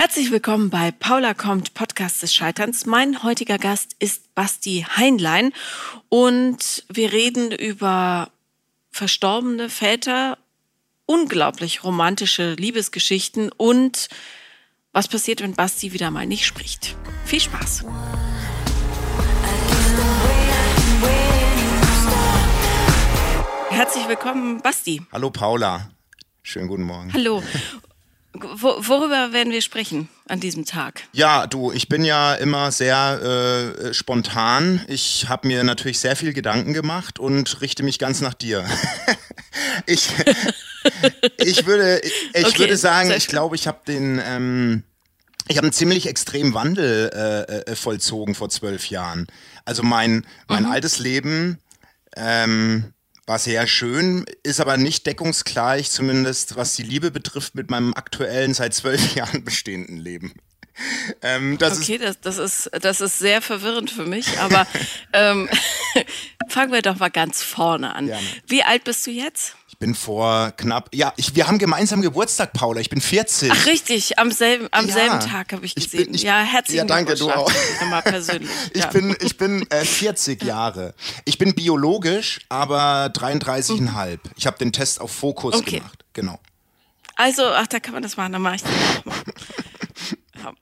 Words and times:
Herzlich 0.00 0.30
willkommen 0.30 0.70
bei 0.70 0.92
Paula 0.92 1.34
kommt, 1.34 1.74
Podcast 1.74 2.22
des 2.22 2.32
Scheiterns. 2.32 2.86
Mein 2.86 3.24
heutiger 3.24 3.58
Gast 3.58 3.96
ist 3.98 4.32
Basti 4.36 4.86
Heinlein 4.96 5.52
und 6.08 6.84
wir 6.88 7.12
reden 7.12 7.50
über 7.50 8.30
verstorbene 8.92 9.68
Väter, 9.68 10.38
unglaublich 11.04 11.82
romantische 11.82 12.54
Liebesgeschichten 12.54 13.50
und 13.50 14.08
was 14.92 15.08
passiert, 15.08 15.42
wenn 15.42 15.56
Basti 15.56 15.92
wieder 15.92 16.12
mal 16.12 16.26
nicht 16.26 16.46
spricht. 16.46 16.94
Viel 17.24 17.40
Spaß! 17.40 17.84
Herzlich 23.70 24.06
willkommen, 24.06 24.62
Basti. 24.62 25.02
Hallo 25.10 25.30
Paula. 25.30 25.90
Schönen 26.44 26.68
guten 26.68 26.84
Morgen. 26.84 27.12
Hallo. 27.12 27.42
Wo, 28.34 28.76
worüber 28.86 29.32
werden 29.32 29.52
wir 29.52 29.62
sprechen 29.62 30.08
an 30.28 30.38
diesem 30.38 30.66
Tag? 30.66 31.02
Ja, 31.12 31.46
du, 31.46 31.72
ich 31.72 31.88
bin 31.88 32.04
ja 32.04 32.34
immer 32.34 32.70
sehr 32.70 33.72
äh, 33.88 33.94
spontan. 33.94 34.84
Ich 34.86 35.28
habe 35.28 35.48
mir 35.48 35.64
natürlich 35.64 35.98
sehr 35.98 36.14
viel 36.14 36.34
Gedanken 36.34 36.74
gemacht 36.74 37.18
und 37.18 37.60
richte 37.62 37.82
mich 37.82 37.98
ganz 37.98 38.20
nach 38.20 38.34
dir. 38.34 38.66
ich, 39.86 40.10
ich 41.38 41.66
würde, 41.66 42.00
ich 42.34 42.44
okay, 42.44 42.58
würde 42.58 42.76
sagen, 42.76 43.10
ich 43.12 43.28
glaube, 43.28 43.56
ich 43.56 43.66
habe 43.66 43.80
den, 43.88 44.20
ähm, 44.24 44.84
ich 45.48 45.56
habe 45.56 45.66
einen 45.66 45.72
ziemlich 45.72 46.06
extremen 46.06 46.52
Wandel 46.52 47.10
äh, 47.14 47.70
äh, 47.70 47.74
vollzogen 47.74 48.34
vor 48.34 48.50
zwölf 48.50 48.90
Jahren. 48.90 49.26
Also 49.64 49.82
mein, 49.82 50.26
mein 50.48 50.64
mhm. 50.64 50.70
altes 50.70 50.98
Leben. 50.98 51.58
Ähm, 52.14 52.92
war 53.28 53.38
sehr 53.38 53.66
schön, 53.66 54.24
ist 54.42 54.60
aber 54.60 54.76
nicht 54.78 55.06
deckungsgleich, 55.06 55.90
zumindest 55.90 56.56
was 56.56 56.74
die 56.74 56.82
Liebe 56.82 57.10
betrifft, 57.10 57.54
mit 57.54 57.70
meinem 57.70 57.92
aktuellen, 57.94 58.54
seit 58.54 58.74
zwölf 58.74 59.14
Jahren 59.14 59.44
bestehenden 59.44 59.98
Leben. 59.98 60.32
Ähm, 61.22 61.58
das 61.58 61.80
okay, 61.80 61.96
ist 61.96 62.04
das, 62.04 62.20
das, 62.20 62.38
ist, 62.38 62.70
das 62.82 63.00
ist 63.00 63.18
sehr 63.18 63.42
verwirrend 63.42 63.90
für 63.90 64.06
mich, 64.06 64.38
aber 64.38 64.66
ähm, 65.12 65.48
fangen 66.48 66.72
wir 66.72 66.82
doch 66.82 66.98
mal 66.98 67.10
ganz 67.10 67.42
vorne 67.42 67.94
an. 67.94 68.06
Gerne. 68.06 68.26
Wie 68.46 68.62
alt 68.62 68.84
bist 68.84 69.06
du 69.06 69.10
jetzt? 69.10 69.56
Ich 69.80 69.86
bin 69.86 69.94
vor 69.94 70.50
knapp, 70.56 70.88
ja, 70.92 71.12
ich, 71.16 71.36
wir 71.36 71.46
haben 71.46 71.58
gemeinsam 71.58 72.02
Geburtstag, 72.02 72.52
Paula. 72.52 72.80
Ich 72.80 72.90
bin 72.90 73.00
40. 73.00 73.52
Ach, 73.52 73.66
richtig, 73.66 74.18
am 74.18 74.32
selben, 74.32 74.66
am 74.72 74.88
ja, 74.88 74.92
selben 74.92 75.20
Tag 75.20 75.52
habe 75.52 75.64
ich 75.64 75.76
gesehen. 75.76 76.00
Ich 76.00 76.06
bin, 76.06 76.14
ich, 76.16 76.22
ja, 76.24 76.40
herzlichen 76.40 76.78
ja, 76.78 76.84
danke, 76.84 77.14
du 77.14 77.30
auch. 77.30 77.48
Immer 77.80 78.02
persönlich. 78.02 78.50
ich 78.72 78.82
ja. 78.82 78.88
bin, 78.88 79.16
ich 79.20 79.36
bin 79.36 79.64
äh, 79.70 79.84
40 79.84 80.42
Jahre. 80.42 80.94
Ich 81.26 81.38
bin 81.38 81.54
biologisch, 81.54 82.40
aber 82.48 83.12
33,5. 83.14 83.80
Mhm. 83.80 84.18
Ich 84.34 84.48
habe 84.48 84.58
den 84.58 84.72
Test 84.72 85.00
auf 85.00 85.12
Fokus 85.12 85.54
okay. 85.54 85.76
gemacht. 85.76 86.04
Genau. 86.12 86.40
Also, 87.14 87.46
ach, 87.46 87.68
da 87.68 87.78
kann 87.78 87.94
man 87.94 88.02
das 88.02 88.16
machen, 88.16 88.32
dann 88.32 88.42
mache 88.42 88.56
ich 88.56 88.62
ja. 90.42 90.54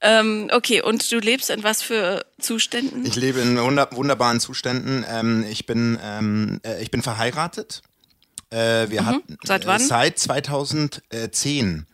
ähm, 0.00 0.50
okay, 0.52 0.82
und 0.82 1.12
du 1.12 1.20
lebst 1.20 1.50
in 1.50 1.62
was 1.62 1.82
für 1.82 2.26
Zuständen? 2.40 3.06
Ich 3.06 3.14
lebe 3.14 3.38
in 3.38 3.58
wunderbaren 3.58 4.40
Zuständen. 4.40 5.06
Ähm, 5.08 5.46
ich, 5.48 5.66
bin, 5.66 6.00
ähm, 6.02 6.60
äh, 6.64 6.82
ich 6.82 6.90
bin 6.90 7.02
verheiratet. 7.02 7.82
Äh, 8.50 8.90
wir 8.90 9.02
mhm. 9.02 9.06
hatten 9.06 9.38
seit 9.44 9.64
äh, 9.64 9.66
wann? 9.66 9.80
seit 9.80 10.18
2010. 10.18 11.86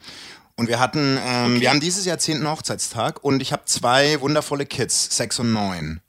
Und 0.55 0.69
wir 0.69 0.78
hatten, 0.78 1.19
ähm, 1.25 1.53
okay. 1.53 1.61
wir 1.61 1.70
haben 1.70 1.81
dieses 1.81 2.05
Jahr 2.05 2.19
10. 2.19 2.47
Hochzeitstag 2.47 3.25
und 3.25 3.41
ich 3.41 3.53
habe 3.53 3.64
zwei 3.64 4.20
wundervolle 4.20 4.67
Kids, 4.67 5.17
sechs 5.17 5.39
und 5.39 5.53
neun. 5.53 6.00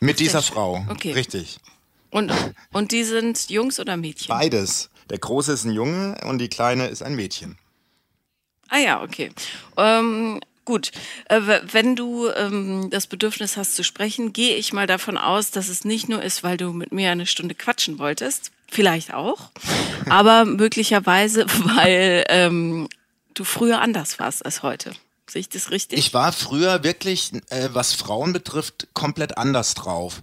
Mit 0.00 0.20
dieser 0.20 0.42
Frau. 0.42 0.84
Okay. 0.90 1.12
Richtig. 1.12 1.58
Und, 2.10 2.30
und 2.72 2.92
die 2.92 3.04
sind 3.04 3.48
Jungs 3.48 3.80
oder 3.80 3.96
Mädchen? 3.96 4.28
Beides. 4.28 4.90
Der 5.10 5.18
Große 5.18 5.52
ist 5.52 5.64
ein 5.64 5.72
Junge 5.72 6.16
und 6.24 6.38
die 6.38 6.48
Kleine 6.48 6.86
ist 6.86 7.02
ein 7.02 7.14
Mädchen. 7.14 7.58
Ah 8.68 8.78
ja, 8.78 9.02
okay. 9.02 9.30
Ähm, 9.76 10.40
gut, 10.64 10.92
äh, 11.28 11.40
wenn 11.72 11.96
du 11.96 12.28
ähm, 12.30 12.88
das 12.90 13.06
Bedürfnis 13.06 13.56
hast 13.56 13.74
zu 13.74 13.84
sprechen, 13.84 14.32
gehe 14.32 14.56
ich 14.56 14.72
mal 14.72 14.86
davon 14.86 15.18
aus, 15.18 15.50
dass 15.50 15.68
es 15.68 15.84
nicht 15.84 16.08
nur 16.08 16.22
ist, 16.22 16.42
weil 16.42 16.56
du 16.56 16.72
mit 16.72 16.92
mir 16.92 17.10
eine 17.10 17.26
Stunde 17.26 17.54
quatschen 17.54 17.98
wolltest, 17.98 18.52
Vielleicht 18.74 19.14
auch. 19.14 19.50
Aber 20.10 20.44
möglicherweise, 20.44 21.46
weil 21.76 22.24
ähm, 22.28 22.88
du 23.34 23.44
früher 23.44 23.80
anders 23.80 24.18
warst 24.18 24.44
als 24.44 24.64
heute. 24.64 24.92
Sehe 25.30 25.40
ich 25.40 25.48
das 25.48 25.70
richtig? 25.70 25.98
Ich 25.98 26.12
war 26.12 26.32
früher 26.32 26.82
wirklich, 26.82 27.32
äh, 27.50 27.68
was 27.72 27.94
Frauen 27.94 28.32
betrifft, 28.32 28.88
komplett 28.92 29.38
anders 29.38 29.74
drauf. 29.74 30.22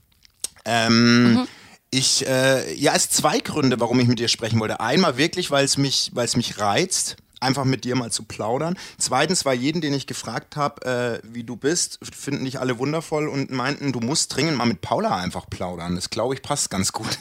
Ähm, 0.65 1.33
mhm. 1.33 1.47
Ich, 1.91 2.27
äh, 2.27 2.73
ja, 2.75 2.93
es 2.93 3.09
zwei 3.09 3.39
Gründe, 3.39 3.79
warum 3.79 3.99
ich 4.01 4.07
mit 4.07 4.19
dir 4.19 4.27
sprechen 4.27 4.59
wollte. 4.59 4.81
Einmal 4.81 5.15
wirklich, 5.15 5.49
weil 5.49 5.63
es 5.63 5.77
mich, 5.77 6.11
weil 6.13 6.25
es 6.25 6.35
mich 6.35 6.59
reizt, 6.59 7.15
einfach 7.39 7.63
mit 7.63 7.85
dir 7.85 7.95
mal 7.95 8.11
zu 8.11 8.23
plaudern. 8.23 8.77
Zweitens, 8.97 9.45
weil 9.45 9.57
jeden, 9.57 9.79
den 9.79 9.93
ich 9.93 10.07
gefragt 10.07 10.57
habe, 10.57 10.85
äh, 10.85 11.19
wie 11.23 11.45
du 11.45 11.55
bist, 11.55 11.99
finden 12.13 12.43
dich 12.43 12.59
alle 12.59 12.79
wundervoll 12.79 13.29
und 13.29 13.49
meinten, 13.49 13.93
du 13.93 14.01
musst 14.01 14.35
dringend 14.35 14.57
mal 14.57 14.67
mit 14.67 14.81
Paula 14.81 15.15
einfach 15.15 15.49
plaudern. 15.49 15.95
Das 15.95 16.09
glaube 16.09 16.33
ich 16.33 16.41
passt 16.41 16.69
ganz 16.69 16.91
gut. 16.91 17.17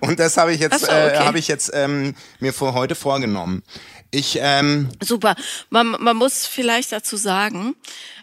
Und 0.00 0.20
das 0.20 0.36
habe 0.36 0.54
ich 0.54 0.60
jetzt, 0.60 0.80
so, 0.80 0.86
okay. 0.86 1.14
äh, 1.14 1.18
habe 1.18 1.38
ich 1.38 1.48
jetzt 1.48 1.70
ähm, 1.74 2.14
mir 2.40 2.52
für 2.52 2.74
heute 2.74 2.94
vorgenommen. 2.94 3.62
Ich, 4.10 4.38
ähm, 4.40 4.88
Super. 5.02 5.34
Man, 5.70 5.96
man 6.00 6.16
muss 6.16 6.46
vielleicht 6.46 6.92
dazu 6.92 7.16
sagen, 7.16 7.74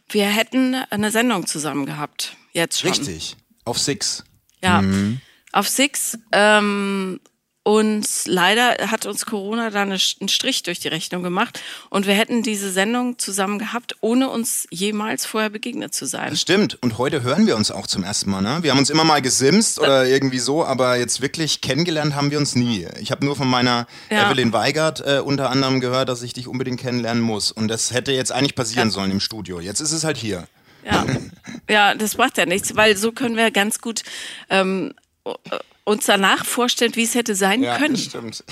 wir 0.09 0.25
hätten 0.25 0.75
eine 0.89 1.11
Sendung 1.11 1.45
zusammen 1.45 1.85
gehabt. 1.85 2.35
Jetzt 2.53 2.81
schon. 2.81 2.89
Richtig. 2.91 3.35
Auf 3.65 3.79
Six. 3.79 4.23
Ja. 4.63 4.81
Mhm. 4.81 5.19
Auf 5.51 5.67
Six. 5.67 6.17
Ähm, 6.31 7.19
und 7.63 8.05
leider 8.25 8.75
hat 8.91 9.05
uns 9.05 9.25
Corona 9.25 9.69
da 9.69 9.83
einen 9.83 9.97
Strich 9.97 10.63
durch 10.63 10.81
die 10.81 10.89
Rechnung 10.89 11.23
gemacht. 11.23 11.61
Und 11.89 12.05
wir 12.05 12.13
hätten 12.13 12.43
diese 12.43 12.69
Sendung 12.69 13.17
zusammen 13.19 13.57
gehabt, 13.57 13.95
ohne 14.01 14.29
uns 14.29 14.67
jemals 14.69 15.25
vorher 15.25 15.49
begegnet 15.49 15.93
zu 15.93 16.05
sein. 16.05 16.29
Das 16.29 16.41
stimmt. 16.41 16.77
Und 16.81 16.97
heute 16.97 17.23
hören 17.23 17.47
wir 17.47 17.55
uns 17.55 17.71
auch 17.71 17.87
zum 17.87 18.03
ersten 18.03 18.31
Mal. 18.31 18.41
Ne? 18.41 18.59
Wir 18.63 18.71
haben 18.71 18.79
uns 18.79 18.89
immer 18.89 19.05
mal 19.05 19.21
gesimst 19.21 19.79
oder 19.79 20.05
irgendwie 20.05 20.39
so, 20.39 20.65
aber 20.65 20.97
jetzt 20.97 21.21
wirklich 21.21 21.61
kennengelernt 21.61 22.15
haben 22.15 22.31
wir 22.31 22.37
uns 22.37 22.55
nie. 22.55 22.85
Ich 22.99 23.11
habe 23.11 23.23
nur 23.23 23.37
von 23.37 23.47
meiner 23.47 23.87
ja. 24.09 24.29
Evelyn 24.29 24.51
Weigert 24.51 24.99
äh, 24.99 25.19
unter 25.19 25.49
anderem 25.49 25.79
gehört, 25.79 26.09
dass 26.09 26.21
ich 26.21 26.33
dich 26.33 26.49
unbedingt 26.49 26.81
kennenlernen 26.81 27.23
muss. 27.23 27.53
Und 27.53 27.69
das 27.69 27.93
hätte 27.93 28.11
jetzt 28.11 28.33
eigentlich 28.33 28.55
passieren 28.55 28.89
ja. 28.89 28.93
sollen 28.93 29.11
im 29.11 29.21
Studio. 29.21 29.61
Jetzt 29.61 29.79
ist 29.79 29.93
es 29.93 30.03
halt 30.03 30.17
hier. 30.17 30.47
Ja, 30.85 31.05
ja 31.69 31.95
das 31.95 32.17
macht 32.17 32.37
ja 32.37 32.45
nichts, 32.45 32.75
weil 32.75 32.97
so 32.97 33.13
können 33.13 33.37
wir 33.37 33.51
ganz 33.51 33.79
gut 33.79 34.03
ähm, 34.49 34.93
uns 35.85 36.05
danach 36.05 36.45
vorstellen, 36.45 36.95
wie 36.95 37.03
es 37.03 37.15
hätte 37.15 37.35
sein 37.35 37.63
ja, 37.63 37.77
können. 37.77 37.93
Das 37.93 38.03
stimmt. 38.03 38.43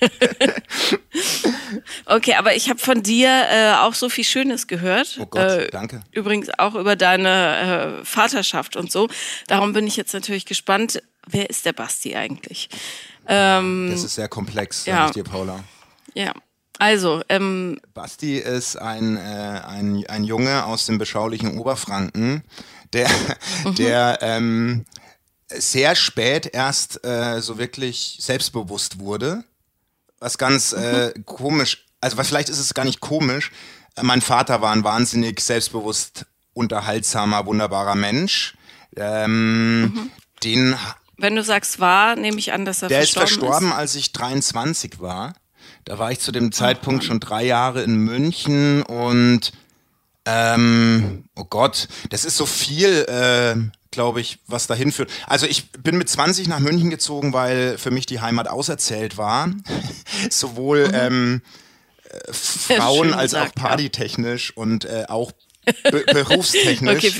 okay, 2.06 2.34
aber 2.34 2.56
ich 2.56 2.68
habe 2.68 2.78
von 2.78 3.02
dir 3.02 3.46
äh, 3.50 3.72
auch 3.74 3.94
so 3.94 4.08
viel 4.08 4.24
Schönes 4.24 4.66
gehört. 4.66 5.18
Oh 5.20 5.26
Gott, 5.26 5.42
äh, 5.42 5.70
danke. 5.70 6.02
Übrigens 6.12 6.48
auch 6.58 6.74
über 6.74 6.96
deine 6.96 8.00
äh, 8.00 8.04
Vaterschaft 8.04 8.76
und 8.76 8.90
so. 8.90 9.08
Darum 9.46 9.72
bin 9.72 9.86
ich 9.86 9.96
jetzt 9.96 10.14
natürlich 10.14 10.46
gespannt, 10.46 11.02
wer 11.26 11.48
ist 11.48 11.64
der 11.64 11.72
Basti 11.72 12.16
eigentlich? 12.16 12.68
Ähm, 13.28 13.88
das 13.90 14.04
ist 14.04 14.14
sehr 14.14 14.28
komplex, 14.28 14.84
sag 14.84 14.94
ja. 14.94 15.06
ich 15.06 15.12
dir, 15.12 15.24
Paula. 15.24 15.64
Ja. 16.14 16.32
Also, 16.78 17.22
ähm, 17.30 17.80
Basti 17.94 18.36
ist 18.36 18.76
ein, 18.76 19.16
äh, 19.16 19.20
ein, 19.20 20.04
ein 20.08 20.24
Junge 20.24 20.66
aus 20.66 20.86
dem 20.86 20.98
beschaulichen 20.98 21.58
Oberfranken, 21.58 22.42
der, 22.92 23.08
mhm. 23.64 23.74
der 23.76 24.18
ähm, 24.20 24.84
sehr 25.48 25.94
spät 25.94 26.50
erst 26.52 27.04
äh, 27.04 27.40
so 27.40 27.58
wirklich 27.58 28.18
selbstbewusst 28.20 28.98
wurde. 28.98 29.44
Was 30.18 30.38
ganz 30.38 30.72
äh, 30.72 31.12
mhm. 31.14 31.26
komisch, 31.26 31.86
also 32.00 32.16
vielleicht 32.22 32.48
ist 32.48 32.58
es 32.58 32.74
gar 32.74 32.84
nicht 32.84 33.00
komisch. 33.00 33.52
Mein 34.00 34.20
Vater 34.20 34.60
war 34.60 34.72
ein 34.72 34.84
wahnsinnig 34.84 35.40
selbstbewusst, 35.40 36.26
unterhaltsamer, 36.52 37.46
wunderbarer 37.46 37.94
Mensch. 37.94 38.54
Ähm, 38.96 39.82
mhm. 39.82 40.10
Den. 40.42 40.76
Wenn 41.16 41.36
du 41.36 41.42
sagst 41.42 41.80
war, 41.80 42.16
nehme 42.16 42.38
ich 42.38 42.52
an, 42.52 42.64
dass 42.64 42.82
er 42.82 42.88
der 42.88 42.98
verstorben 42.98 43.24
ist. 43.24 43.36
Der 43.36 43.48
ist 43.48 43.50
verstorben, 43.50 43.72
als 43.72 43.94
ich 43.94 44.12
23 44.12 45.00
war. 45.00 45.34
Da 45.84 45.98
war 45.98 46.10
ich 46.10 46.18
zu 46.18 46.32
dem 46.32 46.52
Zeitpunkt 46.52 47.04
schon 47.04 47.20
drei 47.20 47.44
Jahre 47.44 47.82
in 47.82 47.96
München 47.96 48.82
und 48.82 49.52
ähm, 50.24 51.24
oh 51.36 51.44
Gott, 51.44 51.88
das 52.10 52.24
ist 52.24 52.36
so 52.36 52.44
viel. 52.44 53.04
Äh, 53.08 53.70
glaube 53.96 54.20
ich, 54.20 54.38
was 54.46 54.66
dahin 54.66 54.92
führt. 54.92 55.10
Also 55.26 55.46
ich 55.46 55.72
bin 55.72 55.96
mit 55.96 56.06
20 56.06 56.48
nach 56.48 56.60
München 56.60 56.90
gezogen, 56.90 57.32
weil 57.32 57.78
für 57.78 57.90
mich 57.90 58.04
die 58.04 58.20
Heimat 58.20 58.46
auserzählt 58.46 59.16
war. 59.16 59.48
Sowohl 60.30 60.88
mhm. 60.88 60.94
ähm, 60.94 61.42
äh, 62.10 62.32
Frauen 62.32 63.14
als 63.14 63.32
auch 63.32 63.54
partytechnisch 63.54 64.52
ja. 64.54 64.62
und 64.62 64.84
äh, 64.84 65.06
auch 65.08 65.32
be 65.64 66.04
berufstechnisch. 66.12 67.04
Okay, 67.04 67.14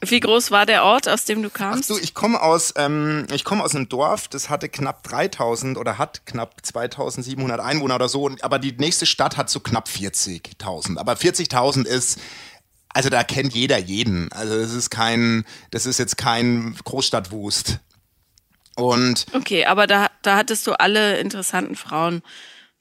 wie, 0.00 0.08
wie, 0.08 0.20
groß 0.20 0.52
war 0.52 0.66
der 0.66 0.84
Ort, 0.84 1.08
aus 1.08 1.24
dem 1.24 1.42
du 1.42 1.50
kamst? 1.50 1.90
Ach 1.90 1.96
du, 1.96 2.00
ich 2.00 2.14
komme 2.14 2.40
aus, 2.40 2.74
ähm, 2.76 3.26
ich 3.34 3.44
aus 3.44 3.74
einem 3.74 3.88
Dorf, 3.88 4.28
das 4.28 4.50
hatte 4.50 4.68
knapp 4.68 5.02
3000 5.02 5.78
oder 5.78 5.98
hat 5.98 6.26
knapp 6.26 6.64
2700 6.64 7.58
Einwohner 7.58 7.96
oder 7.96 8.08
so, 8.08 8.30
aber 8.42 8.60
die 8.60 8.72
nächste 8.72 9.04
Stadt 9.04 9.36
hat 9.36 9.50
so 9.50 9.58
knapp 9.58 9.88
40.000. 9.88 10.96
Aber 10.96 11.14
40.000 11.14 11.86
ist 11.86 12.20
also 12.94 13.08
da 13.08 13.24
kennt 13.24 13.54
jeder 13.54 13.78
jeden. 13.78 14.30
Also 14.32 14.58
das 14.58 14.72
ist 14.72 14.90
kein, 14.90 15.44
das 15.70 15.86
ist 15.86 15.98
jetzt 15.98 16.16
kein 16.16 16.76
Großstadtwust. 16.84 17.78
Und 18.76 19.26
okay, 19.34 19.66
aber 19.66 19.86
da, 19.86 20.10
da 20.22 20.36
hattest 20.36 20.66
du 20.66 20.72
alle 20.72 21.18
interessanten 21.18 21.76
Frauen 21.76 22.22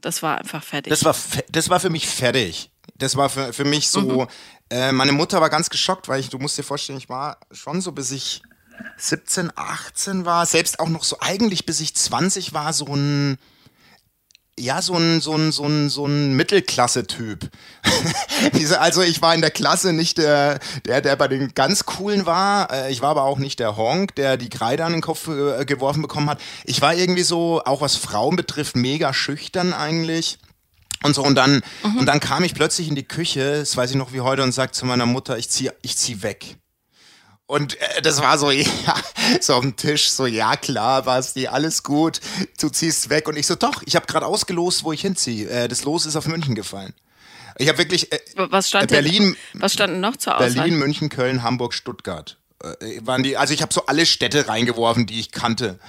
Das 0.01 0.23
war 0.23 0.37
einfach 0.37 0.63
fertig. 0.63 0.89
Das 0.89 1.03
war, 1.03 1.15
das 1.49 1.69
war 1.69 1.79
für 1.79 1.89
mich 1.89 2.07
fertig. 2.07 2.71
Das 2.95 3.15
war 3.15 3.29
für, 3.29 3.53
für 3.53 3.65
mich 3.65 3.89
so. 3.89 4.01
Mhm. 4.01 4.27
Äh, 4.69 4.91
meine 4.91 5.11
Mutter 5.11 5.41
war 5.41 5.49
ganz 5.49 5.69
geschockt, 5.69 6.07
weil 6.07 6.19
ich, 6.19 6.29
du 6.29 6.39
musst 6.39 6.57
dir 6.57 6.63
vorstellen, 6.63 6.97
ich 6.97 7.09
war 7.09 7.37
schon 7.51 7.81
so 7.81 7.91
bis 7.91 8.11
ich 8.11 8.41
17, 8.97 9.51
18 9.55 10.25
war, 10.25 10.45
selbst 10.45 10.79
auch 10.79 10.87
noch 10.87 11.03
so 11.03 11.17
eigentlich 11.19 11.65
bis 11.65 11.81
ich 11.81 11.93
20 11.95 12.53
war, 12.53 12.73
so 12.73 12.85
ein 12.85 13.37
ja, 14.59 14.81
so 14.81 14.95
ein, 14.95 15.21
so 15.21 15.35
ein, 15.35 15.51
so 15.51 15.65
ein, 15.65 15.89
so 15.89 16.05
ein 16.05 16.35
Mittelklasse-Typ. 16.35 17.49
also 18.79 19.01
ich 19.01 19.21
war 19.21 19.33
in 19.33 19.41
der 19.41 19.51
Klasse 19.51 19.93
nicht 19.93 20.17
der, 20.17 20.59
der, 20.85 21.01
der 21.01 21.15
bei 21.15 21.27
den 21.27 21.53
ganz 21.55 21.85
coolen 21.85 22.25
war. 22.25 22.71
Äh, 22.71 22.91
ich 22.91 23.01
war 23.01 23.09
aber 23.09 23.23
auch 23.23 23.39
nicht 23.39 23.59
der 23.59 23.77
Honk, 23.77 24.15
der 24.15 24.37
die 24.37 24.49
Kreide 24.49 24.85
an 24.85 24.91
den 24.91 25.01
Kopf 25.01 25.27
äh, 25.27 25.65
geworfen 25.65 26.01
bekommen 26.01 26.29
hat. 26.29 26.41
Ich 26.65 26.81
war 26.81 26.93
irgendwie 26.93 27.23
so, 27.23 27.61
auch 27.63 27.81
was 27.81 27.95
Frauen 27.95 28.35
betrifft, 28.35 28.75
mega 28.75 29.13
schüchtern 29.13 29.73
eigentlich. 29.73 30.37
Und 31.03 31.15
so, 31.15 31.23
und 31.23 31.35
dann, 31.35 31.63
mhm. 31.83 31.99
und 31.99 32.05
dann 32.05 32.19
kam 32.19 32.43
ich 32.43 32.53
plötzlich 32.53 32.87
in 32.87 32.95
die 32.95 33.07
Küche, 33.07 33.59
das 33.59 33.75
weiß 33.75 33.89
ich 33.89 33.95
noch 33.95 34.13
wie 34.13 34.21
heute, 34.21 34.43
und 34.43 34.51
sagte 34.51 34.77
zu 34.77 34.85
meiner 34.85 35.07
Mutter, 35.07 35.37
ich 35.37 35.49
zieh, 35.49 35.71
ich 35.81 35.97
zieh 35.97 36.21
weg. 36.21 36.57
Und 37.51 37.81
äh, 37.81 38.01
das 38.01 38.21
war 38.21 38.37
so, 38.37 38.49
ja, 38.51 38.95
so 39.41 39.55
auf 39.55 39.61
dem 39.61 39.75
Tisch, 39.75 40.09
so, 40.09 40.25
ja 40.25 40.55
klar, 40.55 41.01
Basti, 41.01 41.47
alles 41.47 41.83
gut, 41.83 42.21
du 42.61 42.69
ziehst 42.69 43.09
weg. 43.09 43.27
Und 43.27 43.35
ich 43.35 43.45
so, 43.45 43.55
doch, 43.55 43.83
ich 43.85 43.97
habe 43.97 44.05
gerade 44.05 44.25
ausgelost, 44.25 44.85
wo 44.85 44.93
ich 44.93 45.01
hinziehe. 45.01 45.49
Äh, 45.49 45.67
das 45.67 45.83
Los 45.83 46.05
ist 46.05 46.15
auf 46.15 46.27
München 46.27 46.55
gefallen. 46.55 46.93
Ich 47.57 47.67
habe 47.67 47.77
wirklich 47.77 48.09
äh, 48.13 48.19
was 48.35 48.69
stand 48.69 48.89
Berlin, 48.89 49.35
denn, 49.53 49.61
was 49.61 49.73
stand 49.73 49.99
noch 49.99 50.15
zur 50.15 50.37
Auswahl? 50.37 50.53
Berlin, 50.53 50.79
München, 50.79 51.09
Köln, 51.09 51.43
Hamburg, 51.43 51.73
Stuttgart. 51.73 52.37
Äh, 52.61 52.99
waren 53.05 53.23
die, 53.23 53.37
also 53.37 53.53
ich 53.53 53.61
habe 53.61 53.73
so 53.73 53.85
alle 53.85 54.05
Städte 54.05 54.47
reingeworfen, 54.47 55.05
die 55.05 55.19
ich 55.19 55.31
kannte. 55.31 55.79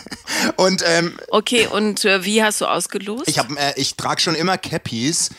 und 0.56 0.82
ähm, 0.86 1.18
okay, 1.28 1.66
und 1.66 2.04
äh, 2.04 2.24
wie 2.24 2.42
hast 2.42 2.60
du 2.60 2.66
ausgelost? 2.66 3.28
Ich 3.28 3.38
habe, 3.38 3.56
äh, 3.58 3.72
ich 3.76 3.96
trage 3.96 4.20
schon 4.20 4.34
immer 4.34 4.58
Cappies. 4.58 5.30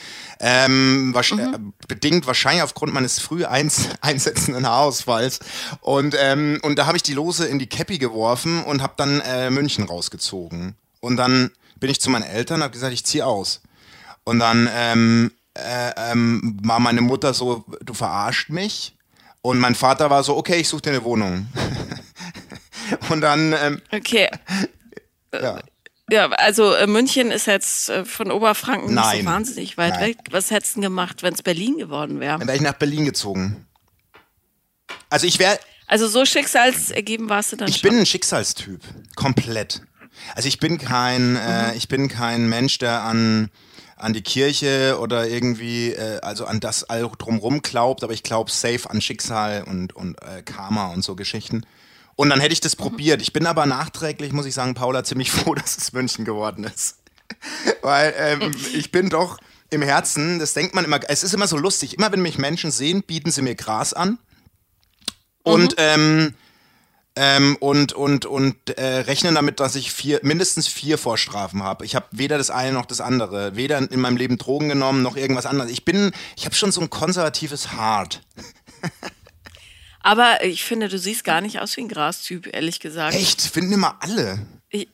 Ähm, 0.42 1.10
mhm. 1.10 1.16
äh, 1.16 1.60
bedingt 1.90 2.26
wahrscheinlich 2.26 2.64
aufgrund 2.64 2.94
meines 2.94 3.20
früh 3.20 3.44
eins 3.44 3.90
einsetzenden 4.02 4.66
Haarausfalls. 4.66 5.40
Und, 5.82 6.16
ähm, 6.18 6.60
und 6.64 6.80
da 6.80 6.86
habe 6.86 6.96
ich 6.96 7.04
die 7.04 7.14
Lose 7.14 7.46
in 7.46 7.60
die 7.60 7.68
Cappy 7.68 7.98
geworfen 7.98 8.64
und 8.64 8.82
habe 8.82 8.94
dann 8.96 9.20
äh, 9.20 9.50
München 9.50 9.84
rausgezogen. 9.84 10.76
Und 11.02 11.18
dann 11.18 11.52
bin 11.80 11.90
ich 11.90 12.00
zu 12.00 12.10
meinen 12.10 12.24
Eltern 12.24 12.58
und 12.58 12.64
habe 12.64 12.74
gesagt, 12.74 12.94
ich 12.94 13.06
ziehe 13.06 13.26
aus. 13.26 13.62
Und 14.24 14.40
dann 14.40 14.70
ähm, 14.74 15.32
äh, 15.56 16.12
ähm, 16.12 16.58
war 16.64 16.80
meine 16.80 17.02
Mutter 17.02 17.34
so, 17.34 17.66
du 17.84 17.94
verarscht 17.94 18.50
mich. 18.50 18.96
Und 19.42 19.60
mein 19.60 19.76
Vater 19.76 20.10
war 20.10 20.24
so, 20.24 20.36
okay, 20.36 20.58
ich 20.58 20.68
suche 20.68 20.82
dir 20.84 20.90
eine 20.92 21.04
Wohnung. 21.04 21.48
und 23.10 23.22
dann. 23.22 23.54
Ähm, 23.54 23.82
okay. 23.92 24.30
Ja. 25.32 25.60
Ja, 26.12 26.28
also 26.30 26.74
äh, 26.74 26.88
München 26.88 27.30
ist 27.30 27.46
jetzt 27.46 27.90
äh, 27.90 28.04
von 28.04 28.32
Oberfranken 28.32 28.96
Nein. 28.96 29.18
nicht 29.18 29.26
so 29.26 29.32
wahnsinnig 29.32 29.78
weit 29.78 29.94
Nein. 29.94 30.10
weg. 30.10 30.18
Was 30.32 30.50
hättest 30.50 30.78
du 30.78 30.82
gemacht, 30.82 31.22
wenn 31.22 31.36
es 31.36 31.44
Berlin 31.44 31.78
geworden 31.78 32.20
wäre? 32.20 32.40
Dann 32.40 32.48
wäre 32.48 32.58
ich 32.58 32.64
nach 32.64 32.74
Berlin 32.74 33.06
gezogen. 33.06 33.68
Also 35.10 35.28
ich 35.28 35.38
wäre. 35.38 35.60
Also 35.86 36.08
so 36.08 36.26
schicksalsergeben 36.26 37.30
warst 37.30 37.52
du 37.52 37.58
dann 37.58 37.68
ich 37.68 37.78
schon? 37.78 37.90
Ich 37.90 37.92
bin 37.92 38.00
ein 38.00 38.06
Schicksalstyp. 38.06 38.82
Komplett. 39.16 39.84
Also 40.36 40.48
ich 40.48 40.60
bin 40.60 40.78
kein, 40.78 41.36
äh, 41.36 41.40
mhm. 41.40 41.70
äh, 41.72 41.76
ich 41.76 41.88
bin 41.88 42.08
kein 42.08 42.50
Mensch, 42.50 42.78
der 42.80 43.02
an, 43.02 43.50
an 44.00 44.14
die 44.14 44.22
Kirche 44.22 44.98
oder 45.00 45.28
irgendwie, 45.28 45.92
äh, 45.92 46.20
also 46.22 46.46
an 46.46 46.60
das 46.60 46.84
all 46.86 47.10
drumrum 47.18 47.62
glaubt, 47.62 48.04
aber 48.04 48.14
ich 48.14 48.24
glaube 48.24 48.50
safe 48.50 48.90
an 48.90 49.02
Schicksal 49.02 49.64
und, 49.64 49.96
und 49.96 50.16
äh, 50.22 50.42
Karma 50.42 50.88
und 50.88 51.04
so 51.04 51.16
Geschichten. 51.16 51.66
Und 52.16 52.30
dann 52.30 52.40
hätte 52.40 52.54
ich 52.54 52.62
das 52.62 52.76
probiert. 52.76 53.22
Ich 53.22 53.34
bin 53.34 53.46
aber 53.46 53.66
nachträglich, 53.66 54.34
muss 54.34 54.46
ich 54.46 54.54
sagen, 54.54 54.74
Paula, 54.74 55.04
ziemlich 55.04 55.32
froh, 55.32 55.54
dass 55.54 55.78
es 55.78 55.94
München 55.94 56.26
geworden 56.26 56.64
ist. 56.64 56.98
Weil 57.82 58.14
ähm, 58.18 58.52
ich 58.74 58.92
bin 58.92 59.10
doch 59.10 59.38
im 59.70 59.82
Herzen, 59.82 60.40
das 60.40 60.54
denkt 60.54 60.74
man 60.74 60.86
immer, 60.86 61.00
es 61.08 61.24
ist 61.24 61.34
immer 61.34 61.48
so 61.48 61.58
lustig, 61.58 61.98
immer 61.98 62.12
wenn 62.12 62.22
mich 62.22 62.38
Menschen 62.38 62.72
sehen, 62.72 63.04
bieten 63.04 63.32
sie 63.32 63.42
mir 63.42 63.56
Gras 63.56 63.94
an. 63.94 64.18
Und, 65.44 65.72
mhm. 65.72 65.76
ähm, 65.78 66.34
ähm, 67.22 67.58
und, 67.60 67.92
und, 67.92 68.26
und 68.26 68.56
äh, 68.78 69.00
rechnen 69.00 69.36
damit, 69.36 69.60
dass 69.60 69.76
ich 69.76 69.92
vier, 69.92 70.22
mindestens 70.24 70.70
vier 70.70 70.98
Vorstrafen 70.98 71.64
habe. 71.64 71.84
Ich 71.84 71.94
habe 71.94 72.06
weder 72.12 72.38
das 72.38 72.50
eine 72.50 72.72
noch 72.72 72.86
das 72.86 73.02
andere. 73.02 73.58
Weder 73.58 73.78
in 73.78 74.00
meinem 74.00 74.16
Leben 74.16 74.38
Drogen 74.38 74.70
genommen 74.70 75.02
noch 75.02 75.18
irgendwas 75.18 75.46
anderes. 75.46 75.70
Ich 75.70 75.84
bin, 75.84 76.14
ich 76.38 76.46
habe 76.46 76.56
schon 76.56 76.72
so 76.72 76.80
ein 76.80 76.90
konservatives 76.90 77.74
Hart. 77.74 78.22
Aber 80.00 80.46
ich 80.46 80.64
finde, 80.64 80.88
du 80.88 80.98
siehst 80.98 81.26
gar 81.26 81.42
nicht 81.42 81.60
aus 81.60 81.76
wie 81.76 81.82
ein 81.82 81.90
Grastyp, 81.90 82.48
ehrlich 82.54 82.80
gesagt. 82.80 83.16
Echt? 83.16 83.42
Finden 83.42 83.74
immer 83.74 83.98
alle. 84.00 84.40
Ich, 84.70 84.88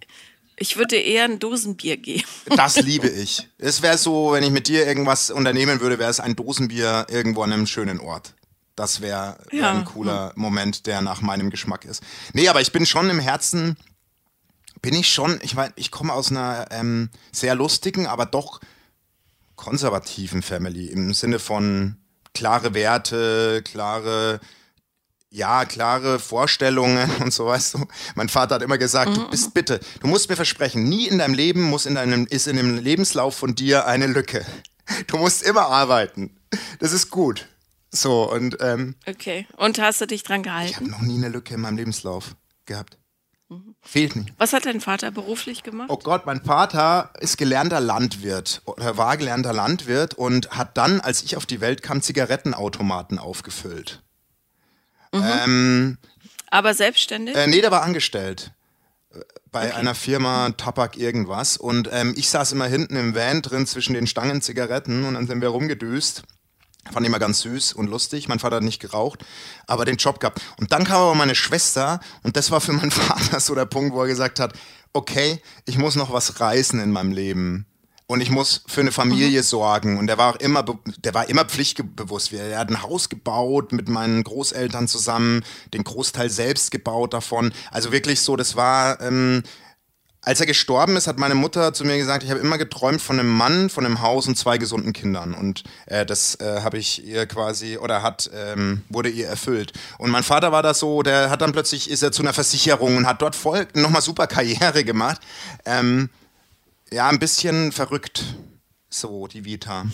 ich 0.56 0.78
würde 0.78 0.96
dir 0.96 1.04
eher 1.04 1.26
ein 1.26 1.38
Dosenbier 1.38 1.98
geben. 1.98 2.24
Das 2.56 2.78
liebe 2.82 3.08
ich. 3.08 3.48
Es 3.60 3.84
wäre 3.84 4.00
so, 4.00 4.32
wenn 4.32 4.44
ich 4.44 4.50
mit 4.50 4.68
dir 4.68 4.88
irgendwas 4.88 5.30
unternehmen 5.30 5.80
würde, 5.80 6.00
wäre 6.00 6.10
es 6.10 6.20
ein 6.20 6.36
Dosenbier 6.36 7.06
irgendwo 7.08 7.44
an 7.44 7.54
einem 7.54 7.68
schönen 7.68 8.00
Ort. 8.00 8.34
Das 8.76 9.02
wäre 9.02 9.38
wär 9.50 9.60
ja. 9.60 9.72
ein 9.72 9.86
cooler 9.86 10.34
Moment, 10.36 10.86
der 10.86 11.02
nach 11.02 11.22
meinem 11.22 11.50
Geschmack 11.50 11.86
ist. 11.86 12.04
Nee, 12.34 12.50
aber 12.50 12.62
ich 12.62 12.72
bin 12.72 12.86
schon 12.86 13.10
im 13.10 13.20
Herzen, 13.20 13.78
bin 14.82 14.94
ich 14.94 15.12
schon, 15.12 15.40
ich 15.42 15.56
meine, 15.56 15.74
ich 15.76 15.92
komme 15.92 16.14
aus 16.14 16.30
einer 16.30 16.68
ähm, 16.72 17.10
sehr 17.32 17.56
lustigen, 17.56 18.06
aber 18.06 18.26
doch 18.26 18.60
konservativen 19.56 20.42
Family 20.42 20.88
im 20.88 21.14
Sinne 21.14 21.40
von 21.40 21.98
klare 22.34 22.74
Werte, 22.74 23.62
klare 23.64 24.42
ja, 25.36 25.66
klare 25.66 26.18
Vorstellungen 26.20 27.10
und 27.22 27.34
so, 27.34 27.46
weißt 27.48 27.76
du. 27.76 27.86
Mein 28.16 28.30
Vater 28.30 28.56
hat 28.56 28.62
immer 28.62 28.78
gesagt, 28.78 29.12
mhm. 29.12 29.16
du 29.16 29.30
bist 29.30 29.54
bitte, 29.54 29.80
du 30.00 30.08
musst 30.08 30.30
mir 30.30 30.36
versprechen, 30.36 30.84
nie 30.84 31.08
in 31.08 31.18
deinem 31.18 31.34
Leben 31.34 31.64
muss 31.64 31.86
in 31.86 31.96
deinem, 31.96 32.26
ist 32.28 32.48
in 32.48 32.56
dem 32.56 32.78
Lebenslauf 32.78 33.36
von 33.36 33.54
dir 33.54 33.86
eine 33.86 34.08
Lücke. 34.08 34.46
Du 35.08 35.18
musst 35.18 35.44
immer 35.44 35.68
arbeiten. 35.68 36.38
Das 36.80 36.94
ist 36.94 37.10
gut. 37.10 37.48
So, 37.96 38.30
und, 38.32 38.58
ähm, 38.60 38.96
Okay. 39.08 39.48
Und 39.58 39.80
hast 39.80 40.02
du 40.02 40.06
dich 40.06 40.24
dran 40.24 40.44
gehalten? 40.44 40.70
Ich 40.70 40.76
habe 40.76 40.90
noch 40.90 41.02
nie 41.02 41.16
eine 41.16 41.30
Lücke 41.30 41.56
in 41.56 41.62
meinem 41.62 41.78
Lebenslauf 41.78 42.36
gehabt. 42.66 42.98
Mhm. 43.50 43.76
Fehlt 43.82 44.16
nicht. 44.16 44.34
Was 44.38 44.54
hat 44.54 44.66
dein 44.66 44.82
Vater 44.82 45.12
beruflich 45.12 45.64
gemacht? 45.64 45.90
Oh 45.92 45.98
Gott, 45.98 46.26
mein 46.26 46.42
Vater 46.44 47.12
ist 47.20 47.38
gelernter 47.38 47.80
Landwirt 47.80 48.62
oder 48.66 48.98
war 48.98 49.18
gelernter 49.18 49.54
Landwirt 49.54 50.16
und 50.16 50.52
hat 50.52 50.78
dann, 50.78 51.00
als 51.00 51.24
ich 51.24 51.38
auf 51.38 51.46
die 51.46 51.62
Welt 51.62 51.84
kam, 51.84 52.02
Zigarettenautomaten 52.02 53.20
aufgefüllt. 53.20 54.02
Mhm. 55.14 55.24
Ähm, 55.46 55.98
Aber 56.50 56.74
selbstständig? 56.74 57.36
Äh, 57.36 57.48
nee, 57.48 57.62
der 57.62 57.72
war 57.72 57.84
angestellt. 57.84 58.52
Bei 59.52 59.68
okay. 59.68 59.78
einer 59.78 59.96
Firma 59.96 60.50
Tabak 60.50 60.98
irgendwas. 60.98 61.56
Und 61.56 61.88
ähm, 61.94 62.14
ich 62.18 62.30
saß 62.30 62.52
immer 62.52 62.66
hinten 62.66 62.98
im 62.98 63.16
Van 63.16 63.42
drin 63.42 63.66
zwischen 63.66 63.94
den 63.94 64.08
Stangen 64.08 64.42
Zigaretten 64.42 65.06
und 65.06 65.14
dann 65.14 65.28
sind 65.28 65.40
wir 65.40 65.50
rumgedüst. 65.50 66.24
Fand 66.92 67.06
ich 67.06 67.08
immer 67.08 67.20
ganz 67.20 67.42
süß 67.42 67.74
und 67.74 67.88
lustig. 67.88 68.28
Mein 68.28 68.40
Vater 68.40 68.58
hat 68.58 68.64
nicht 68.64 68.82
geraucht, 68.82 69.26
aber 69.68 69.86
den 69.86 69.98
Job 69.98 70.20
gehabt. 70.20 70.42
Und 70.58 70.72
dann 70.72 70.84
kam 70.84 71.02
aber 71.02 71.16
meine 71.16 71.36
Schwester 71.36 72.00
und 72.24 72.38
das 72.38 72.52
war 72.52 72.62
für 72.62 72.74
meinen 72.74 72.92
Vater 72.92 73.40
so 73.40 73.56
der 73.56 73.66
Punkt, 73.66 73.94
wo 73.94 74.02
er 74.02 74.08
gesagt 74.08 74.40
hat, 74.40 74.54
okay, 74.94 75.42
ich 75.66 75.78
muss 75.78 75.96
noch 75.96 76.14
was 76.14 76.40
reißen 76.40 76.80
in 76.80 76.92
meinem 76.92 77.12
Leben 77.12 77.66
und 78.08 78.22
ich 78.22 78.30
muss 78.30 78.64
für 78.68 78.82
eine 78.82 78.92
Familie 78.92 79.40
mhm. 79.40 79.46
sorgen. 79.46 79.98
Und 79.98 80.08
der 80.08 80.18
war 80.18 80.36
auch 80.36 80.40
immer, 80.40 80.64
der 81.04 81.14
war 81.14 81.28
immer 81.28 81.46
pflichtbewusst. 81.46 82.34
Er 82.34 82.60
hat 82.60 82.70
ein 82.70 82.84
Haus 82.84 83.10
gebaut 83.10 83.72
mit 83.72 83.90
meinen 83.90 84.24
Großeltern 84.24 84.88
zusammen, 84.88 85.44
den 85.74 85.84
Großteil 85.84 86.30
selbst 86.30 86.72
gebaut 86.72 87.14
davon. 87.14 87.52
Also 87.72 87.92
wirklich 87.92 88.22
so, 88.22 88.36
das 88.36 88.56
war, 88.56 89.02
ähm, 89.02 89.44
als 90.26 90.40
er 90.40 90.48
gestorben 90.48 90.98
ist, 90.98 91.06
hat 91.06 91.20
meine 91.20 91.36
Mutter 91.36 91.72
zu 91.74 91.86
mir 91.86 91.98
gesagt, 91.98 92.24
ich 92.24 92.32
habe 92.32 92.40
immer 92.40 92.58
geträumt 92.58 93.00
von 93.00 93.20
einem 93.20 93.30
Mann, 93.30 93.70
von 93.70 93.86
einem 93.86 94.02
Haus 94.02 94.28
und 94.28 94.36
zwei 94.36 94.58
gesunden 94.58 94.92
Kindern. 94.92 95.36
Und 95.36 95.64
äh, 95.86 96.04
das 96.04 96.40
äh, 96.40 96.62
habe 96.62 96.80
ich 96.80 97.06
ihr 97.06 97.28
quasi, 97.28 97.78
oder 97.78 98.02
hat, 98.02 98.32
ähm, 98.34 98.82
wurde 98.90 99.10
ihr 99.10 99.28
erfüllt. 99.28 99.74
Und 100.00 100.10
mein 100.10 100.24
Vater 100.24 100.52
war 100.52 100.64
da 100.64 100.74
so, 100.74 101.04
der 101.04 101.30
hat 101.30 101.42
dann 101.42 101.52
plötzlich, 101.52 101.92
ist 101.92 102.02
er 102.02 102.12
zu 102.12 102.24
einer 102.24 102.34
Versicherung 102.34 102.98
und 102.98 103.06
hat 103.06 103.22
dort 103.22 103.36
voll 103.36 103.68
nochmal 103.76 104.02
super 104.02 104.26
Karriere 104.26 104.84
gemacht. 104.84 105.22
Ähm, 105.64 106.10
ja, 106.92 107.08
ein 107.08 107.20
bisschen 107.20 107.72
verrückt, 107.72 108.24
so 108.90 109.28
die 109.28 109.46
Vita. 109.46 109.86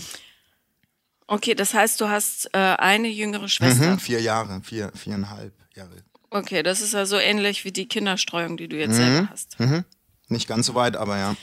Okay, 1.28 1.56
das 1.56 1.74
heißt, 1.74 2.00
du 2.00 2.08
hast 2.08 2.50
äh, 2.54 2.58
eine 2.58 3.10
jüngere 3.10 3.50
Schwester. 3.50 3.92
Mhm, 3.92 4.00
vier 4.00 4.22
Jahre, 4.22 4.62
vier, 4.64 4.92
viereinhalb 4.96 5.54
Jahre. 5.76 6.04
Okay, 6.30 6.64
das 6.64 6.80
ist 6.80 6.94
ja 6.94 7.06
so 7.06 7.18
ähnlich 7.18 7.66
wie 7.66 7.74
die 7.74 7.88
Kinderstreuung, 7.88 8.56
die 8.56 8.70
du 8.70 8.78
jetzt 8.78 8.92
mhm. 8.92 8.96
selber 8.96 9.30
hast. 9.30 9.60
Mhm. 9.60 9.84
Nicht 10.32 10.48
ganz 10.48 10.68
so 10.68 10.76
weit, 10.76 10.96
aber 10.96 11.18
ja. 11.18 11.36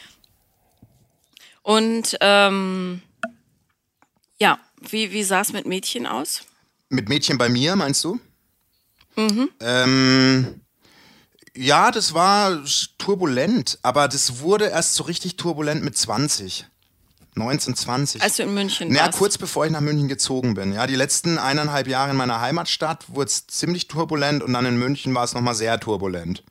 Und 1.62 2.16
ähm, 2.20 3.02
ja, 4.38 4.58
wie, 4.80 5.12
wie 5.12 5.22
sah 5.22 5.42
es 5.42 5.52
mit 5.52 5.66
Mädchen 5.66 6.06
aus? 6.06 6.42
Mit 6.88 7.08
Mädchen 7.08 7.36
bei 7.36 7.50
mir, 7.50 7.76
meinst 7.76 8.02
du? 8.04 8.18
Mhm. 9.16 9.50
Ähm, 9.60 10.60
ja, 11.54 11.90
das 11.90 12.14
war 12.14 12.62
turbulent, 12.96 13.78
aber 13.82 14.08
das 14.08 14.40
wurde 14.40 14.66
erst 14.66 14.94
so 14.94 15.04
richtig 15.04 15.36
turbulent 15.36 15.84
mit 15.84 15.98
20. 15.98 16.64
19, 17.34 17.76
20. 17.76 18.22
Als 18.22 18.36
du 18.36 18.44
in 18.44 18.54
München 18.54 18.88
warst? 18.88 19.00
Ja, 19.00 19.10
kurz 19.12 19.36
bevor 19.36 19.66
ich 19.66 19.70
nach 19.70 19.80
München 19.82 20.08
gezogen 20.08 20.54
bin. 20.54 20.72
Ja, 20.72 20.86
die 20.86 20.96
letzten 20.96 21.36
eineinhalb 21.36 21.88
Jahre 21.88 22.12
in 22.12 22.16
meiner 22.16 22.40
Heimatstadt 22.40 23.04
wurde 23.08 23.28
es 23.28 23.46
ziemlich 23.46 23.86
turbulent 23.86 24.42
und 24.42 24.54
dann 24.54 24.64
in 24.64 24.78
München 24.78 25.14
war 25.14 25.24
es 25.24 25.34
nochmal 25.34 25.54
sehr 25.54 25.78
turbulent. 25.78 26.42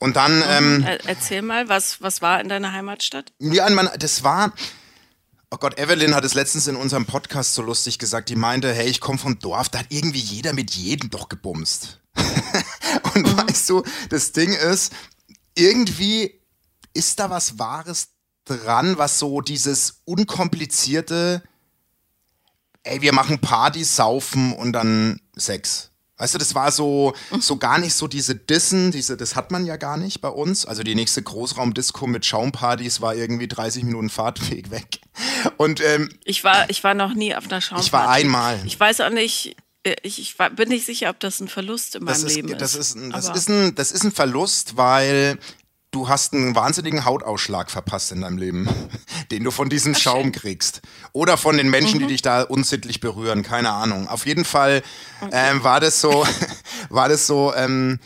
Und 0.00 0.16
dann. 0.16 0.42
Ähm, 0.48 0.84
Erzähl 1.06 1.42
mal, 1.42 1.68
was, 1.68 2.00
was 2.00 2.20
war 2.22 2.40
in 2.40 2.48
deiner 2.48 2.72
Heimatstadt? 2.72 3.32
Ja, 3.38 3.68
meiner, 3.70 3.96
das 3.96 4.24
war. 4.24 4.52
Oh 5.50 5.58
Gott, 5.58 5.78
Evelyn 5.78 6.14
hat 6.14 6.24
es 6.24 6.34
letztens 6.34 6.66
in 6.68 6.76
unserem 6.76 7.06
Podcast 7.06 7.54
so 7.54 7.62
lustig 7.62 7.98
gesagt. 7.98 8.28
Die 8.28 8.36
meinte, 8.36 8.72
hey, 8.72 8.88
ich 8.88 9.00
komme 9.00 9.18
vom 9.18 9.38
Dorf, 9.38 9.68
da 9.68 9.80
hat 9.80 9.86
irgendwie 9.90 10.20
jeder 10.20 10.52
mit 10.52 10.70
jedem 10.72 11.10
doch 11.10 11.28
gebumst. 11.28 12.00
und 13.14 13.26
mhm. 13.26 13.36
weißt 13.36 13.68
du, 13.68 13.82
das 14.08 14.32
Ding 14.32 14.52
ist, 14.52 14.92
irgendwie 15.54 16.40
ist 16.94 17.20
da 17.20 17.30
was 17.30 17.58
Wahres 17.58 18.08
dran, 18.44 18.96
was 18.96 19.18
so 19.18 19.40
dieses 19.40 20.02
unkomplizierte, 20.04 21.42
ey, 22.84 23.02
wir 23.02 23.12
machen 23.12 23.40
Party, 23.40 23.84
saufen 23.84 24.52
und 24.52 24.72
dann 24.72 25.20
Sex. 25.36 25.89
Weißt 26.20 26.34
du, 26.34 26.38
das 26.38 26.54
war 26.54 26.70
so, 26.70 27.14
so 27.40 27.56
gar 27.56 27.78
nicht 27.78 27.94
so 27.94 28.06
diese 28.06 28.34
Dissen, 28.34 28.90
diese, 28.90 29.16
das 29.16 29.36
hat 29.36 29.50
man 29.50 29.64
ja 29.64 29.76
gar 29.76 29.96
nicht 29.96 30.20
bei 30.20 30.28
uns. 30.28 30.66
Also 30.66 30.82
die 30.82 30.94
nächste 30.94 31.22
Großraumdisco 31.22 32.06
mit 32.06 32.26
Schaumpartys 32.26 33.00
war 33.00 33.14
irgendwie 33.14 33.48
30 33.48 33.84
Minuten 33.84 34.10
Fahrtweg 34.10 34.70
weg. 34.70 35.00
Und 35.56 35.80
ähm, 35.80 36.10
ich 36.24 36.44
war, 36.44 36.68
ich 36.68 36.84
war 36.84 36.92
noch 36.92 37.14
nie 37.14 37.34
auf 37.34 37.44
einer 37.44 37.62
Schaumparty. 37.62 37.86
Ich 37.86 37.92
war 37.94 38.10
einmal. 38.10 38.60
Ich 38.66 38.78
weiß 38.78 39.00
auch 39.00 39.08
nicht, 39.08 39.56
äh, 39.82 39.96
ich, 40.02 40.18
ich 40.18 40.38
war, 40.38 40.50
bin 40.50 40.68
nicht 40.68 40.84
sicher, 40.84 41.08
ob 41.08 41.20
das 41.20 41.40
ein 41.40 41.48
Verlust 41.48 41.94
in 41.94 42.04
meinem 42.04 42.26
ist, 42.26 42.34
Leben 42.34 42.58
das 42.58 42.74
ist. 42.74 42.96
ist 42.96 43.12
das, 43.14 43.36
ist 43.36 43.48
ein, 43.48 43.74
das 43.74 43.90
ist 43.90 44.04
ein 44.04 44.12
Verlust, 44.12 44.76
weil 44.76 45.38
du 45.90 46.08
hast 46.08 46.32
einen 46.32 46.54
wahnsinnigen 46.54 47.04
Hautausschlag 47.04 47.70
verpasst 47.70 48.12
in 48.12 48.22
deinem 48.22 48.38
Leben, 48.38 48.68
den 49.30 49.44
du 49.44 49.50
von 49.50 49.68
diesem 49.68 49.94
Schaum 49.94 50.32
kriegst. 50.32 50.82
Oder 51.12 51.36
von 51.36 51.56
den 51.56 51.70
Menschen, 51.70 51.98
mhm. 51.98 52.02
die 52.02 52.08
dich 52.08 52.22
da 52.22 52.42
unsittlich 52.42 53.00
berühren, 53.00 53.42
keine 53.42 53.70
Ahnung. 53.70 54.08
Auf 54.08 54.26
jeden 54.26 54.44
Fall 54.44 54.82
ähm, 55.32 55.64
war 55.64 55.80
das 55.80 56.00
so, 56.00 56.26
war 56.88 57.08
das 57.08 57.26
so, 57.26 57.52
ähm, 57.54 57.98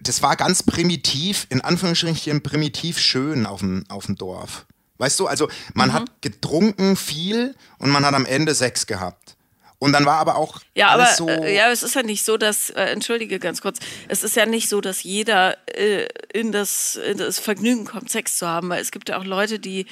das 0.00 0.22
war 0.22 0.36
ganz 0.36 0.62
primitiv, 0.62 1.46
in 1.50 1.60
Anführungsstrichen 1.60 2.42
primitiv 2.42 2.98
schön 2.98 3.46
auf 3.46 3.60
dem, 3.60 3.84
auf 3.88 4.06
dem 4.06 4.16
Dorf. 4.16 4.66
Weißt 4.98 5.18
du, 5.20 5.26
also 5.28 5.48
man 5.74 5.90
mhm. 5.90 5.92
hat 5.94 6.22
getrunken 6.22 6.96
viel 6.96 7.54
und 7.78 7.90
man 7.90 8.04
hat 8.04 8.14
am 8.14 8.26
Ende 8.26 8.54
Sex 8.54 8.86
gehabt. 8.86 9.36
Und 9.80 9.92
dann 9.92 10.04
war 10.04 10.16
aber 10.18 10.36
auch 10.36 10.60
ja, 10.74 10.88
aber 10.88 11.06
so 11.06 11.28
äh, 11.28 11.54
ja, 11.54 11.70
es 11.70 11.84
ist 11.84 11.94
ja 11.94 12.02
nicht 12.02 12.24
so, 12.24 12.36
dass 12.36 12.70
äh, 12.70 12.82
entschuldige 12.86 13.38
ganz 13.38 13.60
kurz, 13.60 13.78
es 14.08 14.24
ist 14.24 14.34
ja 14.34 14.44
nicht 14.44 14.68
so, 14.68 14.80
dass 14.80 15.04
jeder 15.04 15.56
äh, 15.68 16.08
in, 16.32 16.50
das, 16.50 16.96
in 16.96 17.16
das 17.18 17.38
Vergnügen 17.38 17.84
kommt, 17.84 18.10
Sex 18.10 18.38
zu 18.38 18.48
haben, 18.48 18.70
weil 18.70 18.82
es 18.82 18.90
gibt 18.90 19.08
ja 19.08 19.18
auch 19.18 19.24
Leute, 19.24 19.60
die 19.60 19.86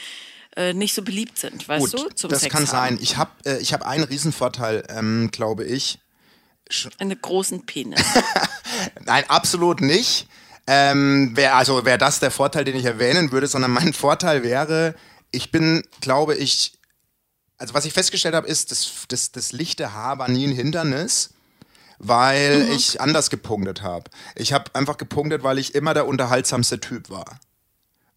äh, 0.56 0.72
nicht 0.72 0.94
so 0.94 1.02
beliebt 1.02 1.38
sind, 1.38 1.68
weißt 1.68 1.92
Gut, 1.92 2.10
du, 2.10 2.14
zum 2.14 2.30
das 2.30 2.40
Sex 2.40 2.52
kann 2.52 2.62
haben. 2.62 2.96
sein. 2.96 2.98
Ich 3.00 3.16
habe 3.16 3.30
äh, 3.44 3.58
ich 3.58 3.72
hab 3.72 3.86
einen 3.86 4.04
Riesenvorteil, 4.04 4.84
ähm, 4.88 5.30
glaube 5.30 5.64
ich. 5.64 6.00
Einen 6.98 7.20
großen 7.20 7.64
Penis. 7.64 8.00
Nein, 9.04 9.22
absolut 9.28 9.80
nicht. 9.80 10.26
Ähm, 10.66 11.36
wär, 11.36 11.54
also 11.54 11.84
wäre 11.84 11.98
das 11.98 12.18
der 12.18 12.32
Vorteil, 12.32 12.64
den 12.64 12.74
ich 12.74 12.84
erwähnen 12.84 13.30
würde, 13.30 13.46
sondern 13.46 13.70
mein 13.70 13.92
Vorteil 13.92 14.42
wäre, 14.42 14.96
ich 15.30 15.52
bin, 15.52 15.84
glaube 16.00 16.34
ich, 16.34 16.72
also 17.58 17.74
was 17.74 17.84
ich 17.84 17.92
festgestellt 17.92 18.34
habe, 18.34 18.46
ist, 18.46 18.70
dass 18.70 19.06
das, 19.08 19.32
das 19.32 19.52
lichte 19.52 19.92
Haar 19.92 20.18
war 20.18 20.28
nie 20.28 20.46
ein 20.46 20.52
Hindernis, 20.52 21.30
weil 21.98 22.64
mhm. 22.64 22.72
ich 22.72 23.00
anders 23.00 23.30
gepunktet 23.30 23.82
habe. 23.82 24.10
Ich 24.34 24.52
habe 24.52 24.74
einfach 24.74 24.98
gepunktet, 24.98 25.42
weil 25.42 25.58
ich 25.58 25.74
immer 25.74 25.94
der 25.94 26.06
unterhaltsamste 26.06 26.80
Typ 26.80 27.08
war. 27.08 27.38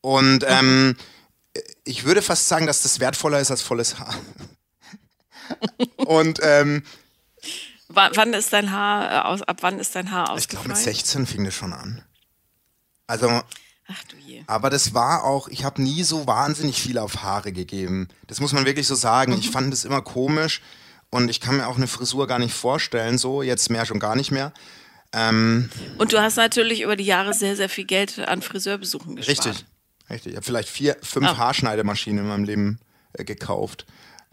Und 0.02 0.46
ähm, 0.48 0.96
ich 1.84 2.06
würde 2.06 2.22
fast 2.22 2.48
sagen, 2.48 2.68
dass 2.68 2.84
das 2.84 3.00
wertvoller 3.00 3.40
ist 3.40 3.52
als 3.52 3.62
volles 3.62 4.00
Haar. 4.00 4.16
Und 5.98 6.40
ähm, 6.44 6.84
wann 7.88 8.34
ist 8.34 8.54
dein 8.54 8.72
Haar 8.72 9.12
äh, 9.12 9.28
aus, 9.28 9.42
ab 9.42 9.58
wann 9.62 9.80
ist 9.80 9.96
dein 9.96 10.12
Haar 10.12 10.32
ausgefallen? 10.32 10.40
Ich 10.40 10.48
glaube 10.50 10.68
mit 10.68 10.78
16 10.78 11.26
fing 11.26 11.44
das 11.46 11.54
schon 11.54 11.74
an. 11.74 12.04
Also 13.08 13.42
Ach 13.92 14.04
du 14.04 14.18
je. 14.18 14.44
Aber 14.46 14.70
das 14.70 14.94
war 14.94 15.24
auch, 15.24 15.48
ich 15.48 15.64
habe 15.64 15.82
nie 15.82 16.04
so 16.04 16.28
wahnsinnig 16.28 16.80
viel 16.80 17.00
auf 17.00 17.24
Haare 17.24 17.52
gegeben. 17.52 18.08
Das 18.28 18.40
muss 18.40 18.54
man 18.54 18.66
wirklich 18.66 18.88
so 18.88 18.96
sagen. 18.96 19.34
Ich 19.34 19.50
fand 19.50 19.74
das 19.74 19.84
immer 19.84 20.02
komisch 20.02 20.62
und 21.10 21.30
ich 21.30 21.42
kann 21.42 21.58
mir 21.58 21.68
auch 21.68 21.78
eine 21.78 21.88
Frisur 21.88 22.28
gar 22.28 22.38
nicht 22.38 22.54
vorstellen, 22.54 23.18
so 23.18 23.42
jetzt 23.42 23.70
mehr 23.72 23.86
schon 23.86 24.00
gar 24.00 24.16
nicht 24.16 24.30
mehr. 24.30 24.54
Ähm, 25.12 25.72
und 25.98 26.14
du 26.14 26.22
hast 26.22 26.36
natürlich 26.36 26.82
über 26.82 26.96
die 26.96 27.06
Jahre 27.06 27.34
sehr, 27.34 27.56
sehr 27.56 27.68
viel 27.68 27.86
Geld 27.86 28.20
an 28.20 28.44
Friseurbesuchen 28.44 29.16
gespart. 29.16 29.48
Richtig, 29.48 29.66
richtig. 30.08 30.32
Ich 30.34 30.36
habe 30.36 30.46
vielleicht 30.46 30.70
vier, 30.70 30.96
fünf 31.02 31.28
oh. 31.32 31.38
Haarschneidemaschinen 31.38 32.20
in 32.24 32.30
meinem 32.30 32.44
Leben 32.44 32.80
äh, 33.14 33.24
gekauft. 33.24 33.88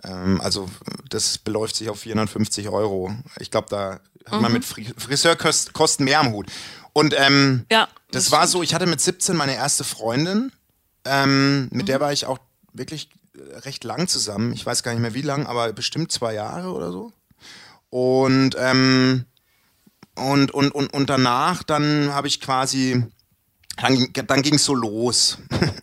Ähm, 0.04 0.38
also 0.42 0.68
das 1.08 1.38
beläuft 1.38 1.76
sich 1.76 1.88
auf 1.88 2.00
450 2.00 2.68
Euro. 2.68 3.14
Ich 3.40 3.50
glaube, 3.50 3.68
da 3.70 4.00
hat 4.26 4.34
mhm. 4.34 4.42
man 4.42 4.52
mit 4.52 4.66
Friseurkosten 4.66 6.04
mehr 6.04 6.20
am 6.20 6.32
Hut. 6.32 6.50
Und 6.96 7.14
ähm, 7.14 7.66
ja, 7.70 7.88
das, 8.10 8.24
das 8.24 8.32
war 8.32 8.46
so, 8.46 8.62
ich 8.62 8.72
hatte 8.72 8.86
mit 8.86 9.02
17 9.02 9.36
meine 9.36 9.54
erste 9.54 9.84
Freundin, 9.84 10.50
ähm, 11.04 11.64
mit 11.64 11.82
mhm. 11.82 11.84
der 11.84 12.00
war 12.00 12.10
ich 12.10 12.24
auch 12.24 12.38
wirklich 12.72 13.10
äh, 13.34 13.58
recht 13.58 13.84
lang 13.84 14.08
zusammen. 14.08 14.54
Ich 14.54 14.64
weiß 14.64 14.82
gar 14.82 14.92
nicht 14.92 15.02
mehr 15.02 15.12
wie 15.12 15.20
lang, 15.20 15.44
aber 15.44 15.70
bestimmt 15.74 16.10
zwei 16.10 16.32
Jahre 16.32 16.72
oder 16.72 16.92
so. 16.92 17.12
Und, 17.90 18.56
ähm, 18.58 19.26
und, 20.14 20.54
und, 20.54 20.70
und, 20.74 20.94
und 20.94 21.10
danach, 21.10 21.62
dann 21.64 22.14
habe 22.14 22.28
ich 22.28 22.40
quasi, 22.40 23.04
dann, 23.76 24.08
dann 24.14 24.40
ging 24.40 24.54
es 24.54 24.64
so 24.64 24.74
los. 24.74 25.36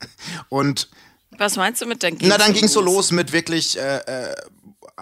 und 0.49 0.89
was 1.37 1.57
meinst 1.57 1.79
du 1.79 1.85
mit 1.85 2.01
dann 2.01 2.17
ging's 2.17 2.27
Na, 2.27 2.39
dann 2.39 2.53
ging 2.53 2.65
es 2.65 2.73
so 2.73 2.81
los 2.81 3.11
mit 3.11 3.33
wirklich 3.33 3.77
äh, 3.77 3.97
äh, 3.97 4.35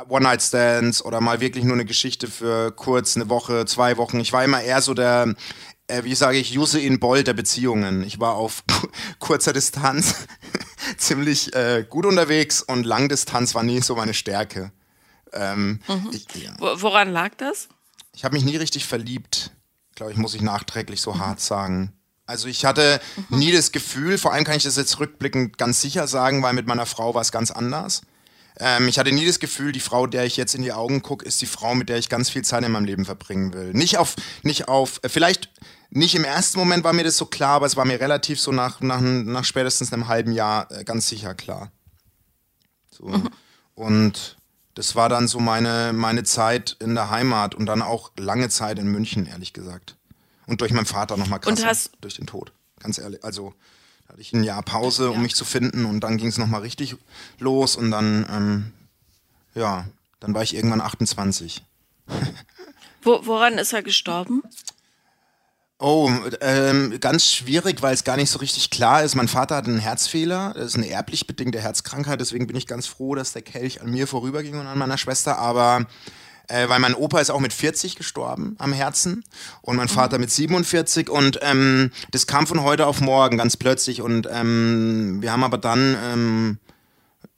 One-Night-Stands 0.10 1.03
oder 1.03 1.22
mal 1.22 1.39
wirklich 1.41 1.63
nur 1.63 1.75
eine 1.75 1.86
Geschichte 1.86 2.27
für 2.27 2.72
kurz, 2.72 3.15
eine 3.15 3.30
Woche, 3.30 3.65
zwei 3.65 3.98
Wochen. 3.98 4.20
Ich 4.20 4.34
war 4.34 4.44
immer 4.44 4.62
eher 4.62 4.82
so 4.82 4.94
der, 4.94 5.36
äh, 5.92 6.04
wie 6.04 6.16
sage 6.16 6.38
ich, 6.38 6.58
Usain 6.58 7.00
Bolt 7.00 7.28
der 7.28 7.34
Beziehungen. 7.34 8.04
Ich 8.04 8.20
war 8.20 8.36
auf 8.36 8.64
kurzer 9.20 9.54
Distanz 9.54 10.28
ziemlich 10.98 11.54
äh, 11.56 11.86
gut 11.88 12.06
unterwegs 12.06 12.62
und 12.62 12.86
Langdistanz 12.86 13.54
war 13.54 13.64
nie 13.64 13.82
so 13.82 13.96
meine 13.96 14.14
Stärke. 14.14 14.72
Ähm, 15.34 15.80
mhm. 15.88 16.10
ich, 16.12 16.28
ja. 16.36 16.56
Woran 16.60 17.12
lag 17.12 17.36
das? 17.36 17.70
Ich 18.14 18.26
habe 18.26 18.36
mich 18.36 18.44
nie 18.44 18.58
richtig 18.58 18.86
verliebt, 18.86 19.52
glaube 19.96 20.12
ich, 20.12 20.18
muss 20.18 20.36
ich 20.36 20.42
nachträglich 20.42 21.02
so 21.02 21.14
mhm. 21.14 21.20
hart 21.20 21.40
sagen. 21.40 21.94
Also 22.26 22.48
ich 22.48 22.66
hatte 22.66 23.02
mhm. 23.30 23.40
nie 23.40 23.52
das 23.52 23.72
Gefühl, 23.72 24.18
vor 24.18 24.34
allem 24.34 24.44
kann 24.44 24.56
ich 24.56 24.64
das 24.64 24.78
jetzt 24.78 25.00
rückblickend 25.00 25.58
ganz 25.58 25.82
sicher 25.82 26.08
sagen, 26.08 26.44
weil 26.44 26.54
mit 26.54 26.68
meiner 26.68 26.86
Frau 26.86 27.14
war 27.14 27.22
es 27.22 27.32
ganz 27.32 27.52
anders. 27.52 28.02
Ähm, 28.60 28.88
ich 28.88 29.00
hatte 29.00 29.12
nie 29.12 29.25
das 29.25 29.39
Gefühl, 29.39 29.72
die 29.72 29.79
Frau, 29.79 30.08
der 30.08 30.25
ich 30.25 30.38
jetzt 30.38 30.55
in 30.55 30.62
die 30.62 30.74
Augen 30.74 31.01
gucke, 31.01 31.25
ist 31.25 31.41
die 31.41 31.46
Frau, 31.46 31.75
mit 31.75 31.89
der 31.89 31.98
ich 31.98 32.10
ganz 32.10 32.29
viel 32.29 32.43
Zeit 32.43 32.63
in 32.63 32.72
meinem 32.72 32.86
Leben 32.86 33.05
verbringen 33.05 33.53
will. 33.53 33.74
Nicht 33.74 33.98
auf, 33.98 34.15
nicht 34.43 34.67
auf, 34.67 35.00
äh, 35.03 35.10
vielleicht 35.10 35.50
nicht 35.89 36.15
im 36.15 36.24
ersten 36.24 36.58
Moment 36.58 36.84
war 36.86 36.93
mir 36.93 37.03
das 37.03 37.17
so 37.17 37.25
klar, 37.25 37.55
aber 37.55 37.65
es 37.65 37.75
war 37.75 37.86
mir 37.86 38.00
relativ 38.00 38.39
so 38.39 38.51
nach, 38.51 38.79
nach, 38.79 39.01
nach 39.01 39.43
spätestens 39.43 39.91
einem 39.91 40.08
halben 40.08 40.31
Jahr 40.31 40.72
äh, 40.72 40.84
ganz 40.84 41.08
sicher 41.08 41.36
klar. 41.36 41.72
So. 42.89 43.08
Mhm. 43.08 43.29
Und 43.75 44.38
das 44.74 44.96
war 44.96 45.10
dann 45.10 45.27
so 45.27 45.39
meine, 45.39 45.91
meine 45.93 46.24
Zeit 46.24 46.77
in 46.79 46.96
der 46.96 47.10
Heimat 47.10 47.55
und 47.55 47.65
dann 47.65 47.81
auch 47.81 48.12
lange 48.17 48.48
Zeit 48.50 48.79
in 48.79 48.88
München, 48.88 49.25
ehrlich 49.25 49.51
gesagt. 49.51 49.98
Und 50.48 50.62
durch 50.62 50.72
meinen 50.72 50.86
Vater 50.86 51.17
nochmal 51.17 51.39
krass. 51.39 51.91
durch 52.00 52.15
den 52.15 52.27
Tod. 52.27 52.53
Ganz 52.79 52.98
ehrlich. 52.98 53.24
Also 53.24 53.53
da 54.12 54.15
hatte 54.15 54.22
ich 54.22 54.34
ein 54.34 54.44
Jahr 54.44 54.62
Pause, 54.62 55.10
um 55.10 55.15
ja. 55.15 55.22
mich 55.22 55.36
zu 55.36 55.46
finden 55.46 55.86
und 55.86 56.01
dann 56.01 56.18
ging 56.18 56.27
es 56.27 56.38
nochmal 56.38 56.62
richtig 56.62 56.98
los 57.39 57.77
und 57.77 57.91
dann, 57.91 58.25
ähm, 58.30 58.72
ja, 59.56 59.86
dann 60.20 60.34
war 60.34 60.44
ich 60.44 60.53
irgendwann 60.53 60.82
28. 60.82 61.63
Wo, 63.03 63.22
woran 63.24 63.58
ist 63.58 63.72
er 63.72 63.84
gestorben? 63.84 64.44
Oh, 65.80 66.12
ähm, 66.41 66.98
ganz 67.00 67.25
schwierig, 67.25 67.82
weil 67.82 67.94
es 67.94 68.03
gar 68.03 68.18
nicht 68.18 68.30
so 68.30 68.39
richtig 68.39 68.70
klar 68.70 69.01
ist. 69.01 69.15
Mein 69.15 69.30
Vater 69.30 69.56
hat 69.56 69.68
einen 69.68 69.80
Herzfehler, 69.80 70.53
das 70.56 70.65
ist 70.65 70.75
eine 70.75 70.89
erblich 70.89 71.25
bedingte 71.25 71.62
Herzkrankheit, 71.62 72.20
deswegen 72.20 72.48
bin 72.48 72.58
ich 72.58 72.68
ganz 72.68 72.88
froh, 72.88 73.15
dass 73.15 73.32
der 73.32 73.44
Kelch 73.44 73.82
an 73.82 73.91
mir 73.91 74.08
vorüberging 74.08 74.60
und 74.60 74.68
an 74.68 74.77
meiner 74.77 74.98
Schwester. 74.98 75.38
Aber 75.38 75.88
äh, 76.48 76.68
weil 76.70 76.80
mein 76.80 76.96
Opa 76.96 77.20
ist 77.20 77.30
auch 77.30 77.40
mit 77.40 77.54
40 77.54 77.96
gestorben 77.96 78.56
am 78.60 78.74
Herzen 78.74 79.24
und 79.62 79.78
mein 79.78 79.88
Vater 79.88 80.18
mit 80.18 80.32
47 80.32 81.10
und 81.10 81.40
ähm, 81.42 81.92
das 82.12 82.28
kam 82.28 82.48
von 82.48 82.62
heute 82.64 82.88
auf 82.88 83.02
morgen 83.02 83.38
ganz 83.38 83.58
plötzlich 83.58 84.02
und 84.02 84.28
ähm, 84.32 85.22
wir 85.22 85.32
haben 85.32 85.44
aber 85.44 85.58
dann 85.58 85.98
ähm, 86.04 86.60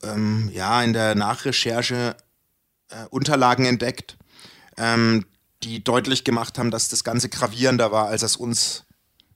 ähm 0.04 0.50
ja 0.54 0.82
in 0.84 0.94
der 0.94 1.16
Nachrecherche 1.16 2.16
äh, 2.90 3.06
Unterlagen 3.10 3.66
entdeckt, 3.66 4.18
ähm, 4.78 5.26
die 5.64 5.84
deutlich 5.84 6.24
gemacht 6.24 6.58
haben, 6.58 6.72
dass 6.72 6.90
das 6.90 7.04
Ganze 7.04 7.30
gravierender 7.30 7.92
war, 7.92 8.08
als 8.08 8.24
es 8.24 8.36
uns 8.36 8.86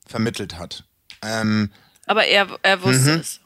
vermittelt 0.05 0.57
hat. 0.57 0.85
Ähm, 1.21 1.71
Aber 2.05 2.25
er, 2.25 2.47
er 2.61 2.83
wusste 2.83 3.13
mhm. 3.13 3.19
es. 3.19 3.39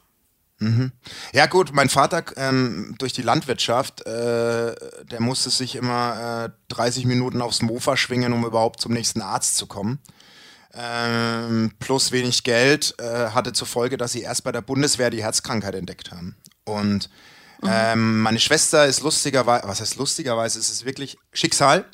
Mhm. 0.62 0.92
Ja 1.32 1.46
gut, 1.46 1.72
mein 1.72 1.88
Vater 1.88 2.24
ähm, 2.36 2.94
durch 2.98 3.12
die 3.12 3.22
Landwirtschaft, 3.22 4.06
äh, 4.06 4.74
der 5.10 5.20
musste 5.20 5.50
sich 5.50 5.76
immer 5.76 6.46
äh, 6.46 6.74
30 6.74 7.04
Minuten 7.04 7.42
aufs 7.42 7.62
Mofa 7.62 7.96
schwingen, 7.96 8.32
um 8.32 8.44
überhaupt 8.44 8.80
zum 8.80 8.92
nächsten 8.92 9.22
Arzt 9.22 9.56
zu 9.56 9.66
kommen. 9.66 9.98
Ähm, 10.74 11.72
plus 11.80 12.12
wenig 12.12 12.44
Geld 12.44 12.94
äh, 12.98 13.30
hatte 13.30 13.52
zur 13.52 13.66
Folge, 13.66 13.96
dass 13.96 14.12
sie 14.12 14.22
erst 14.22 14.44
bei 14.44 14.52
der 14.52 14.62
Bundeswehr 14.62 15.10
die 15.10 15.22
Herzkrankheit 15.22 15.74
entdeckt 15.74 16.10
haben. 16.10 16.36
Und 16.64 17.10
Mhm. 17.62 17.70
Ähm, 17.70 18.20
meine 18.22 18.40
Schwester 18.40 18.86
ist 18.86 19.02
lustigerweise, 19.02 19.66
was 19.68 19.80
heißt 19.80 19.96
lustigerweise, 19.96 20.58
es 20.58 20.68
ist 20.68 20.84
wirklich 20.84 21.16
Schicksal. 21.32 21.84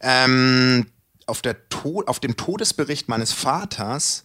Ähm, 0.00 0.86
auf, 1.26 1.42
der 1.42 1.68
to 1.68 2.04
auf 2.06 2.20
dem 2.20 2.36
Todesbericht 2.36 3.08
meines 3.08 3.32
Vaters 3.32 4.24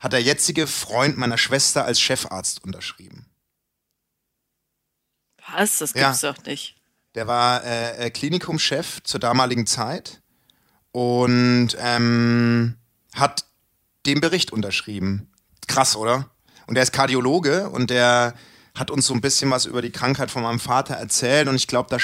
hat 0.00 0.12
der 0.12 0.22
jetzige 0.22 0.66
Freund 0.66 1.18
meiner 1.18 1.38
Schwester 1.38 1.84
als 1.84 2.00
Chefarzt 2.00 2.62
unterschrieben. 2.64 3.26
Was? 5.52 5.78
Das 5.78 5.92
gibt's 5.92 6.22
ja. 6.22 6.32
doch 6.32 6.44
nicht. 6.44 6.76
Der 7.14 7.26
war 7.26 7.64
äh, 7.64 8.06
äh, 8.06 8.10
Klinikumchef 8.10 9.02
zur 9.02 9.18
damaligen 9.18 9.66
Zeit 9.66 10.20
und 10.92 11.70
ähm, 11.78 12.76
hat 13.14 13.44
den 14.06 14.20
Bericht 14.20 14.52
unterschrieben. 14.52 15.32
Krass, 15.66 15.96
oder? 15.96 16.30
Und 16.66 16.74
der 16.74 16.82
ist 16.82 16.92
Kardiologe 16.92 17.70
und 17.70 17.90
der 17.90 18.34
hat 18.74 18.90
uns 18.90 19.06
so 19.06 19.14
ein 19.14 19.20
bisschen 19.20 19.50
was 19.50 19.66
über 19.66 19.82
die 19.82 19.90
Krankheit 19.90 20.30
von 20.30 20.42
meinem 20.42 20.60
Vater 20.60 20.94
erzählt 20.94 21.48
und 21.48 21.56
ich 21.56 21.66
glaube, 21.66 21.88
da, 21.90 21.98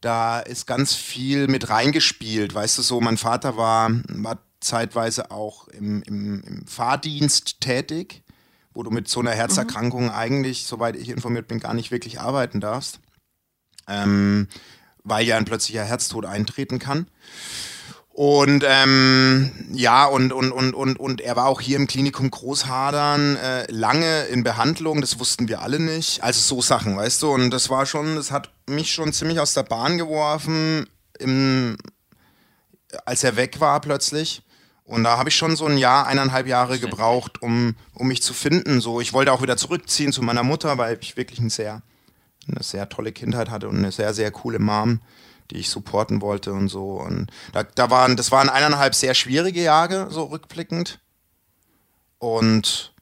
da 0.00 0.40
ist 0.40 0.66
ganz 0.66 0.94
viel 0.94 1.46
mit 1.46 1.70
reingespielt. 1.70 2.54
Weißt 2.54 2.78
du 2.78 2.82
so, 2.82 3.00
mein 3.00 3.16
Vater 3.16 3.56
war, 3.56 3.90
war 4.08 4.38
zeitweise 4.60 5.30
auch 5.30 5.68
im, 5.68 6.02
im, 6.02 6.42
im 6.42 6.66
Fahrdienst 6.66 7.60
tätig, 7.60 8.22
wo 8.72 8.82
du 8.82 8.90
mit 8.90 9.08
so 9.08 9.20
einer 9.20 9.32
Herzerkrankung 9.32 10.04
mhm. 10.04 10.10
eigentlich, 10.10 10.64
soweit 10.64 10.96
ich 10.96 11.08
informiert 11.08 11.48
bin, 11.48 11.60
gar 11.60 11.74
nicht 11.74 11.90
wirklich 11.90 12.20
arbeiten 12.20 12.60
darfst, 12.60 13.00
ähm, 13.88 14.48
weil 15.02 15.26
ja 15.26 15.36
ein 15.36 15.44
plötzlicher 15.44 15.84
Herztod 15.84 16.26
eintreten 16.26 16.78
kann. 16.78 17.06
Und 18.12 18.64
ähm, 18.66 19.50
ja, 19.72 20.04
und, 20.04 20.32
und, 20.32 20.52
und, 20.52 20.74
und, 20.74 21.00
und 21.00 21.20
er 21.20 21.36
war 21.36 21.46
auch 21.46 21.60
hier 21.60 21.76
im 21.76 21.86
Klinikum 21.86 22.30
Großhadern 22.30 23.36
äh, 23.36 23.72
lange 23.72 24.24
in 24.24 24.42
Behandlung, 24.42 25.00
das 25.00 25.18
wussten 25.18 25.48
wir 25.48 25.62
alle 25.62 25.80
nicht. 25.80 26.22
Also 26.22 26.40
so 26.40 26.60
Sachen, 26.60 26.96
weißt 26.96 27.22
du, 27.22 27.30
und 27.30 27.50
das 27.50 27.70
war 27.70 27.86
schon, 27.86 28.16
das 28.16 28.30
hat 28.30 28.50
mich 28.68 28.92
schon 28.92 29.12
ziemlich 29.12 29.40
aus 29.40 29.54
der 29.54 29.62
Bahn 29.62 29.96
geworfen, 29.96 30.86
im, 31.18 31.78
als 33.06 33.24
er 33.24 33.36
weg 33.36 33.60
war 33.60 33.80
plötzlich. 33.80 34.42
Und 34.90 35.04
da 35.04 35.18
habe 35.18 35.28
ich 35.28 35.36
schon 35.36 35.54
so 35.54 35.66
ein 35.66 35.78
Jahr, 35.78 36.08
eineinhalb 36.08 36.48
Jahre 36.48 36.80
gebraucht, 36.80 37.40
um, 37.42 37.76
um 37.94 38.08
mich 38.08 38.22
zu 38.22 38.34
finden. 38.34 38.80
So, 38.80 39.00
ich 39.00 39.12
wollte 39.12 39.32
auch 39.32 39.40
wieder 39.40 39.56
zurückziehen 39.56 40.12
zu 40.12 40.20
meiner 40.20 40.42
Mutter, 40.42 40.78
weil 40.78 40.98
ich 41.00 41.16
wirklich 41.16 41.38
ein 41.38 41.48
sehr, 41.48 41.82
eine 42.48 42.62
sehr 42.64 42.88
tolle 42.88 43.12
Kindheit 43.12 43.50
hatte 43.50 43.68
und 43.68 43.76
eine 43.76 43.92
sehr, 43.92 44.14
sehr 44.14 44.30
coole 44.30 44.58
Mom 44.58 45.00
die 45.50 45.58
ich 45.58 45.68
supporten 45.68 46.20
wollte 46.20 46.52
und 46.52 46.68
so. 46.68 47.00
Und 47.00 47.30
da, 47.52 47.64
da 47.64 47.90
waren, 47.90 48.16
das 48.16 48.30
waren 48.30 48.48
eineinhalb 48.48 48.94
sehr 48.94 49.14
schwierige 49.14 49.60
Jahre, 49.60 50.08
so 50.10 50.24
rückblickend. 50.24 51.00
Und 52.18 52.94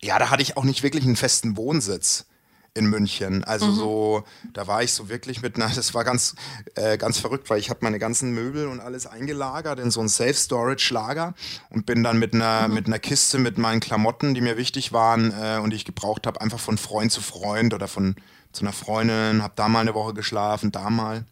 ja, 0.00 0.18
da 0.18 0.30
hatte 0.30 0.42
ich 0.42 0.56
auch 0.56 0.64
nicht 0.64 0.82
wirklich 0.82 1.04
einen 1.04 1.14
festen 1.14 1.56
Wohnsitz 1.56 2.26
in 2.74 2.86
München. 2.86 3.44
Also 3.44 3.66
mhm. 3.66 3.74
so, 3.74 4.24
da 4.52 4.66
war 4.66 4.82
ich 4.82 4.92
so 4.92 5.08
wirklich 5.08 5.42
mit 5.42 5.56
einer, 5.56 5.68
das 5.74 5.94
war 5.94 6.04
ganz, 6.04 6.34
äh, 6.74 6.98
ganz 6.98 7.18
verrückt, 7.18 7.50
weil 7.50 7.58
ich 7.58 7.70
habe 7.70 7.80
meine 7.82 7.98
ganzen 7.98 8.32
Möbel 8.32 8.68
und 8.68 8.80
alles 8.80 9.06
eingelagert 9.06 9.80
in 9.80 9.90
so 9.90 10.00
ein 10.00 10.08
Safe-Storage-Lager 10.08 11.34
und 11.70 11.86
bin 11.86 12.02
dann 12.02 12.18
mit 12.18 12.34
einer, 12.34 12.68
mhm. 12.68 12.74
mit 12.74 12.86
einer 12.86 12.98
Kiste 12.98 13.38
mit 13.38 13.58
meinen 13.58 13.80
Klamotten, 13.80 14.34
die 14.34 14.40
mir 14.40 14.56
wichtig 14.56 14.92
waren 14.92 15.32
äh, 15.32 15.58
und 15.58 15.70
die 15.70 15.76
ich 15.76 15.84
gebraucht 15.84 16.26
habe, 16.26 16.40
einfach 16.40 16.60
von 16.60 16.78
Freund 16.78 17.12
zu 17.12 17.20
Freund 17.20 17.74
oder 17.74 17.88
von 17.88 18.16
zu 18.52 18.62
einer 18.62 18.72
Freundin, 18.72 19.42
habe 19.42 19.52
da 19.56 19.68
mal 19.68 19.80
eine 19.80 19.94
Woche 19.94 20.14
geschlafen, 20.14 20.72
da 20.72 20.90
mal. 20.90 21.24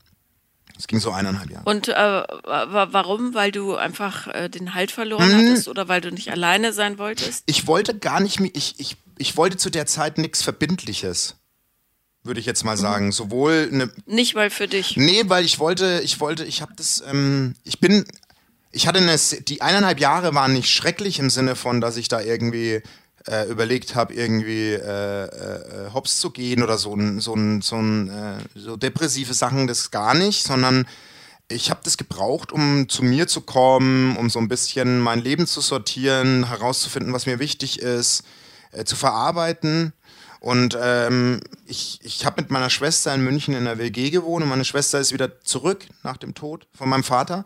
Es 0.78 0.86
ging 0.86 1.00
so 1.00 1.10
eineinhalb 1.10 1.50
Jahre. 1.50 1.64
Und 1.68 1.88
äh, 1.88 1.94
warum? 1.94 3.34
Weil 3.34 3.50
du 3.50 3.74
einfach 3.74 4.28
äh, 4.28 4.48
den 4.48 4.74
Halt 4.74 4.92
verloren 4.92 5.28
hm. 5.28 5.38
hattest 5.38 5.66
oder 5.66 5.88
weil 5.88 6.00
du 6.00 6.12
nicht 6.12 6.30
alleine 6.30 6.72
sein 6.72 6.98
wolltest? 6.98 7.42
Ich 7.46 7.66
wollte 7.66 7.98
gar 7.98 8.20
nicht 8.20 8.38
mehr, 8.38 8.50
ich, 8.54 8.78
ich, 8.78 8.96
ich 9.18 9.36
wollte 9.36 9.56
zu 9.56 9.70
der 9.70 9.86
Zeit 9.86 10.18
nichts 10.18 10.42
Verbindliches. 10.42 11.36
Würde 12.24 12.40
ich 12.40 12.46
jetzt 12.46 12.64
mal 12.64 12.76
sagen. 12.76 13.06
Mhm. 13.06 13.12
Sowohl 13.12 13.70
eine. 13.72 13.90
Nicht 14.06 14.34
mal 14.34 14.50
für 14.50 14.68
dich. 14.68 14.96
Nee, 14.96 15.22
weil 15.26 15.44
ich 15.44 15.58
wollte, 15.58 16.00
ich 16.02 16.20
wollte, 16.20 16.44
ich 16.44 16.62
habe 16.62 16.72
das, 16.76 17.02
ähm, 17.06 17.54
ich 17.64 17.80
bin, 17.80 18.04
ich 18.72 18.86
hatte 18.86 18.98
eine, 18.98 19.16
die 19.16 19.62
eineinhalb 19.62 20.00
Jahre 20.00 20.34
waren 20.34 20.52
nicht 20.52 20.70
schrecklich 20.70 21.18
im 21.20 21.30
Sinne 21.30 21.56
von, 21.56 21.80
dass 21.80 21.96
ich 21.96 22.08
da 22.08 22.20
irgendwie 22.20 22.82
äh, 23.26 23.48
überlegt 23.48 23.94
habe, 23.94 24.14
irgendwie 24.14 24.72
äh, 24.72 25.24
äh, 25.24 25.90
hops 25.92 26.18
zu 26.18 26.30
gehen 26.30 26.62
oder 26.62 26.76
so, 26.76 26.96
so, 27.18 27.36
so, 27.60 27.76
äh, 27.76 28.38
so 28.54 28.76
depressive 28.76 29.34
Sachen, 29.34 29.66
das 29.66 29.90
gar 29.90 30.14
nicht, 30.14 30.44
sondern 30.44 30.86
ich 31.48 31.70
habe 31.70 31.80
das 31.82 31.96
gebraucht, 31.96 32.52
um 32.52 32.88
zu 32.88 33.02
mir 33.02 33.26
zu 33.26 33.40
kommen, 33.40 34.16
um 34.16 34.28
so 34.28 34.38
ein 34.38 34.48
bisschen 34.48 35.00
mein 35.00 35.20
Leben 35.20 35.46
zu 35.46 35.60
sortieren, 35.60 36.48
herauszufinden, 36.48 37.12
was 37.12 37.26
mir 37.26 37.38
wichtig 37.38 37.80
ist, 37.80 38.22
äh, 38.72 38.84
zu 38.84 38.96
verarbeiten. 38.96 39.92
Und 40.40 40.78
ähm, 40.80 41.40
ich, 41.66 41.98
ich 42.02 42.24
habe 42.24 42.40
mit 42.40 42.50
meiner 42.50 42.70
Schwester 42.70 43.12
in 43.12 43.22
München 43.22 43.54
in 43.54 43.64
der 43.64 43.78
WG 43.78 44.10
gewohnt 44.10 44.44
und 44.44 44.48
meine 44.48 44.64
Schwester 44.64 45.00
ist 45.00 45.12
wieder 45.12 45.40
zurück 45.40 45.86
nach 46.04 46.16
dem 46.16 46.34
Tod 46.34 46.68
von 46.72 46.88
meinem 46.88 47.02
Vater 47.02 47.44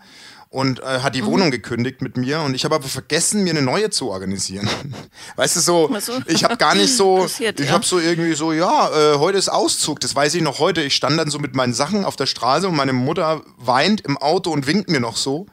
und 0.53 0.81
äh, 0.81 1.01
hat 1.01 1.15
die 1.15 1.23
mhm. 1.23 1.27
Wohnung 1.27 1.51
gekündigt 1.51 2.03
mit 2.03 2.19
mir 2.19 2.43
und 2.43 2.55
ich 2.55 2.67
habe 2.67 2.75
aber 2.75 2.87
vergessen, 2.87 3.43
mir 3.43 3.51
eine 3.51 3.63
neue 3.63 3.89
zu 3.89 4.11
organisieren. 4.11 4.69
Weißt 5.37 5.57
du 5.57 5.61
so, 5.61 5.91
so. 5.99 6.21
ich 6.27 6.45
habe 6.45 6.59
gar 6.59 6.75
nicht 6.75 6.95
so, 6.97 7.25
ich 7.25 7.39
ja. 7.39 7.69
habe 7.71 7.87
so 7.87 7.99
irgendwie 7.99 8.35
so, 8.35 8.53
ja, 8.53 8.91
äh, 8.91 9.19
heute 9.19 9.39
ist 9.39 9.49
Auszug, 9.49 10.01
das 10.01 10.15
weiß 10.15 10.35
ich 10.35 10.43
noch 10.43 10.59
heute. 10.59 10.83
Ich 10.83 10.95
stand 10.95 11.19
dann 11.19 11.31
so 11.31 11.39
mit 11.39 11.57
meinen 11.57 11.73
Sachen 11.73 12.05
auf 12.05 12.17
der 12.17 12.27
Straße 12.27 12.69
und 12.69 12.77
meine 12.77 12.93
Mutter 12.93 13.43
weint 13.57 14.03
im 14.03 14.19
Auto 14.19 14.51
und 14.51 14.67
winkt 14.67 14.91
mir 14.91 15.01
noch 15.01 15.17
so 15.17 15.47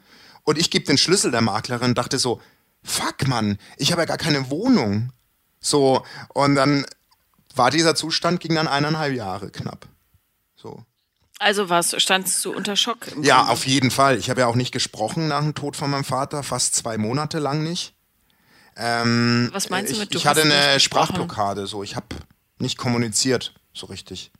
und 0.43 0.57
ich 0.57 0.69
gebe 0.69 0.83
den 0.83 0.97
Schlüssel 0.97 1.31
der 1.31 1.41
Maklerin 1.41 1.91
und 1.91 1.97
dachte 1.97 2.19
so, 2.19 2.41
fuck 2.83 3.25
Mann, 3.25 3.57
ich 3.77 3.93
habe 3.93 4.01
ja 4.01 4.05
gar 4.05 4.17
keine 4.17 4.49
Wohnung. 4.49 5.13
So 5.59 6.03
und 6.29 6.55
dann 6.55 6.85
war 7.55 7.71
dieser 7.71 7.95
Zustand 7.95 8.39
ging 8.39 8.55
dann 8.55 8.67
eineinhalb 8.67 9.13
Jahre 9.13 9.49
knapp. 9.49 9.87
So. 10.55 10.83
Also 11.39 11.69
was, 11.69 11.95
standst 12.01 12.43
du 12.43 12.51
unter 12.51 12.75
Schock? 12.75 13.07
ja, 13.21 13.47
auf 13.47 13.65
jeden 13.65 13.91
Fall. 13.91 14.17
Ich 14.17 14.29
habe 14.29 14.41
ja 14.41 14.47
auch 14.47 14.55
nicht 14.55 14.71
gesprochen 14.71 15.29
nach 15.29 15.41
dem 15.41 15.55
Tod 15.55 15.77
von 15.77 15.89
meinem 15.89 16.03
Vater, 16.03 16.43
fast 16.43 16.75
zwei 16.75 16.97
Monate 16.97 17.39
lang 17.39 17.63
nicht. 17.63 17.93
Ähm, 18.75 19.49
was 19.51 19.69
meinst 19.69 19.93
du 19.93 19.99
mit 19.99 20.13
du 20.13 20.17
Ich 20.17 20.27
hatte 20.27 20.41
eine 20.41 20.79
Sprachblockade, 20.79 21.65
so 21.67 21.83
ich 21.83 21.95
habe 21.95 22.07
nicht 22.59 22.77
kommuniziert 22.77 23.53
so 23.73 23.87
richtig. 23.87 24.31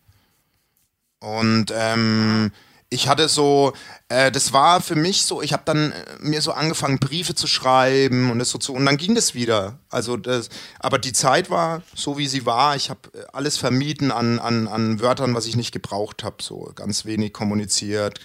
Und 1.20 1.74
ähm, 1.74 2.52
ich 2.90 3.08
hatte 3.08 3.30
so, 3.30 3.74
äh, 4.08 4.32
das 4.32 4.52
war 4.52 4.82
für 4.82 4.96
mich 4.96 5.24
so, 5.26 5.42
ich 5.42 5.54
habe 5.54 5.64
dann 5.66 5.92
äh, 5.92 6.06
mir 6.20 6.42
so 6.42 6.52
angefangen, 6.52 7.00
Briefe 7.00 7.36
zu 7.36 7.46
schreiben 7.46 8.32
und 8.32 8.40
das 8.40 8.50
so 8.50 8.58
zu, 8.58 8.74
und 8.74 8.86
dann 8.86 8.98
ging 8.98 9.14
das 9.14 9.36
wieder. 9.36 9.78
Also 9.90 10.18
das, 10.18 10.50
aber 10.80 10.98
die 10.98 11.14
Zeit 11.14 11.50
war 11.50 11.84
so, 11.94 12.18
wie 12.18 12.28
sie 12.28 12.46
war. 12.46 12.76
Ich 12.76 12.90
habe 12.90 13.02
äh, 13.14 13.26
alles 13.32 13.58
vermieden 13.58 14.12
an, 14.12 14.40
an, 14.40 14.68
an 14.68 15.00
Wörtern, 15.00 15.36
was 15.36 15.46
ich 15.46 15.56
nicht 15.56 15.72
gebraucht 15.72 16.24
habe. 16.24 16.38
So 16.42 16.72
ganz 16.76 17.06
wenig 17.06 17.32
kommuniziert. 17.32 18.22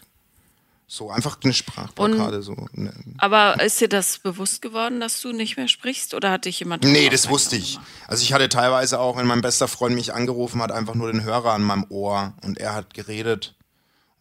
So 0.87 1.11
einfach 1.11 1.39
eine 1.43 1.53
Sprachblockade. 1.53 2.43
so. 2.43 2.55
Ne. 2.73 2.93
Aber 3.19 3.61
ist 3.63 3.81
dir 3.81 3.89
das 3.89 4.19
bewusst 4.19 4.63
geworden, 4.63 5.01
dass 5.01 5.21
du 5.21 5.33
nicht 5.33 5.57
mehr 5.57 5.69
sprichst? 5.69 6.15
Oder 6.15 6.31
hat 6.31 6.45
dich 6.45 6.61
jemand. 6.61 6.85
Nee, 6.85 7.09
das 7.09 7.29
wusste 7.29 7.57
ich. 7.57 7.79
Also 8.07 8.23
ich 8.23 8.33
hatte 8.33 8.49
teilweise 8.49 9.01
auch, 9.01 9.17
wenn 9.17 9.27
mein 9.27 9.41
bester 9.41 9.67
Freund 9.67 9.95
mich 9.95 10.15
angerufen 10.15 10.63
hat, 10.63 10.73
einfach 10.73 10.95
nur 10.95 11.11
den 11.11 11.25
Hörer 11.25 11.53
an 11.53 11.63
meinem 11.63 11.87
Ohr 11.89 12.35
und 12.43 12.59
er 12.59 12.75
hat 12.75 12.95
geredet. 12.95 13.55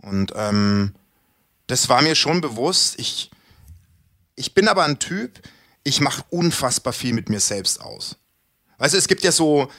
Und 0.04 0.34
ähm, 0.36 0.94
das 1.68 1.90
war 1.90 2.02
mir 2.02 2.16
schon 2.16 2.42
bewusst. 2.42 3.00
Ich, 3.00 3.32
ich 4.36 4.54
bin 4.54 4.68
aber 4.68 4.84
ein 4.84 5.00
Typ, 5.00 5.42
ich 5.84 6.02
mache 6.02 6.24
unfassbar 6.30 6.94
viel 6.94 7.14
mit 7.14 7.30
mir 7.30 7.40
selbst 7.40 7.82
aus. 7.82 8.18
Weißt 8.78 8.94
du, 8.94 8.98
es 8.98 9.08
gibt 9.08 9.24
ja 9.24 9.32
so, 9.32 9.70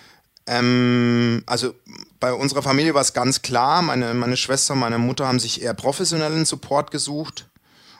ähm, 0.46 1.42
also 1.46 1.74
bei 2.20 2.32
unserer 2.32 2.62
Familie 2.62 2.94
war 2.94 3.02
es 3.02 3.12
ganz 3.12 3.42
klar, 3.42 3.82
meine, 3.82 4.14
meine 4.14 4.36
Schwester 4.36 4.74
und 4.74 4.80
meine 4.80 4.98
Mutter 4.98 5.26
haben 5.26 5.40
sich 5.40 5.62
eher 5.62 5.74
professionellen 5.74 6.44
Support 6.44 6.90
gesucht 6.90 7.48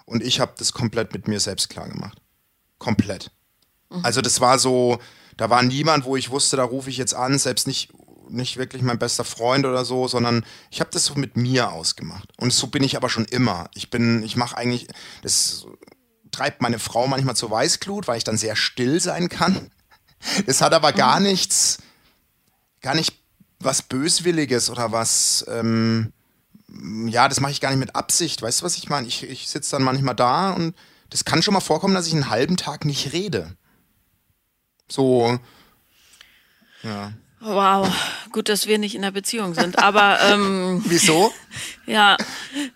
und 0.07 0.23
ich 0.23 0.41
habe 0.41 0.53
das 0.59 0.73
komplett 0.73 1.13
mit 1.13 1.29
mir 1.29 1.41
selbst 1.41 1.69
klar 1.69 1.89
gemacht. 1.89 2.21
Komplett. 2.79 3.31
Mhm. 3.91 4.05
Also 4.05 4.21
das 4.21 4.41
war 4.41 4.59
so, 4.59 4.99
da 5.37 5.51
war 5.51 5.63
niemand, 5.63 6.05
wo 6.05 6.17
ich 6.17 6.31
wusste, 6.31 6.57
da 6.57 6.65
rufe 6.65 6.91
ich 6.91 6.97
jetzt 6.97 7.15
an, 7.15 7.39
selbst 7.39 7.67
nicht 7.67 7.91
nicht 8.29 8.57
wirklich 8.57 8.83
mein 8.83 8.99
bester 8.99 9.25
Freund 9.25 9.67
oder 9.67 9.85
so, 9.85 10.09
sondern 10.09 10.45
ich 10.71 10.81
habe 10.81 10.91
das 10.91 11.05
so 11.05 11.15
mit 11.15 11.37
mir 11.37 11.73
ausgemacht. 11.73 12.29
Und 12.39 12.53
so 12.53 12.67
bin 12.69 12.83
ich 12.83 12.97
aber 12.97 13.09
schon 13.09 13.25
immer. 13.25 13.69
Ich 13.75 13.91
bin, 13.91 14.23
ich 14.23 14.37
mache 14.37 14.57
eigentlich, 14.57 14.89
das 15.23 15.67
treibt 16.31 16.63
meine 16.63 16.79
Frau 16.79 17.07
manchmal 17.07 17.37
zur 17.37 17.51
Weißglut, 17.51 18.09
weil 18.09 18.19
ich 18.19 18.25
dann 18.25 18.37
sehr 18.37 18.57
still 18.57 19.01
sein 19.01 19.29
kann. 19.29 19.71
Das 20.47 20.63
hat 20.63 20.73
aber 20.73 20.93
gar 20.95 21.21
mhm. 21.21 21.27
nichts, 21.27 21.83
gar 22.81 22.95
nicht 22.95 23.13
was 23.61 23.83
Böswilliges 23.83 24.71
oder 24.71 24.91
was, 24.91 25.45
ähm, 25.49 26.15
ja, 27.07 27.29
das 27.29 27.41
mache 27.41 27.53
ich 27.53 27.61
gar 27.61 27.69
nicht 27.69 27.79
mit 27.79 27.95
Absicht. 27.95 28.41
Weißt 28.41 28.61
du, 28.63 28.65
was 28.65 28.79
ich 28.79 28.89
meine? 28.89 29.07
Ich, 29.07 29.23
ich 29.25 29.51
sitze 29.51 29.73
dann 29.73 29.83
manchmal 29.83 30.15
da 30.15 30.53
und 30.53 30.75
das 31.11 31.27
kann 31.27 31.43
schon 31.43 31.53
mal 31.53 31.61
vorkommen, 31.61 31.95
dass 31.95 32.07
ich 32.07 32.15
einen 32.15 32.31
halben 32.31 32.57
Tag 32.57 32.87
nicht 32.87 33.13
rede. 33.13 33.55
So, 34.89 35.39
ja. 36.83 37.13
Wow, 37.45 37.87
gut, 38.33 38.49
dass 38.49 38.67
wir 38.67 38.79
nicht 38.79 38.95
in 38.95 39.05
einer 39.05 39.13
Beziehung 39.13 39.55
sind. 39.55 39.79
Aber 39.79 40.19
ähm, 40.33 40.83
wieso? 40.87 41.31
Ja, 41.85 42.17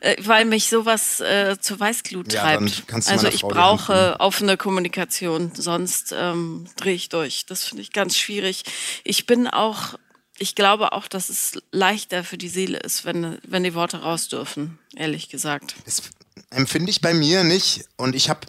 äh, 0.00 0.16
weil 0.20 0.44
mich 0.44 0.68
sowas 0.68 1.20
äh, 1.20 1.56
zur 1.58 1.80
Weißglut 1.80 2.34
ja, 2.34 2.42
treibt. 2.42 2.84
also 2.92 3.28
ich 3.28 3.40
brauche 3.40 4.16
offene 4.20 4.58
Kommunikation, 4.58 5.52
sonst 5.54 6.14
ähm, 6.14 6.66
drehe 6.76 6.94
ich 6.94 7.08
durch. 7.08 7.46
Das 7.46 7.64
finde 7.64 7.82
ich 7.82 7.92
ganz 7.92 8.18
schwierig. 8.18 8.64
Ich 9.04 9.24
bin 9.24 9.48
auch, 9.48 9.98
ich 10.38 10.54
glaube 10.54 10.92
auch, 10.92 11.08
dass 11.08 11.30
es 11.30 11.58
leichter 11.72 12.22
für 12.22 12.36
die 12.36 12.50
Seele 12.50 12.78
ist, 12.78 13.06
wenn 13.06 13.38
wenn 13.44 13.64
die 13.64 13.74
Worte 13.74 14.02
raus 14.02 14.28
dürfen. 14.28 14.78
Ehrlich 14.94 15.30
gesagt. 15.30 15.76
Das 15.86 16.02
empfinde 16.50 16.90
ich 16.90 17.00
bei 17.00 17.14
mir 17.14 17.42
nicht. 17.42 17.86
Und 17.96 18.14
ich 18.14 18.28
habe 18.28 18.40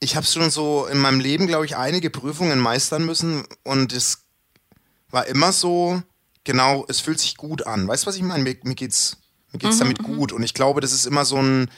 ich 0.00 0.16
habe 0.16 0.26
schon 0.26 0.50
so 0.50 0.86
in 0.86 0.98
meinem 0.98 1.20
Leben, 1.20 1.46
glaube 1.46 1.66
ich, 1.66 1.76
einige 1.76 2.10
Prüfungen 2.10 2.58
meistern 2.58 3.06
müssen 3.06 3.44
und 3.62 3.92
es 3.92 4.27
war 5.10 5.26
immer 5.26 5.52
so 5.52 6.02
genau, 6.44 6.84
es 6.88 7.00
fühlt 7.00 7.20
sich 7.20 7.36
gut 7.36 7.66
an. 7.66 7.86
Weißt 7.88 8.04
du, 8.04 8.06
was 8.08 8.16
ich 8.16 8.22
meine? 8.22 8.42
Mir, 8.42 8.56
mir 8.62 8.74
geht's, 8.74 9.16
mir 9.52 9.58
geht's 9.58 9.78
damit 9.78 10.02
gut. 10.02 10.32
Und 10.32 10.42
ich 10.42 10.54
glaube, 10.54 10.80
das 10.80 10.92
ist 10.92 11.06
immer 11.06 11.24
so 11.24 11.36
ein, 11.42 11.70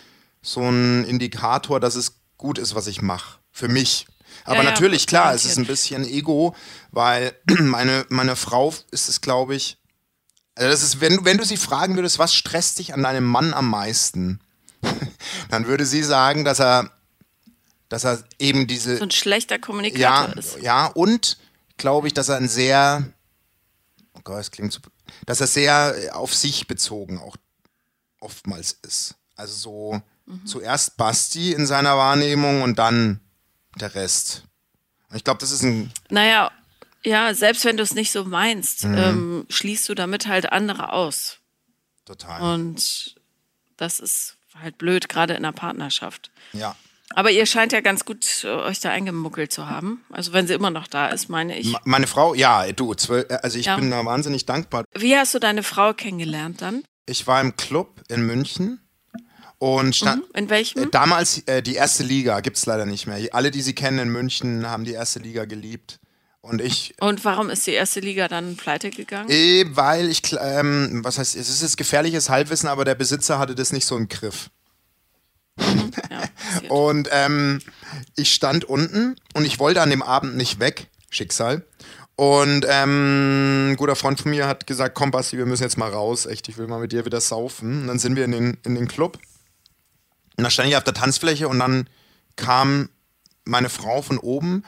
so 0.42 0.60
ein 0.62 1.04
Indikator, 1.04 1.80
dass 1.80 1.94
es 1.96 2.20
gut 2.36 2.58
ist, 2.58 2.74
was 2.74 2.86
ich 2.86 3.02
mache. 3.02 3.38
Für 3.52 3.68
mich. 3.68 4.06
Aber 4.44 4.58
Ja, 4.58 4.62
ja, 4.64 4.70
natürlich, 4.70 5.06
klar, 5.08 5.34
es 5.34 5.44
ist 5.44 5.58
ein 5.58 5.66
bisschen 5.66 6.04
Ego, 6.04 6.54
weil 6.92 7.34
meine, 7.58 8.06
meine 8.10 8.36
Frau 8.36 8.72
ist 8.92 9.08
es, 9.08 9.20
glaube 9.20 9.54
ich, 9.56 9.76
also 10.54 10.70
das 10.70 10.82
ist, 10.82 11.00
wenn, 11.00 11.16
du- 11.18 11.24
wenn 11.24 11.36
du 11.38 11.44
sie 11.44 11.56
fragen 11.56 11.96
würdest, 11.96 12.18
was 12.18 12.32
stresst 12.34 12.78
dich 12.78 12.94
an 12.94 13.02
deinem 13.02 13.24
Mann 13.24 13.52
am 13.54 13.68
meisten, 13.68 14.40
dann 15.50 15.66
würde 15.66 15.84
sie 15.84 16.02
sagen, 16.02 16.44
dass 16.44 16.60
er, 16.60 16.90
dass 17.88 18.04
er 18.04 18.22
eben 18.38 18.66
diese, 18.66 18.96
So 18.98 19.04
ein 19.04 19.10
schlechter 19.10 19.58
Kommunikator 19.58 20.28
ja, 20.28 20.38
ist. 20.38 20.58
ja, 20.62 20.86
und 20.86 21.38
glaube 21.76 22.06
ich, 22.06 22.14
dass 22.14 22.28
er 22.28 22.36
ein 22.36 22.48
sehr, 22.48 23.04
oh 24.14 24.20
Gott, 24.24 24.40
es 24.40 24.50
klingt 24.50 24.72
so, 24.72 24.80
dass 25.26 25.40
er 25.40 25.46
sehr 25.46 25.94
äh, 25.96 26.10
auf 26.10 26.34
sich 26.34 26.66
bezogen 26.66 27.18
auch 27.18 27.36
oftmals 28.20 28.72
ist. 28.82 29.14
Also 29.36 29.54
so 29.54 30.02
Mhm. 30.26 30.46
zuerst 30.46 30.96
Basti 30.96 31.52
in 31.52 31.66
seiner 31.66 31.96
Wahrnehmung 31.96 32.62
und 32.62 32.78
dann 32.78 33.20
der 33.80 33.94
Rest. 33.94 34.44
Und 35.08 35.16
ich 35.16 35.24
glaube, 35.24 35.40
das 35.40 35.50
ist 35.50 35.62
ein, 35.62 35.90
Naja, 36.08 36.52
ja, 37.02 37.34
selbst 37.34 37.64
wenn 37.64 37.76
du 37.76 37.82
es 37.82 37.94
nicht 37.94 38.12
so 38.12 38.24
meinst, 38.24 38.84
Mhm. 38.84 38.94
ähm, 38.96 39.46
schließt 39.48 39.88
du 39.88 39.94
damit 39.94 40.26
halt 40.28 40.52
andere 40.52 40.92
aus. 40.92 41.38
total, 42.04 42.42
Und 42.54 43.16
das 43.76 43.98
ist 44.00 44.36
halt 44.54 44.78
blöd, 44.78 45.08
gerade 45.08 45.32
in 45.34 45.38
einer 45.44 45.52
Partnerschaft. 45.52 46.30
ja. 46.52 46.76
Aber 47.14 47.30
ihr 47.30 47.44
scheint 47.46 47.72
ja 47.72 47.80
ganz 47.80 48.04
gut 48.04 48.44
äh, 48.44 48.48
euch 48.48 48.80
da 48.80 48.90
eingemuckelt 48.90 49.52
zu 49.52 49.68
haben. 49.68 50.04
Also 50.10 50.32
wenn 50.32 50.46
sie 50.46 50.54
immer 50.54 50.70
noch 50.70 50.86
da 50.86 51.08
ist, 51.08 51.28
meine 51.28 51.58
ich. 51.58 51.74
Meine 51.84 52.06
Frau, 52.06 52.34
ja, 52.34 52.70
du, 52.72 52.94
zwölf, 52.94 53.28
äh, 53.30 53.38
also 53.42 53.58
ich 53.58 53.66
Ja. 53.66 53.76
bin 53.76 53.90
da 53.90 54.04
wahnsinnig 54.04 54.46
dankbar. 54.46 54.84
Wie 54.96 55.16
hast 55.16 55.34
du 55.34 55.38
deine 55.40 55.62
Frau 55.62 55.92
kennengelernt 55.92 56.62
dann? 56.62 56.84
Ich 57.06 57.26
war 57.26 57.40
im 57.40 57.56
Club 57.56 58.00
in 58.08 58.22
München 58.26 58.80
und 59.58 59.94
stand, 59.96 60.24
In 60.34 60.48
welchem? 60.48 60.84
Äh, 60.84 60.86
Damals 60.90 61.42
äh, 61.46 61.62
die 61.62 61.74
erste 61.74 62.02
Liga 62.04 62.40
gibt 62.40 62.56
es 62.56 62.66
leider 62.66 62.86
nicht 62.86 63.06
mehr. 63.06 63.18
Alle, 63.32 63.50
die 63.50 63.62
sie 63.62 63.74
kennen 63.74 63.98
in 63.98 64.08
München, 64.10 64.66
haben 64.68 64.84
die 64.84 64.92
erste 64.92 65.18
Liga 65.18 65.44
geliebt. 65.44 65.98
Und 66.42 66.62
ich, 66.62 66.94
Und 67.00 67.22
warum 67.26 67.50
ist 67.50 67.66
die 67.66 67.72
erste 67.72 68.00
Liga 68.00 68.26
dann 68.28 68.56
pleite 68.56 68.88
gegangen? 68.90 69.28
eh, 69.28 69.66
weil 69.70 70.08
ich, 70.08 70.22
ähm, 70.40 71.00
was 71.04 71.18
heißt, 71.18 71.36
es 71.36 71.50
ist 71.50 71.60
jetzt 71.60 71.76
gefährliches 71.76 72.30
Halbwissen, 72.30 72.68
aber 72.68 72.86
der 72.86 72.94
Besitzer 72.94 73.38
hatte 73.38 73.54
das 73.54 73.72
nicht 73.72 73.84
so 73.84 73.96
im 73.96 74.08
Griff. 74.08 74.48
Ja, 76.10 76.26
passiert. 76.52 76.70
Und 76.70 77.08
ähm, 77.12 77.60
ich 78.16 78.32
stand 78.32 78.64
unten 78.64 79.16
und 79.34 79.44
ich 79.44 79.58
wollte 79.58 79.82
an 79.82 79.90
dem 79.90 80.02
Abend 80.02 80.36
nicht 80.36 80.60
weg. 80.60 80.88
Schicksal. 81.10 81.64
Und 82.16 82.66
ähm, 82.68 83.70
ein 83.70 83.76
guter 83.76 83.96
Freund 83.96 84.20
von 84.20 84.30
mir 84.30 84.46
hat 84.46 84.66
gesagt, 84.66 84.94
komm 84.94 85.10
Basti, 85.10 85.38
wir 85.38 85.46
müssen 85.46 85.62
jetzt 85.62 85.78
mal 85.78 85.90
raus. 85.90 86.26
Echt, 86.26 86.48
ich 86.48 86.58
will 86.58 86.66
mal 86.66 86.80
mit 86.80 86.92
dir 86.92 87.04
wieder 87.04 87.20
saufen. 87.20 87.82
Und 87.82 87.86
dann 87.86 87.98
sind 87.98 88.16
wir 88.16 88.24
in 88.24 88.32
den, 88.32 88.58
in 88.64 88.74
den 88.74 88.88
Club. 88.88 89.18
Und 90.36 90.44
da 90.44 90.50
stand 90.50 90.68
ich 90.68 90.76
auf 90.76 90.84
der 90.84 90.94
Tanzfläche 90.94 91.48
und 91.48 91.58
dann 91.58 91.88
kam 92.36 92.90
meine 93.44 93.68
Frau 93.68 94.02
von 94.02 94.18
oben 94.18 94.64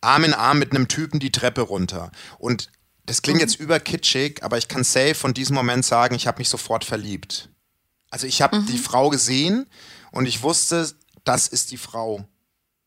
Arm 0.00 0.24
in 0.24 0.34
Arm 0.34 0.58
mit 0.58 0.72
einem 0.72 0.88
Typen 0.88 1.18
die 1.18 1.32
Treppe 1.32 1.62
runter. 1.62 2.12
Und 2.38 2.70
das 3.06 3.22
klingt 3.22 3.40
jetzt 3.40 3.58
überkitschig, 3.58 4.42
aber 4.42 4.58
ich 4.58 4.68
kann 4.68 4.84
safe 4.84 5.14
von 5.14 5.34
diesem 5.34 5.54
Moment 5.54 5.84
sagen, 5.84 6.14
ich 6.14 6.26
habe 6.26 6.38
mich 6.38 6.48
sofort 6.48 6.84
verliebt. 6.84 7.48
Also 8.10 8.26
ich 8.26 8.42
habe 8.42 8.62
die 8.62 8.78
Frau 8.78 9.10
gesehen 9.10 9.66
und 10.12 10.26
ich 10.26 10.42
wusste, 10.42 10.90
das 11.24 11.48
ist 11.48 11.70
die 11.70 11.76
Frau. 11.76 12.24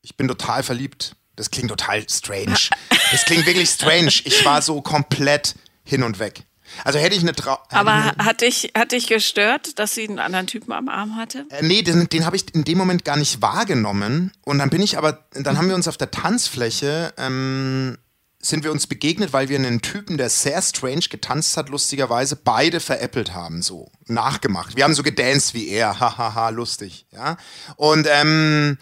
Ich 0.02 0.16
bin 0.18 0.28
total 0.28 0.64
verliebt. 0.64 1.16
Das 1.36 1.52
klingt 1.52 1.70
total 1.70 2.08
strange. 2.10 2.70
Das 3.12 3.26
klingt 3.26 3.46
wirklich 3.46 3.70
strange. 3.70 4.12
Ich 4.26 4.44
war 4.46 4.62
so 4.62 4.82
komplett 4.82 5.56
hin 5.84 6.04
und 6.04 6.20
weg. 6.20 6.44
Also 6.84 7.00
hätte 7.00 7.16
ich 7.16 7.22
eine 7.22 7.34
Trau 7.34 7.58
Aber 7.70 8.14
hat 8.18 8.42
dich, 8.42 8.72
hat 8.78 8.92
dich 8.92 9.08
gestört, 9.08 9.80
dass 9.80 9.96
sie 9.96 10.08
einen 10.08 10.20
anderen 10.20 10.48
Typen 10.48 10.72
am 10.72 10.88
Arm 10.88 11.16
hatte? 11.16 11.46
Äh, 11.50 11.64
nee, 11.64 11.82
den, 11.82 12.08
den 12.10 12.26
habe 12.26 12.36
ich 12.36 12.54
in 12.54 12.64
dem 12.64 12.78
Moment 12.78 13.06
gar 13.06 13.18
nicht 13.18 13.42
wahrgenommen. 13.42 14.32
Und 14.46 14.60
dann 14.60 14.70
bin 14.70 14.82
ich 14.82 14.98
aber, 14.98 15.26
dann 15.32 15.58
haben 15.58 15.68
wir 15.68 15.76
uns 15.76 15.88
auf 15.88 15.98
der 15.98 16.12
Tanzfläche, 16.12 17.14
ähm, 17.18 17.98
sind 18.42 18.64
wir 18.64 18.72
uns 18.72 18.88
begegnet, 18.88 19.34
weil 19.34 19.50
wir 19.50 19.58
einen 19.58 19.82
Typen, 19.82 20.18
der 20.18 20.30
sehr 20.30 20.62
strange 20.62 21.08
getanzt 21.10 21.58
hat, 21.58 21.70
lustigerweise 21.70 22.38
beide 22.38 22.80
veräppelt 22.80 23.34
haben, 23.34 23.62
so 23.62 23.92
nachgemacht. 24.08 24.78
Wir 24.78 24.86
haben 24.86 24.94
so 24.94 25.04
gedanced 25.04 25.54
wie 25.54 25.68
er, 25.68 26.00
hahaha, 26.00 26.50
lustig, 26.50 27.06
ja. 27.12 27.38
Und, 27.76 28.08
ähm, 28.10 28.78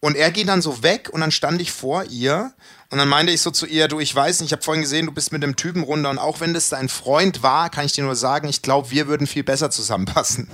und 0.00 0.16
er 0.16 0.30
geht 0.30 0.48
dann 0.48 0.62
so 0.62 0.82
weg 0.82 1.10
und 1.12 1.20
dann 1.20 1.32
stand 1.32 1.60
ich 1.60 1.72
vor 1.72 2.04
ihr 2.04 2.52
und 2.90 2.98
dann 2.98 3.08
meinte 3.08 3.32
ich 3.32 3.40
so 3.40 3.50
zu 3.50 3.66
ihr, 3.66 3.88
du, 3.88 3.98
ich 4.00 4.14
weiß 4.14 4.40
nicht, 4.40 4.48
ich 4.48 4.52
habe 4.52 4.62
vorhin 4.62 4.82
gesehen, 4.82 5.06
du 5.06 5.12
bist 5.12 5.32
mit 5.32 5.42
dem 5.42 5.56
Typen 5.56 5.82
runter 5.82 6.10
und 6.10 6.18
auch 6.18 6.40
wenn 6.40 6.54
das 6.54 6.68
dein 6.68 6.88
Freund 6.88 7.42
war, 7.42 7.70
kann 7.70 7.84
ich 7.84 7.92
dir 7.92 8.04
nur 8.04 8.16
sagen, 8.16 8.48
ich 8.48 8.62
glaube, 8.62 8.90
wir 8.90 9.08
würden 9.08 9.26
viel 9.26 9.44
besser 9.44 9.70
zusammenpassen. 9.70 10.48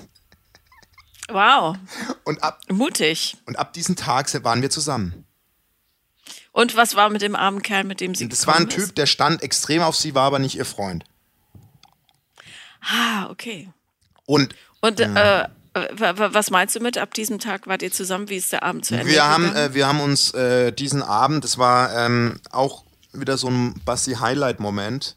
Wow, 1.31 1.77
Und 2.25 2.43
ab, 2.43 2.61
mutig. 2.71 3.37
Und 3.45 3.59
ab 3.59 3.75
diesem 3.75 3.97
Tag 3.97 4.33
waren 4.45 4.63
wir 4.63 4.71
zusammen. 4.71 5.28
Und 6.59 6.75
was 6.77 6.97
war 6.97 7.09
mit 7.09 7.23
dem 7.23 7.37
armen 7.37 7.63
Kerl, 7.63 7.85
mit 7.85 8.01
dem 8.01 8.17
sie 8.17 8.29
das 8.29 8.49
war 8.49 8.57
ein 8.57 8.69
Typ, 8.69 8.93
der 8.97 9.07
stand 9.07 9.45
extrem 9.45 9.81
auf 9.81 9.95
sie, 9.95 10.17
war 10.17 10.25
aber 10.25 10.41
nicht 10.41 10.57
ihr 10.57 10.65
Freund. 10.65 11.05
Ah, 12.81 13.29
okay. 13.31 13.69
Und 14.27 14.55
Und 14.81 14.99
äh, 14.99 15.05
äh, 15.43 15.49
wa- 15.93 16.19
wa- 16.19 16.31
was 16.33 16.51
meinst 16.51 16.75
du 16.75 16.81
mit, 16.81 16.99
ab 16.99 17.15
diesem 17.15 17.39
Tag 17.39 17.67
wart 17.69 17.83
ihr 17.83 17.93
zusammen? 17.93 18.29
Wie 18.29 18.37
ist 18.37 18.51
der 18.53 18.65
Abend 18.65 18.85
zu 18.85 18.95
Ende 18.97 19.07
wir 19.07 19.25
haben, 19.25 19.55
äh, 19.55 19.73
wir 19.75 19.87
haben 19.87 20.01
uns 20.01 20.33
äh, 20.35 20.73
diesen 20.73 21.03
Abend, 21.03 21.45
das 21.45 21.59
war 21.59 21.95
ähm, 21.97 22.41
auch 22.51 22.85
wieder 23.13 23.39
so 23.39 23.49
ein 23.49 23.75
Basti-Highlight-Moment. 23.85 25.15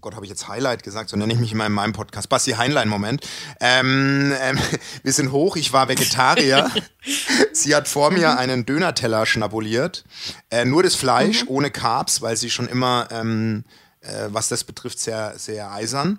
Oh 0.00 0.08
Gott, 0.08 0.14
habe 0.14 0.24
ich 0.24 0.30
jetzt 0.30 0.48
Highlight 0.48 0.82
gesagt? 0.82 1.10
So 1.10 1.18
nenne 1.18 1.30
ich 1.34 1.38
mich 1.38 1.52
immer 1.52 1.66
in 1.66 1.72
meinem 1.72 1.92
Podcast. 1.92 2.30
Basti 2.30 2.52
Heinlein-Moment. 2.52 3.22
Ähm, 3.60 4.32
ähm, 4.40 4.58
wir 5.02 5.12
sind 5.12 5.30
hoch, 5.30 5.56
ich 5.56 5.74
war 5.74 5.88
Vegetarier. 5.90 6.70
sie 7.52 7.74
hat 7.74 7.86
vor 7.86 8.10
Mhm. 8.10 8.16
mir 8.16 8.38
einen 8.38 8.64
Dönerteller 8.64 9.26
schnabuliert. 9.26 10.04
Äh, 10.48 10.64
nur 10.64 10.82
das 10.82 10.94
Fleisch, 10.94 11.42
Mhm. 11.42 11.48
ohne 11.50 11.70
Carbs, 11.70 12.22
weil 12.22 12.34
sie 12.38 12.48
schon 12.48 12.66
immer, 12.66 13.08
ähm, 13.10 13.64
äh, 14.00 14.28
was 14.28 14.48
das 14.48 14.64
betrifft, 14.64 15.00
sehr, 15.00 15.34
sehr 15.38 15.70
eisern. 15.70 16.18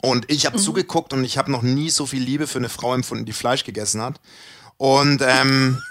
Und 0.00 0.30
ich 0.30 0.44
Mhm. 0.44 0.46
habe 0.50 0.58
zugeguckt 0.58 1.12
und 1.12 1.24
ich 1.24 1.38
habe 1.38 1.50
noch 1.50 1.62
nie 1.62 1.90
so 1.90 2.06
viel 2.06 2.22
Liebe 2.22 2.46
für 2.46 2.58
eine 2.58 2.68
Frau 2.68 2.94
empfunden, 2.94 3.24
die 3.24 3.32
Fleisch 3.32 3.64
gegessen 3.64 4.00
hat. 4.00 4.20
Und 4.76 5.22
ähm, 5.26 5.82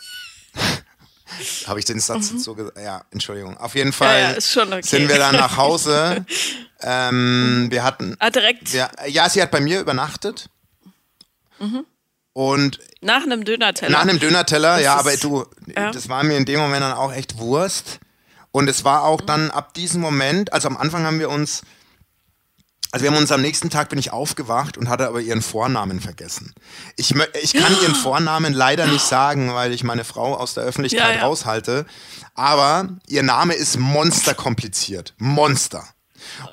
habe 1.67 1.79
ich 1.79 1.85
den 1.85 1.99
Satz 1.99 2.31
jetzt 2.31 2.43
so 2.43 2.55
gesagt? 2.55 2.77
Ja, 2.79 3.03
Entschuldigung. 3.11 3.57
Auf 3.57 3.75
jeden 3.75 3.93
Fall 3.93 4.35
Mhm. 4.35 4.39
Ja, 4.39 4.63
ja, 4.63 4.77
okay. 4.77 4.81
sind 4.81 5.09
wir 5.09 5.17
dann 5.17 5.35
nach 5.35 5.57
Hause. 5.57 6.25
ähm, 6.81 7.67
wir 7.69 7.83
hatten, 7.83 8.15
ah, 8.19 8.29
direkt 8.29 8.73
wir, 8.73 8.89
ja, 9.07 9.29
sie 9.29 9.41
hat 9.41 9.51
bei 9.51 9.59
mir 9.59 9.79
übernachtet. 9.79 10.49
Mhm. 11.59 11.85
Und 12.33 12.79
nach 13.01 13.23
einem 13.23 13.43
Dönerteller. 13.43 13.91
nach 13.91 14.01
einem 14.01 14.19
Dönerteller, 14.19 14.75
Das 14.75 14.83
ja, 14.83 14.95
aber 14.95 15.15
du, 15.17 15.45
ja. 15.75 15.91
das 15.91 16.07
war 16.07 16.23
mir 16.23 16.37
in 16.37 16.45
dem 16.45 16.59
Moment 16.59 16.81
dann 16.81 16.93
auch 16.93 17.13
echt 17.13 17.37
Wurst. 17.37 17.99
Und 18.51 18.69
es 18.69 18.83
war 18.83 19.03
auch 19.03 19.21
dann 19.21 19.49
ab 19.51 19.73
diesem 19.73 20.01
Moment, 20.01 20.51
also 20.53 20.67
am 20.67 20.77
Anfang 20.77 21.05
haben 21.05 21.19
wir 21.19 21.29
uns, 21.29 21.63
also 22.91 23.03
wir 23.03 23.11
haben 23.11 23.17
uns 23.17 23.31
am 23.31 23.41
nächsten 23.41 23.69
Tag 23.69 23.89
bin 23.89 23.97
ich 23.99 24.11
aufgewacht 24.11 24.77
und 24.77 24.89
hatte 24.89 25.07
aber 25.07 25.21
ihren 25.21 25.41
Vornamen 25.41 26.01
vergessen. 26.01 26.53
Ich, 26.97 27.13
ich 27.41 27.53
kann 27.53 27.73
ihren 27.81 27.95
Vornamen 28.03 28.53
leider 28.53 28.85
nicht 28.87 29.05
sagen, 29.05 29.53
weil 29.53 29.73
ich 29.73 29.83
meine 29.83 30.03
Frau 30.03 30.35
aus 30.35 30.53
der 30.55 30.63
Öffentlichkeit 30.63 31.15
Ja, 31.15 31.21
ja. 31.21 31.25
raushalte. 31.25 31.85
Aber 32.35 32.89
ihr 33.07 33.23
Name 33.23 33.53
ist 33.53 33.77
monsterkompliziert. 33.79 35.13
Monster. 35.17 35.87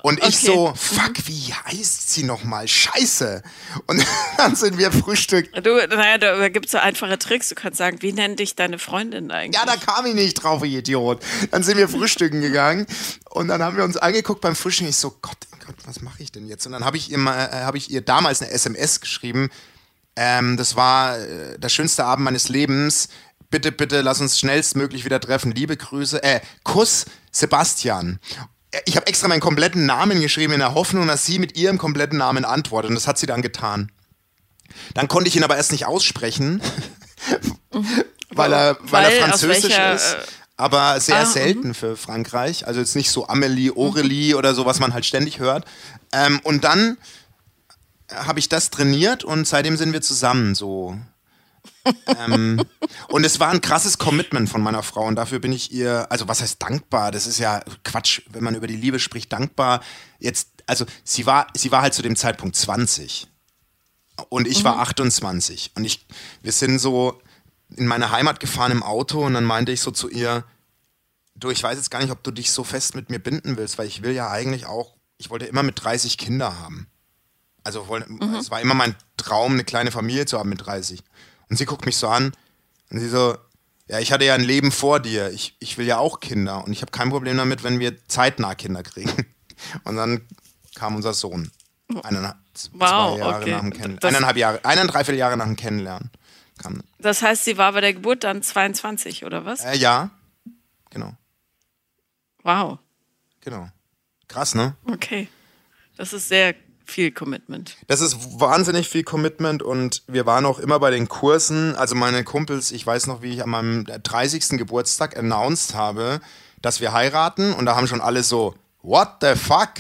Und 0.03 0.19
ich 0.21 0.25
Okay. 0.39 0.47
so, 0.47 0.73
fuck, 0.75 1.13
wie 1.27 1.53
heißt 1.53 2.11
sie 2.11 2.23
nochmal? 2.23 2.67
Scheiße. 2.67 3.43
Und 3.87 4.05
dann 4.39 4.57
sind 4.57 4.79
wir 4.79 4.91
Frühstück 4.93 5.53
Du, 5.63 5.75
naja, 5.89 6.17
da 6.19 6.49
gibt 6.49 6.67
es 6.67 6.73
so 6.73 6.79
einfache 6.79 7.19
Tricks. 7.19 7.49
Du 7.51 7.55
kannst 7.55 7.79
sagen, 7.79 7.99
wie 8.01 8.13
nennt 8.13 8.39
dich 8.41 8.57
deine 8.57 8.79
Freundin 8.79 9.31
eigentlich? 9.31 9.61
Ja, 9.61 9.67
da 9.67 9.77
kam 9.77 10.07
ich 10.07 10.15
nicht 10.15 10.35
drauf, 10.43 10.65
ihr 10.65 10.79
Idiot. 10.79 11.21
Dann 11.51 11.63
sind 11.63 11.77
wir 11.77 11.89
frühstücken 11.89 12.41
gegangen 12.41 12.87
und 13.31 13.49
dann 13.49 13.63
haben 13.63 13.77
wir 13.77 13.85
uns 13.85 13.97
angeguckt 13.99 14.41
beim 14.41 14.57
Frühstücken. 14.57 14.89
Ich 14.91 14.97
so, 14.97 15.11
Gott, 15.21 15.37
Gott 15.69 15.77
was 15.87 16.01
mache 16.01 16.23
ich 16.23 16.33
denn 16.33 16.47
jetzt? 16.49 16.65
Und 16.67 16.73
dann 16.73 16.85
habe 16.85 16.97
ich, 16.97 17.11
ihr 17.11 17.19
mal- 17.19 17.47
äh, 17.53 17.65
hab 17.65 17.75
ich 17.75 17.91
ihr 17.91 18.01
damals 18.01 18.41
eine 18.43 18.51
SMS 18.51 19.01
geschrieben. 19.01 19.51
Ähm, 20.17 20.57
das 20.57 20.75
war 20.77 21.19
äh, 21.19 21.59
der 21.59 21.69
schönste 21.69 22.05
Abend 22.05 22.25
meines 22.25 22.49
Lebens. 22.49 23.09
Bitte, 23.51 23.71
bitte, 23.71 24.01
lass 24.01 24.21
uns 24.21 24.39
schnellstmöglich 24.39 25.05
wieder 25.05 25.21
treffen. 25.21 25.53
Liebe 25.53 25.77
Grüße. 25.77 26.23
Äh, 26.23 26.41
Kuss, 26.65 27.05
Sebastian. 27.33 28.19
Äh, 28.71 28.81
Ich 28.87 28.97
habe 28.97 29.07
extra 29.07 29.29
meinen 29.29 29.41
kompletten 29.41 29.85
Namen 29.87 30.21
geschrieben 30.23 30.55
in 30.55 30.61
der 30.61 30.73
Hoffnung, 30.75 31.07
dass 31.07 31.27
sie 31.27 31.39
mit 31.39 31.57
ihrem 31.57 31.77
kompletten 31.79 32.19
Namen 32.19 32.45
antwortet. 32.47 32.89
Und 32.89 32.95
das 32.95 33.07
hat 33.07 33.19
sie 33.19 33.27
dann 33.27 33.43
getan. 33.43 33.93
Dann 34.95 35.07
konnte 35.09 35.29
ich 35.29 35.37
ihn 35.37 35.45
aber 35.45 35.57
erst 35.57 35.73
nicht 35.73 35.85
aussprechen, 35.87 36.63
weil 38.31 38.53
er, 38.53 38.77
weil 38.81 39.05
Weil 39.05 39.13
er 39.13 39.23
französisch 39.29 39.65
welcher, 39.65 39.95
ist. 39.95 40.17
Aber 40.59 41.01
sehr 41.01 41.21
ah, 41.21 41.25
selten 41.25 41.73
für 41.73 41.97
Frankreich. 41.97 42.67
Also 42.67 42.81
jetzt 42.81 42.97
nicht 42.97 43.11
so 43.11 43.29
Amelie, 43.29 43.73
Aurelie 43.75 44.35
oder 44.35 44.55
so, 44.55 44.67
was 44.67 44.81
man 44.81 44.93
halt 44.93 45.07
ständig 45.07 45.39
hört. 45.39 45.65
Ähm, 46.13 46.41
und 46.43 46.65
dann 46.65 46.99
habe 48.13 48.39
ich 48.39 48.49
das 48.49 48.71
trainiert 48.71 49.25
und 49.25 49.47
seitdem 49.47 49.77
sind 49.77 49.93
wir 49.93 50.03
zusammen 50.03 50.55
so. 50.55 50.99
ähm, 52.19 52.61
und 53.09 53.25
es 53.25 53.41
war 53.41 53.51
ein 53.51 53.61
krasses 53.61 53.99
Commitment 53.99 54.51
von 54.51 54.61
meiner 54.61 54.83
Frau 54.83 55.07
und 55.07 55.17
dafür 55.17 55.39
bin 55.39 55.53
ich 55.53 55.73
ihr, 55.73 56.11
also 56.11 56.29
was 56.29 56.43
heißt 56.43 56.61
dankbar? 56.61 57.13
Das 57.13 57.27
ist 57.27 57.39
ja 57.39 57.63
Quatsch, 57.85 58.23
wenn 58.31 58.45
man 58.45 58.55
über 58.55 58.67
die 58.67 58.77
Liebe 58.77 58.99
spricht, 58.99 59.33
dankbar. 59.33 59.81
Jetzt 60.19 60.49
also 60.69 60.85
sie 61.03 61.27
war, 61.27 61.49
sie 61.55 61.73
war 61.73 61.83
halt 61.83 61.95
zu 61.95 62.03
dem 62.03 62.15
Zeitpunkt 62.15 62.55
20 62.55 63.27
und 64.29 64.47
ich 64.47 64.61
mhm. 64.61 64.65
war 64.65 64.79
28 64.81 65.73
und 65.75 65.85
ich, 65.85 66.07
wir 66.43 66.53
sind 66.53 66.79
so 66.79 67.21
in 67.77 67.87
meine 67.87 68.11
Heimat 68.11 68.41
gefahren 68.41 68.73
im 68.73 68.83
Auto 68.83 69.25
und 69.25 69.35
dann 69.35 69.45
meinte 69.45 69.73
ich 69.73 69.81
so 69.81 69.91
zu 69.91 70.09
ihr, 70.09 70.45
du, 71.35 71.51
ich 71.51 71.63
weiß 71.63 71.77
jetzt 71.77 71.91
gar 71.91 72.01
nicht, 72.01 72.11
ob 72.11 72.23
du 72.23 72.31
dich 72.31 72.51
so 72.51 72.65
fest 72.65 72.95
mit 72.95 73.11
mir 73.11 73.19
binden 73.19 73.57
willst, 73.57 73.79
weil 73.79 73.87
ich 73.87 74.03
will 74.03 74.13
ja 74.13 74.31
eigentlich 74.31 74.67
auch, 74.67 74.97
ich 75.19 75.31
wollte 75.31 75.47
immer 75.47 75.63
mit 75.63 75.83
30 75.83 76.19
Kinder 76.19 76.59
haben. 76.59 76.89
Also 77.65 77.85
mhm. 77.85 78.35
es 78.35 78.51
war 78.51 78.61
immer 78.61 78.75
mein 78.75 78.95
Traum, 79.17 79.53
eine 79.53 79.65
kleine 79.65 79.91
Familie 79.91 80.27
zu 80.27 80.39
haben 80.39 80.49
mit 80.49 80.65
30. 80.65 81.03
Und 81.51 81.57
sie 81.57 81.67
guckt 81.67 81.87
mich 81.87 81.97
so 81.97 82.09
an 82.09 82.33
und 82.91 83.01
sie 83.01 83.09
so, 83.09 83.37
ja, 83.89 83.99
ich 83.99 84.13
hatte 84.13 84.25
ja 84.25 84.35
ein 84.35 84.43
Leben 84.43 84.71
vor 84.71 85.01
dir. 85.01 85.31
Ich, 85.31 85.57
ich 85.61 85.79
will 85.79 85.87
ja 85.87 85.99
auch 85.99 86.21
Kinder 86.21 86.65
und 86.65 86.73
ich 86.73 86.83
habe 86.83 86.93
kein 86.93 87.11
Problem 87.11 87.37
damit, 87.37 87.65
wenn 87.65 87.81
wir 87.81 88.07
zeitnah 88.07 88.55
Kinder 88.55 88.83
kriegen. 88.83 89.11
Und 89.85 89.97
dann 89.97 90.21
kam 90.77 90.95
unser 90.95 91.15
Sohn. 91.15 91.51
Eineinhalb, 92.05 92.37
wow, 92.75 93.17
zwei 93.17 93.19
Jahre 93.19 93.43
okay. 93.43 93.51
nach 93.51 93.61
dem 93.61 93.73
Kennenlernen. 93.73 94.05
Eineinhalb 94.05 94.37
Jahre, 94.37 94.65
eineinhalb 94.65 95.09
Jahre 95.09 95.37
nach 95.37 95.47
dem 95.47 95.57
Kennenlernen. 95.57 96.11
Kam. 96.59 96.83
Das 96.99 97.23
heißt, 97.23 97.45
sie 97.45 97.57
war 97.59 97.73
bei 97.73 97.81
der 97.81 97.95
Geburt 97.95 98.25
dann 98.25 98.43
22 98.43 99.25
oder 99.25 99.45
was? 99.45 99.65
Äh, 99.65 99.77
ja, 99.77 100.11
genau. 100.91 101.15
Wow. 102.43 102.79
Genau. 103.41 103.69
Krass, 104.27 104.55
ne? 104.55 104.75
Okay. 104.87 105.29
Das 105.97 106.13
ist 106.13 106.29
sehr 106.29 106.55
viel 106.85 107.13
Commitment. 107.13 107.77
Das 107.87 108.01
ist 108.01 108.41
wahnsinnig 108.41 108.89
viel 108.89 109.05
Commitment 109.05 109.63
und 109.63 110.03
wir 110.07 110.27
waren 110.27 110.47
auch 110.47 110.59
immer 110.59 110.79
bei 110.81 110.91
den 110.91 111.09
Kursen. 111.09 111.77
Also 111.77 111.95
meine 111.95 112.25
Kumpels, 112.25 112.73
ich 112.73 112.87
weiß 112.87 113.07
noch, 113.07 113.23
wie 113.23 113.35
ich 113.35 113.43
an 113.43 113.51
meinem 113.51 113.85
30. 113.85 114.59
Geburtstag 114.59 115.17
announced 115.17 115.75
habe, 115.75 116.21
dass 116.63 116.81
wir 116.81 116.93
heiraten 116.93 117.53
und 117.53 117.67
da 117.67 117.77
haben 117.77 117.87
schon 117.87 118.01
alle 118.01 118.23
so, 118.23 118.55
what 118.83 119.17
the 119.21 119.35
fuck? 119.35 119.75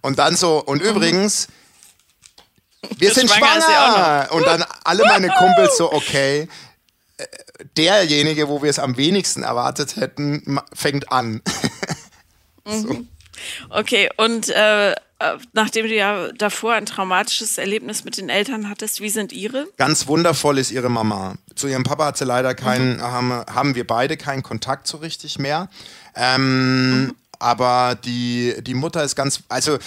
Und 0.00 0.18
dann 0.18 0.36
so, 0.36 0.62
und 0.62 0.82
mhm. 0.82 0.90
übrigens, 0.90 1.48
wir 2.96 3.12
sind 3.12 3.30
schwanger! 3.30 3.62
schwanger. 3.62 4.28
Und 4.32 4.46
dann 4.46 4.64
alle 4.84 5.04
meine 5.04 5.28
Kumpels 5.28 5.76
so, 5.76 5.92
okay, 5.92 6.48
äh, 7.16 7.24
derjenige, 7.76 8.48
wo 8.48 8.62
wir 8.62 8.70
es 8.70 8.78
am 8.78 8.96
wenigsten 8.96 9.42
erwartet 9.42 9.96
hätten, 9.96 10.60
fängt 10.72 11.10
an. 11.12 11.42
so. 12.64 12.92
Mhm. 12.92 13.08
Okay, 13.70 14.08
und 14.16 14.48
äh, 14.48 14.94
äh, 15.24 15.38
nachdem 15.52 15.86
du 15.86 15.94
ja 15.94 16.32
davor 16.32 16.74
ein 16.74 16.86
traumatisches 16.86 17.58
Erlebnis 17.58 18.04
mit 18.04 18.16
den 18.16 18.28
Eltern 18.28 18.68
hattest, 18.68 19.00
wie 19.00 19.10
sind 19.10 19.32
ihre? 19.32 19.66
Ganz 19.76 20.06
wundervoll 20.06 20.58
ist 20.58 20.70
ihre 20.70 20.90
Mama. 20.90 21.36
Zu 21.54 21.68
ihrem 21.68 21.84
Papa 21.84 22.06
hat 22.06 22.18
sie 22.18 22.24
leider 22.24 22.54
keinen, 22.54 22.96
mhm. 22.96 23.02
haben, 23.02 23.30
haben 23.30 23.74
wir 23.74 23.86
beide 23.86 24.16
keinen 24.16 24.42
Kontakt 24.42 24.86
so 24.86 24.98
richtig 24.98 25.38
mehr. 25.38 25.68
Ähm, 26.14 27.04
mhm. 27.04 27.14
Aber 27.38 27.96
die, 28.04 28.54
die 28.60 28.74
Mutter 28.74 29.04
ist 29.04 29.16
ganz, 29.16 29.40
also 29.48 29.78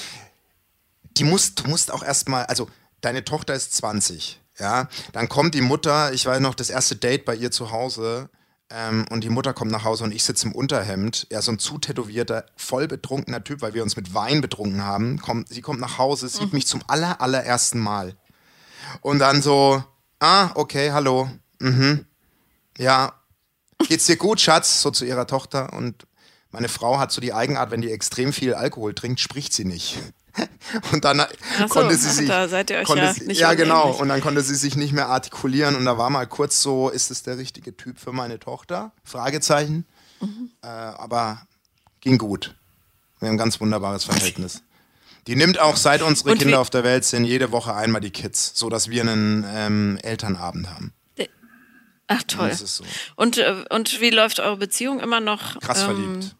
die 1.17 1.23
muss, 1.23 1.55
du 1.55 1.67
musst 1.67 1.91
auch 1.91 2.03
erstmal, 2.03 2.45
also 2.45 2.69
deine 3.01 3.23
Tochter 3.23 3.53
ist 3.53 3.75
20, 3.75 4.41
ja, 4.59 4.89
dann 5.13 5.29
kommt 5.29 5.53
die 5.53 5.61
Mutter, 5.61 6.13
ich 6.13 6.25
weiß 6.25 6.39
noch, 6.39 6.55
das 6.55 6.69
erste 6.69 6.95
Date 6.95 7.25
bei 7.25 7.35
ihr 7.35 7.51
zu 7.51 7.71
Hause, 7.71 8.29
ähm, 8.69 9.05
und 9.09 9.23
die 9.23 9.29
Mutter 9.29 9.53
kommt 9.53 9.71
nach 9.71 9.85
Hause 9.85 10.03
und 10.03 10.11
ich 10.11 10.23
sitze 10.23 10.47
im 10.47 10.51
Unterhemd. 10.53 11.27
Er 11.29 11.41
so 11.41 11.51
ein 11.51 11.59
zu 11.59 11.77
tätowierter, 11.77 12.45
voll 12.57 12.87
betrunkener 12.87 13.43
Typ, 13.43 13.61
weil 13.61 13.73
wir 13.73 13.83
uns 13.83 13.95
mit 13.95 14.13
Wein 14.13 14.41
betrunken 14.41 14.83
haben. 14.83 15.19
Kommt, 15.19 15.49
sie 15.49 15.61
kommt 15.61 15.79
nach 15.79 15.97
Hause, 15.97 16.27
sieht 16.27 16.51
mhm. 16.51 16.55
mich 16.57 16.67
zum 16.67 16.81
aller, 16.87 17.21
allerersten 17.21 17.79
Mal. 17.79 18.17
Und 19.01 19.19
dann 19.19 19.41
so, 19.41 19.83
ah, 20.19 20.51
okay, 20.55 20.91
hallo. 20.91 21.29
Mhm. 21.59 22.05
Ja, 22.77 23.13
geht's 23.87 24.05
dir 24.05 24.17
gut, 24.17 24.41
Schatz? 24.41 24.81
So 24.81 24.91
zu 24.91 25.05
ihrer 25.05 25.27
Tochter. 25.27 25.71
Und 25.73 26.05
meine 26.51 26.67
Frau 26.67 26.99
hat 26.99 27.11
so 27.13 27.21
die 27.21 27.33
Eigenart, 27.33 27.71
wenn 27.71 27.81
die 27.81 27.91
extrem 27.91 28.33
viel 28.33 28.53
Alkohol 28.53 28.93
trinkt, 28.93 29.21
spricht 29.21 29.53
sie 29.53 29.65
nicht. 29.65 29.97
Und 30.91 31.05
dann 31.05 31.23
so, 31.59 31.67
konnte 31.67 31.95
sie 31.95 32.09
sich. 32.09 32.27
Da 32.27 32.47
seid 32.47 32.69
ihr 32.69 32.77
euch 32.77 32.89
ja 32.89 33.13
sie, 33.13 33.25
nicht 33.25 33.39
Ja, 33.39 33.53
genau. 33.53 33.91
Und 33.91 34.09
dann 34.09 34.21
konnte 34.21 34.41
sie 34.41 34.55
sich 34.55 34.75
nicht 34.75 34.93
mehr 34.93 35.07
artikulieren. 35.07 35.75
Und 35.75 35.85
da 35.85 35.97
war 35.97 36.09
mal 36.09 36.27
kurz 36.27 36.61
so: 36.61 36.89
Ist 36.89 37.11
es 37.11 37.23
der 37.23 37.37
richtige 37.37 37.75
Typ 37.75 37.99
für 37.99 38.11
meine 38.11 38.39
Tochter? 38.39 38.91
Fragezeichen. 39.03 39.85
Mhm. 40.21 40.51
Äh, 40.61 40.67
aber 40.67 41.41
ging 42.01 42.17
gut. 42.17 42.55
Wir 43.19 43.27
haben 43.27 43.35
ein 43.35 43.37
ganz 43.39 43.59
wunderbares 43.59 44.03
Verhältnis. 44.03 44.61
Die 45.27 45.35
nimmt 45.35 45.59
auch, 45.59 45.75
seit 45.75 46.01
unsere 46.01 46.31
und 46.31 46.37
Kinder 46.37 46.59
auf 46.59 46.69
der 46.69 46.83
Welt 46.83 47.03
sind, 47.03 47.25
jede 47.25 47.51
Woche 47.51 47.75
einmal 47.75 47.99
die 47.99 48.11
Kids, 48.11 48.53
sodass 48.55 48.89
wir 48.89 49.01
einen 49.01 49.45
ähm, 49.47 49.99
Elternabend 50.01 50.69
haben. 50.69 50.93
Ach 52.07 52.23
toll. 52.23 52.49
Und, 52.49 52.67
so. 52.67 52.83
und, 53.17 53.37
äh, 53.37 53.65
und, 53.69 53.99
wie 53.99 54.09
läuft 54.09 54.39
eure 54.39 54.57
Beziehung 54.57 54.99
immer 55.01 55.19
noch? 55.19 55.59
Krass 55.59 55.81
ähm, 55.81 55.85
verliebt. 55.85 56.35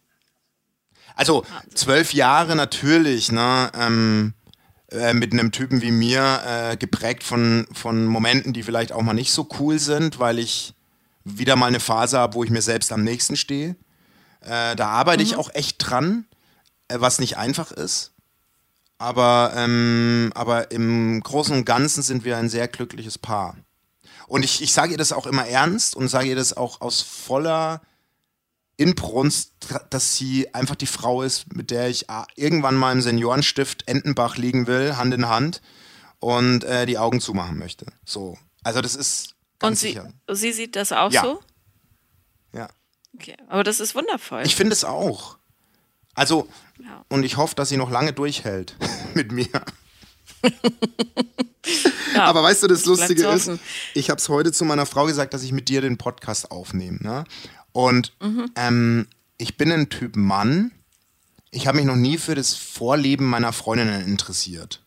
Also 1.27 1.45
zwölf 1.73 2.13
Jahre 2.13 2.55
natürlich, 2.55 3.33
ne? 3.33 3.69
Ähm, 3.77 4.33
äh, 4.91 5.13
mit 5.13 5.33
einem 5.33 5.51
Typen 5.51 5.81
wie 5.81 5.91
mir, 5.91 6.41
äh, 6.45 6.77
geprägt 6.77 7.21
von, 7.21 7.67
von 7.73 8.05
Momenten, 8.05 8.53
die 8.53 8.63
vielleicht 8.63 8.93
auch 8.93 9.01
mal 9.01 9.13
nicht 9.13 9.33
so 9.33 9.49
cool 9.59 9.77
sind, 9.77 10.19
weil 10.19 10.39
ich 10.39 10.73
wieder 11.25 11.57
mal 11.57 11.65
eine 11.65 11.81
Phase 11.81 12.17
habe, 12.17 12.35
wo 12.35 12.45
ich 12.45 12.49
mir 12.49 12.61
selbst 12.61 12.93
am 12.93 13.03
nächsten 13.03 13.35
stehe. 13.35 13.75
Äh, 14.39 14.77
da 14.77 14.87
arbeite 14.87 15.21
mhm. 15.21 15.29
ich 15.29 15.35
auch 15.35 15.53
echt 15.53 15.75
dran, 15.79 16.23
äh, 16.87 17.01
was 17.01 17.19
nicht 17.19 17.35
einfach 17.35 17.73
ist. 17.73 18.13
Aber, 18.97 19.51
ähm, 19.57 20.31
aber 20.33 20.71
im 20.71 21.21
Großen 21.21 21.57
und 21.57 21.65
Ganzen 21.65 22.03
sind 22.03 22.23
wir 22.23 22.37
ein 22.37 22.47
sehr 22.47 22.69
glückliches 22.69 23.17
Paar. 23.17 23.57
Und 24.27 24.45
ich, 24.45 24.61
ich 24.61 24.71
sage 24.71 24.93
ihr 24.93 24.97
das 24.97 25.11
auch 25.11 25.27
immer 25.27 25.45
ernst 25.45 25.93
und 25.93 26.07
sage 26.07 26.29
ihr 26.29 26.37
das 26.37 26.55
auch 26.55 26.79
aus 26.79 27.01
voller 27.01 27.81
Inbrunst, 28.77 29.53
dass 29.89 30.15
sie 30.15 30.53
einfach 30.53 30.75
die 30.75 30.85
Frau 30.85 31.23
ist, 31.23 31.53
mit 31.55 31.71
der 31.71 31.89
ich 31.89 32.09
ah, 32.09 32.25
irgendwann 32.35 32.75
mal 32.75 32.91
im 32.91 33.01
Seniorenstift 33.01 33.87
Entenbach 33.87 34.37
liegen 34.37 34.67
will, 34.67 34.97
Hand 34.97 35.13
in 35.13 35.27
Hand 35.27 35.61
und 36.19 36.63
äh, 36.63 36.85
die 36.85 36.97
Augen 36.97 37.19
zumachen 37.19 37.57
möchte. 37.57 37.87
So. 38.05 38.37
Also 38.63 38.81
das 38.81 38.95
ist 38.95 39.35
ganz 39.59 39.71
und 39.71 39.87
sie, 39.87 39.87
sicher. 39.89 40.13
sie 40.31 40.53
sieht 40.53 40.75
das 40.75 40.91
auch 40.91 41.11
ja. 41.11 41.23
so? 41.23 41.39
Ja. 42.53 42.69
Okay, 43.15 43.35
aber 43.47 43.63
das 43.63 43.79
ist 43.79 43.95
wundervoll. 43.95 44.43
Ich 44.45 44.55
finde 44.55 44.73
es 44.73 44.83
auch. 44.83 45.37
Also, 46.13 46.47
ja. 46.79 47.05
und 47.09 47.23
ich 47.23 47.37
hoffe, 47.37 47.55
dass 47.55 47.69
sie 47.69 47.77
noch 47.77 47.91
lange 47.91 48.13
durchhält 48.13 48.75
mit 49.13 49.31
mir. 49.31 49.47
ja, 52.13 52.23
aber 52.23 52.43
weißt 52.43 52.63
du, 52.63 52.67
das 52.67 52.85
Lustige 52.85 53.27
ist, 53.27 53.51
ich 53.93 54.09
habe 54.09 54.19
es 54.19 54.29
heute 54.29 54.51
zu 54.51 54.65
meiner 54.65 54.85
Frau 54.85 55.05
gesagt, 55.05 55.33
dass 55.33 55.43
ich 55.43 55.51
mit 55.51 55.69
dir 55.69 55.81
den 55.81 55.97
Podcast 55.97 56.51
aufnehme. 56.51 56.99
Ne? 57.01 57.23
Und 57.77 58.11
mhm. 58.19 58.49
ähm, 58.55 59.07
ich 59.37 59.55
bin 59.55 59.71
ein 59.71 59.89
Typ 59.89 60.15
Mann. 60.15 60.71
Ich 61.51 61.67
habe 61.67 61.77
mich 61.77 61.85
noch 61.85 61.95
nie 61.95 62.17
für 62.17 62.33
das 62.33 62.55
Vorleben 62.55 63.25
meiner 63.25 63.53
Freundinnen 63.53 64.03
interessiert. 64.03 64.81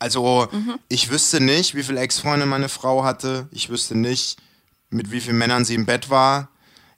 Also 0.00 0.48
mhm. 0.50 0.74
ich 0.88 1.08
wüsste 1.12 1.40
nicht, 1.40 1.76
wie 1.76 1.84
viele 1.84 2.00
Ex-Freunde 2.00 2.44
meine 2.44 2.68
Frau 2.68 3.04
hatte. 3.04 3.46
Ich 3.52 3.68
wüsste 3.68 3.94
nicht, 3.94 4.38
mit 4.90 5.12
wie 5.12 5.20
vielen 5.20 5.38
Männern 5.38 5.64
sie 5.64 5.76
im 5.76 5.86
Bett 5.86 6.10
war. 6.10 6.48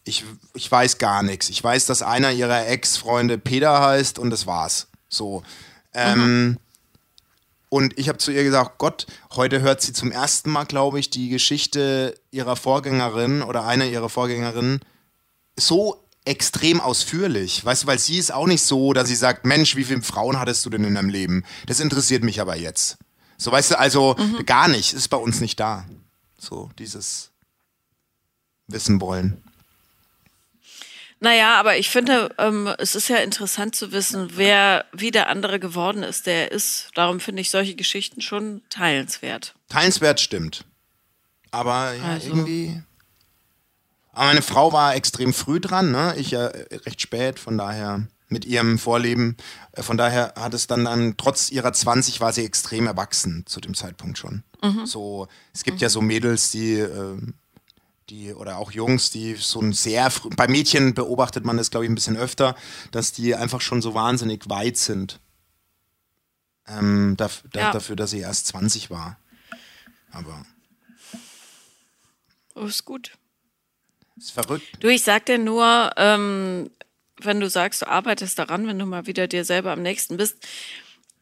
Ich, 0.04 0.24
ich 0.54 0.72
weiß 0.72 0.96
gar 0.96 1.22
nichts. 1.22 1.50
Ich 1.50 1.62
weiß, 1.62 1.84
dass 1.84 2.00
einer 2.00 2.32
ihrer 2.32 2.66
Ex-Freunde 2.66 3.36
Peter 3.36 3.82
heißt 3.82 4.18
und 4.18 4.30
das 4.30 4.46
war's. 4.46 4.88
So. 5.10 5.42
Ähm, 5.92 6.46
mhm. 6.46 6.58
Und 7.68 7.98
ich 7.98 8.08
habe 8.08 8.16
zu 8.16 8.30
ihr 8.30 8.44
gesagt, 8.44 8.78
Gott, 8.78 9.06
heute 9.36 9.60
hört 9.60 9.82
sie 9.82 9.92
zum 9.92 10.10
ersten 10.10 10.48
Mal, 10.48 10.64
glaube 10.64 10.98
ich, 10.98 11.10
die 11.10 11.28
Geschichte 11.28 12.18
ihrer 12.30 12.56
Vorgängerin 12.56 13.42
oder 13.42 13.66
einer 13.66 13.84
ihrer 13.84 14.08
Vorgängerinnen 14.08 14.80
so 15.58 16.04
extrem 16.24 16.80
ausführlich. 16.80 17.64
Weißt 17.64 17.84
du, 17.84 17.86
weil 17.86 17.98
sie 17.98 18.18
ist 18.18 18.32
auch 18.32 18.46
nicht 18.46 18.62
so, 18.62 18.92
dass 18.92 19.08
sie 19.08 19.16
sagt, 19.16 19.46
Mensch, 19.46 19.76
wie 19.76 19.84
viele 19.84 20.02
Frauen 20.02 20.38
hattest 20.38 20.64
du 20.64 20.70
denn 20.70 20.84
in 20.84 20.94
deinem 20.94 21.08
Leben? 21.08 21.44
Das 21.66 21.80
interessiert 21.80 22.22
mich 22.22 22.40
aber 22.40 22.56
jetzt. 22.56 22.98
So, 23.38 23.50
weißt 23.50 23.72
du, 23.72 23.78
also 23.78 24.16
mhm. 24.18 24.44
gar 24.44 24.68
nicht, 24.68 24.92
ist 24.92 25.08
bei 25.08 25.16
uns 25.16 25.40
nicht 25.40 25.58
da. 25.58 25.86
So, 26.38 26.70
dieses 26.78 27.30
Wissen 28.66 29.00
wollen. 29.00 29.42
Naja, 31.20 31.58
aber 31.58 31.78
ich 31.78 31.88
finde, 31.88 32.34
ähm, 32.38 32.72
es 32.78 32.94
ist 32.94 33.08
ja 33.08 33.16
interessant 33.16 33.74
zu 33.74 33.90
wissen, 33.90 34.30
wer 34.36 34.84
wie 34.92 35.10
der 35.10 35.28
andere 35.28 35.58
geworden 35.58 36.04
ist, 36.04 36.26
der 36.26 36.52
ist. 36.52 36.90
Darum 36.94 37.18
finde 37.18 37.42
ich 37.42 37.50
solche 37.50 37.74
Geschichten 37.74 38.20
schon 38.20 38.62
teilenswert. 38.68 39.54
Teilenswert 39.68 40.20
stimmt. 40.20 40.64
Aber 41.50 41.94
ja, 41.94 42.04
also. 42.04 42.28
irgendwie 42.28 42.82
aber 44.18 44.26
meine 44.26 44.42
Frau 44.42 44.72
war 44.72 44.96
extrem 44.96 45.32
früh 45.32 45.60
dran, 45.60 45.92
ne? 45.92 46.12
ich 46.16 46.32
ja 46.32 46.46
recht 46.46 47.00
spät, 47.00 47.38
von 47.38 47.56
daher 47.56 48.08
mit 48.26 48.44
ihrem 48.44 48.76
Vorleben. 48.76 49.36
Äh, 49.70 49.84
von 49.84 49.96
daher 49.96 50.34
hat 50.36 50.54
es 50.54 50.66
dann, 50.66 50.86
dann 50.86 51.16
trotz 51.16 51.52
ihrer 51.52 51.72
20 51.72 52.20
war 52.20 52.32
sie 52.32 52.44
extrem 52.44 52.88
erwachsen 52.88 53.44
zu 53.46 53.60
dem 53.60 53.74
Zeitpunkt 53.74 54.18
schon. 54.18 54.42
Mhm. 54.60 54.86
So, 54.86 55.28
es 55.54 55.62
gibt 55.62 55.76
mhm. 55.76 55.82
ja 55.82 55.88
so 55.88 56.00
Mädels, 56.00 56.50
die, 56.50 56.80
äh, 56.80 57.16
die, 58.10 58.34
oder 58.34 58.58
auch 58.58 58.72
Jungs, 58.72 59.12
die 59.12 59.36
so 59.36 59.60
ein 59.60 59.72
sehr 59.72 60.10
bei 60.34 60.48
Mädchen 60.48 60.94
beobachtet 60.94 61.44
man 61.44 61.56
das, 61.56 61.70
glaube 61.70 61.84
ich, 61.84 61.90
ein 61.92 61.94
bisschen 61.94 62.16
öfter, 62.16 62.56
dass 62.90 63.12
die 63.12 63.36
einfach 63.36 63.60
schon 63.60 63.82
so 63.82 63.94
wahnsinnig 63.94 64.48
weit 64.48 64.78
sind. 64.78 65.20
Ähm, 66.66 67.14
da, 67.16 67.30
da, 67.52 67.60
ja. 67.60 67.70
Dafür, 67.70 67.94
dass 67.94 68.10
sie 68.10 68.18
erst 68.18 68.48
20 68.48 68.90
war. 68.90 69.16
Aber. 70.10 70.44
Oh, 72.56 72.64
ist 72.64 72.84
gut. 72.84 73.12
Ist 74.18 74.32
verrückt. 74.32 74.66
Du, 74.80 74.88
ich 74.88 75.02
sag 75.02 75.26
dir 75.26 75.38
nur, 75.38 75.92
ähm, 75.96 76.70
wenn 77.20 77.40
du 77.40 77.48
sagst, 77.48 77.82
du 77.82 77.88
arbeitest 77.88 78.38
daran, 78.38 78.66
wenn 78.66 78.78
du 78.78 78.86
mal 78.86 79.06
wieder 79.06 79.26
dir 79.26 79.44
selber 79.44 79.72
am 79.72 79.82
nächsten 79.82 80.16
bist, 80.16 80.36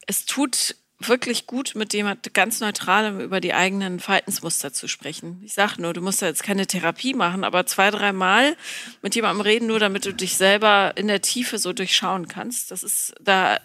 es 0.06 0.24
tut 0.24 0.76
wirklich 0.98 1.46
gut, 1.46 1.74
mit 1.74 1.92
jemand 1.92 2.32
ganz 2.32 2.61
Neutralem 2.61 3.20
über 3.20 3.40
die 3.40 3.52
eigenen 3.52 4.00
Verhaltensmuster 4.00 4.72
zu 4.72 4.88
sprechen. 4.88 5.42
Ich 5.44 5.52
sage 5.52 5.80
nur, 5.82 5.92
du 5.92 6.00
musst 6.00 6.22
ja 6.22 6.28
jetzt 6.28 6.42
keine 6.42 6.66
Therapie 6.66 7.12
machen, 7.12 7.44
aber 7.44 7.66
zwei, 7.66 7.90
dreimal 7.90 8.56
mit 9.02 9.14
jemandem 9.14 9.42
reden, 9.42 9.66
nur 9.66 9.78
damit 9.78 10.06
du 10.06 10.12
dich 10.12 10.37
selber 10.37 10.92
in 10.96 11.06
der 11.06 11.20
Tiefe 11.20 11.59
so 11.59 11.74
durchschauen 11.74 12.28
kannst. 12.28 12.70
Das 12.70 12.82
ist, 12.82 13.14
da 13.20 13.59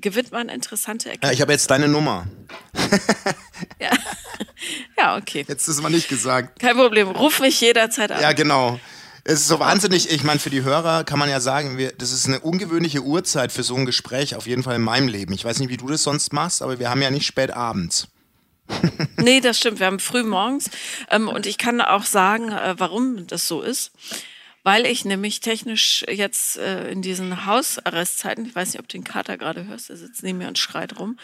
gewinnt 0.00 0.32
man 0.32 0.48
interessante 0.48 1.08
Erkenntnisse. 1.08 1.32
Ja, 1.32 1.34
ich 1.34 1.40
habe 1.40 1.52
jetzt 1.52 1.70
deine 1.70 1.88
Nummer. 1.88 2.26
ja. 3.80 3.90
ja, 4.96 5.16
okay. 5.16 5.44
Jetzt 5.46 5.68
ist 5.68 5.82
mal 5.82 5.90
nicht 5.90 6.08
gesagt. 6.08 6.58
Kein 6.60 6.76
Problem, 6.76 7.08
ruf 7.08 7.40
mich 7.40 7.60
jederzeit 7.60 8.12
an. 8.12 8.20
Ja, 8.20 8.32
genau. 8.32 8.78
Es 9.26 9.40
ist 9.40 9.48
so 9.48 9.58
wahnsinnig, 9.58 10.10
ich 10.10 10.22
meine, 10.22 10.38
für 10.38 10.50
die 10.50 10.64
Hörer 10.64 11.04
kann 11.04 11.18
man 11.18 11.30
ja 11.30 11.40
sagen, 11.40 11.78
wir, 11.78 11.92
das 11.92 12.12
ist 12.12 12.26
eine 12.26 12.40
ungewöhnliche 12.40 13.02
Uhrzeit 13.02 13.52
für 13.52 13.62
so 13.62 13.74
ein 13.74 13.86
Gespräch, 13.86 14.36
auf 14.36 14.46
jeden 14.46 14.62
Fall 14.62 14.76
in 14.76 14.82
meinem 14.82 15.08
Leben. 15.08 15.32
Ich 15.32 15.46
weiß 15.46 15.60
nicht, 15.60 15.70
wie 15.70 15.78
du 15.78 15.88
das 15.88 16.02
sonst 16.02 16.34
machst, 16.34 16.60
aber 16.60 16.78
wir 16.78 16.90
haben 16.90 17.00
ja 17.00 17.10
nicht 17.10 17.26
spät 17.26 17.50
abends. 17.50 18.08
nee, 19.16 19.40
das 19.40 19.58
stimmt. 19.58 19.78
Wir 19.78 19.86
haben 19.86 19.98
früh 19.98 20.22
morgens. 20.22 20.70
Ähm, 21.10 21.28
und 21.28 21.46
ich 21.46 21.56
kann 21.56 21.80
auch 21.80 22.04
sagen, 22.04 22.50
äh, 22.50 22.74
warum 22.76 23.26
das 23.26 23.48
so 23.48 23.62
ist. 23.62 23.92
Weil 24.64 24.86
ich 24.86 25.04
nämlich 25.04 25.40
technisch 25.40 26.04
jetzt 26.08 26.58
äh, 26.58 26.90
in 26.90 27.00
diesen 27.00 27.46
Hausarrestzeiten, 27.46 28.44
ich 28.46 28.54
weiß 28.54 28.72
nicht, 28.72 28.80
ob 28.80 28.88
du 28.88 28.96
den 28.96 29.04
Kater 29.04 29.38
gerade 29.38 29.66
hörst, 29.66 29.90
der 29.90 29.96
sitzt 29.96 30.24
neben 30.24 30.38
mir 30.38 30.48
und 30.48 30.58
schreit 30.58 30.98
rum. 30.98 31.18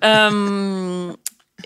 Ähm, 0.00 1.16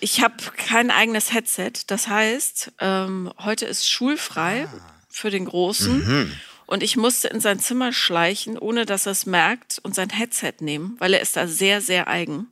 ich 0.00 0.22
habe 0.22 0.34
kein 0.56 0.90
eigenes 0.90 1.32
Headset. 1.32 1.72
Das 1.86 2.08
heißt, 2.08 2.72
ähm, 2.80 3.32
heute 3.38 3.66
ist 3.66 3.88
schulfrei. 3.88 4.66
Ah 4.66 4.94
für 5.18 5.30
den 5.30 5.46
Großen. 5.46 5.98
Mhm. 5.98 6.32
Und 6.66 6.82
ich 6.82 6.96
musste 6.96 7.28
in 7.28 7.40
sein 7.40 7.58
Zimmer 7.58 7.92
schleichen, 7.92 8.58
ohne 8.58 8.84
dass 8.84 9.06
er 9.06 9.12
es 9.12 9.24
merkt, 9.24 9.80
und 9.82 9.94
sein 9.94 10.10
Headset 10.10 10.54
nehmen, 10.60 10.96
weil 10.98 11.14
er 11.14 11.20
ist 11.20 11.36
da 11.36 11.46
sehr, 11.46 11.80
sehr 11.80 12.08
eigen. 12.08 12.48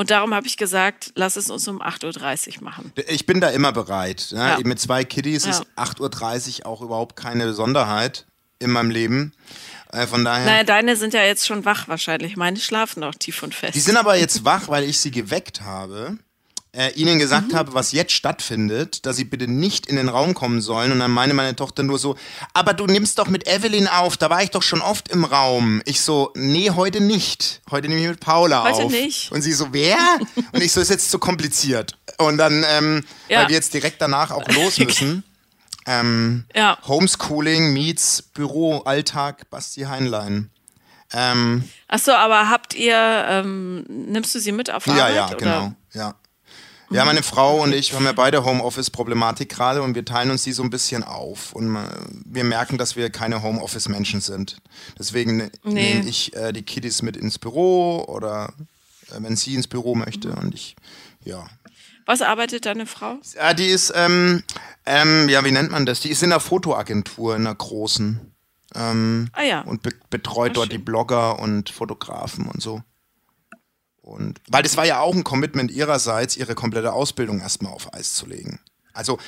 Und 0.00 0.10
darum 0.10 0.32
habe 0.32 0.46
ich 0.46 0.56
gesagt, 0.56 1.12
lass 1.14 1.36
es 1.36 1.50
uns 1.50 1.68
um 1.68 1.82
8.30 1.82 2.56
Uhr 2.56 2.64
machen. 2.64 2.90
Ich 3.06 3.26
bin 3.26 3.38
da 3.42 3.50
immer 3.50 3.70
bereit. 3.70 4.28
Ne? 4.30 4.38
Ja. 4.38 4.58
Mit 4.64 4.80
zwei 4.80 5.04
Kiddies 5.04 5.44
ja. 5.44 5.50
ist 5.50 5.66
8.30 5.76 6.60
Uhr 6.60 6.66
auch 6.68 6.80
überhaupt 6.80 7.16
keine 7.16 7.44
Besonderheit 7.44 8.24
in 8.60 8.70
meinem 8.70 8.88
Leben. 8.88 9.34
Äh, 9.92 10.06
von 10.06 10.24
daher. 10.24 10.46
Naja, 10.46 10.64
deine 10.64 10.96
sind 10.96 11.12
ja 11.12 11.22
jetzt 11.22 11.46
schon 11.46 11.66
wach 11.66 11.86
wahrscheinlich. 11.86 12.38
Meine 12.38 12.58
schlafen 12.58 13.00
noch 13.00 13.14
tief 13.14 13.42
und 13.42 13.54
fest. 13.54 13.74
Die 13.74 13.80
sind 13.80 13.98
aber 13.98 14.16
jetzt 14.16 14.42
wach, 14.42 14.68
weil 14.68 14.84
ich 14.84 14.98
sie 14.98 15.10
geweckt 15.10 15.60
habe 15.60 16.16
äh, 16.72 16.92
ihnen 16.92 17.18
gesagt 17.18 17.52
mhm. 17.52 17.56
habe, 17.56 17.74
was 17.74 17.92
jetzt 17.92 18.12
stattfindet, 18.12 19.04
dass 19.06 19.16
sie 19.16 19.24
bitte 19.24 19.48
nicht 19.48 19.86
in 19.86 19.96
den 19.96 20.08
Raum 20.08 20.34
kommen 20.34 20.60
sollen. 20.60 20.92
Und 20.92 21.00
dann 21.00 21.10
meine 21.10 21.34
meine 21.34 21.56
Tochter 21.56 21.82
nur 21.82 21.98
so, 21.98 22.16
aber 22.54 22.74
du 22.74 22.86
nimmst 22.86 23.18
doch 23.18 23.28
mit 23.28 23.48
Evelyn 23.48 23.88
auf, 23.88 24.16
da 24.16 24.30
war 24.30 24.42
ich 24.42 24.50
doch 24.50 24.62
schon 24.62 24.80
oft 24.80 25.08
im 25.08 25.24
Raum. 25.24 25.82
Ich 25.84 26.00
so, 26.00 26.32
nee, 26.34 26.70
heute 26.70 27.00
nicht. 27.00 27.62
Heute 27.70 27.88
nehme 27.88 28.00
ich 28.00 28.08
mit 28.08 28.20
Paula 28.20 28.62
heute 28.62 28.72
auf. 28.72 28.78
Heute 28.84 28.92
nicht. 28.92 29.32
Und 29.32 29.42
sie 29.42 29.52
so, 29.52 29.72
wer? 29.72 29.98
Und 30.52 30.62
ich 30.62 30.72
so, 30.72 30.80
ist 30.80 30.90
jetzt 30.90 31.10
zu 31.10 31.18
kompliziert. 31.18 31.98
Und 32.18 32.38
dann, 32.38 32.64
ähm, 32.68 33.04
ja. 33.28 33.40
weil 33.40 33.48
wir 33.48 33.54
jetzt 33.56 33.74
direkt 33.74 34.00
danach 34.00 34.30
auch 34.30 34.46
los 34.48 34.78
müssen. 34.84 35.24
Ähm, 35.86 36.44
ja. 36.54 36.78
Homeschooling 36.86 37.72
meets 37.72 38.22
Büroalltag 38.22 39.48
Basti 39.50 39.82
Heinlein. 39.82 40.50
Ähm, 41.12 41.68
Achso, 41.88 42.12
aber 42.12 42.48
habt 42.48 42.74
ihr, 42.74 42.94
ähm, 42.96 43.84
nimmst 43.88 44.34
du 44.34 44.38
sie 44.38 44.52
mit 44.52 44.70
auf 44.70 44.86
Arbeit? 44.86 44.98
Ja, 44.98 45.08
ja, 45.08 45.34
genau. 45.34 45.72
Ja. 45.92 46.14
Ja, 46.92 47.04
meine 47.04 47.22
Frau 47.22 47.62
und 47.62 47.72
ich 47.72 47.92
haben 47.92 48.04
ja 48.04 48.12
beide 48.12 48.44
Homeoffice-Problematik 48.44 49.48
gerade 49.48 49.82
und 49.82 49.94
wir 49.94 50.04
teilen 50.04 50.32
uns 50.32 50.42
die 50.42 50.52
so 50.52 50.64
ein 50.64 50.70
bisschen 50.70 51.04
auf. 51.04 51.52
Und 51.52 51.78
wir 52.24 52.42
merken, 52.42 52.78
dass 52.78 52.96
wir 52.96 53.10
keine 53.10 53.42
Homeoffice-Menschen 53.42 54.20
sind. 54.20 54.56
Deswegen 54.98 55.36
ne, 55.36 55.50
nee. 55.62 55.94
nehme 55.94 56.08
ich 56.08 56.34
äh, 56.34 56.52
die 56.52 56.62
Kiddies 56.62 57.02
mit 57.02 57.16
ins 57.16 57.38
Büro 57.38 58.04
oder 58.08 58.52
äh, 59.10 59.22
wenn 59.22 59.36
sie 59.36 59.54
ins 59.54 59.68
Büro 59.68 59.94
möchte 59.94 60.32
und 60.32 60.52
ich, 60.52 60.74
ja. 61.24 61.46
Was 62.06 62.22
arbeitet 62.22 62.66
deine 62.66 62.86
Frau? 62.86 63.18
Ja, 63.36 63.54
die 63.54 63.66
ist, 63.66 63.92
ähm, 63.94 64.42
ähm, 64.84 65.28
ja, 65.28 65.44
wie 65.44 65.52
nennt 65.52 65.70
man 65.70 65.86
das? 65.86 66.00
Die 66.00 66.10
ist 66.10 66.24
in 66.24 66.32
einer 66.32 66.40
Fotoagentur, 66.40 67.36
in 67.36 67.46
einer 67.46 67.54
großen. 67.54 68.34
Ähm, 68.74 69.28
ah 69.32 69.42
ja. 69.42 69.60
Und 69.60 69.82
be 69.82 69.90
betreut 70.10 70.50
Ach, 70.50 70.54
dort 70.54 70.72
schön. 70.72 70.78
die 70.78 70.84
Blogger 70.84 71.38
und 71.38 71.70
Fotografen 71.70 72.46
und 72.46 72.60
so. 72.60 72.82
Und 74.02 74.40
weil 74.48 74.62
das 74.62 74.76
war 74.76 74.86
ja 74.86 75.00
auch 75.00 75.14
ein 75.14 75.24
Commitment 75.24 75.70
ihrerseits, 75.70 76.36
ihre 76.36 76.54
komplette 76.54 76.92
Ausbildung 76.92 77.40
erstmal 77.40 77.72
auf 77.72 77.92
Eis 77.94 78.14
zu 78.14 78.26
legen. 78.26 78.60
Also 78.92 79.18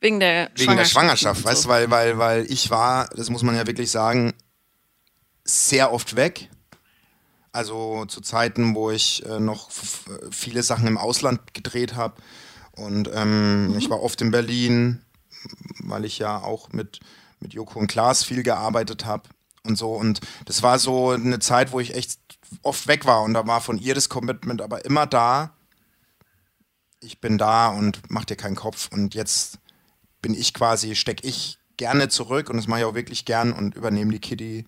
wegen 0.00 0.20
der 0.20 0.50
wegen 0.54 0.64
Schwangerschaft, 0.64 0.78
der 0.78 1.00
Schwangerschaft 1.00 1.42
so. 1.42 1.48
weißt 1.48 1.64
du, 1.64 1.68
weil, 1.68 1.90
weil, 1.90 2.18
weil 2.18 2.46
ich 2.50 2.70
war, 2.70 3.08
das 3.16 3.30
muss 3.30 3.42
man 3.42 3.56
ja 3.56 3.66
wirklich 3.66 3.90
sagen, 3.90 4.34
sehr 5.44 5.92
oft 5.92 6.16
weg. 6.16 6.50
Also 7.52 8.04
zu 8.06 8.20
Zeiten, 8.20 8.74
wo 8.74 8.90
ich 8.90 9.24
äh, 9.26 9.38
noch 9.38 9.70
viele 10.30 10.62
Sachen 10.62 10.88
im 10.88 10.98
Ausland 10.98 11.54
gedreht 11.54 11.94
habe. 11.94 12.16
Und 12.72 13.08
ähm, 13.14 13.68
mhm. 13.68 13.78
ich 13.78 13.88
war 13.90 14.02
oft 14.02 14.20
in 14.20 14.32
Berlin, 14.32 15.02
weil 15.78 16.04
ich 16.04 16.18
ja 16.18 16.42
auch 16.42 16.72
mit, 16.72 17.00
mit 17.40 17.54
Joko 17.54 17.78
und 17.78 17.86
Klaas 17.86 18.24
viel 18.24 18.42
gearbeitet 18.42 19.04
habe 19.04 19.28
und 19.64 19.76
so. 19.76 19.92
Und 19.92 20.20
das 20.46 20.62
war 20.62 20.78
so 20.78 21.10
eine 21.10 21.38
Zeit, 21.38 21.72
wo 21.72 21.80
ich 21.80 21.94
echt 21.94 22.18
oft 22.62 22.86
weg 22.86 23.04
war 23.04 23.22
und 23.22 23.34
da 23.34 23.46
war 23.46 23.60
von 23.60 23.78
ihr 23.78 23.94
das 23.94 24.08
Commitment 24.08 24.62
aber 24.62 24.84
immer 24.84 25.06
da. 25.06 25.56
Ich 27.00 27.20
bin 27.20 27.38
da 27.38 27.68
und 27.68 28.00
mach 28.08 28.24
dir 28.24 28.36
keinen 28.36 28.56
Kopf 28.56 28.88
und 28.90 29.14
jetzt 29.14 29.58
bin 30.22 30.34
ich 30.34 30.54
quasi, 30.54 30.94
stecke 30.94 31.26
ich 31.26 31.58
gerne 31.76 32.08
zurück 32.08 32.48
und 32.48 32.56
das 32.56 32.66
mache 32.66 32.80
ich 32.80 32.86
auch 32.86 32.94
wirklich 32.94 33.24
gern 33.24 33.52
und 33.52 33.74
übernehme 33.74 34.12
die 34.12 34.20
Kitty. 34.20 34.66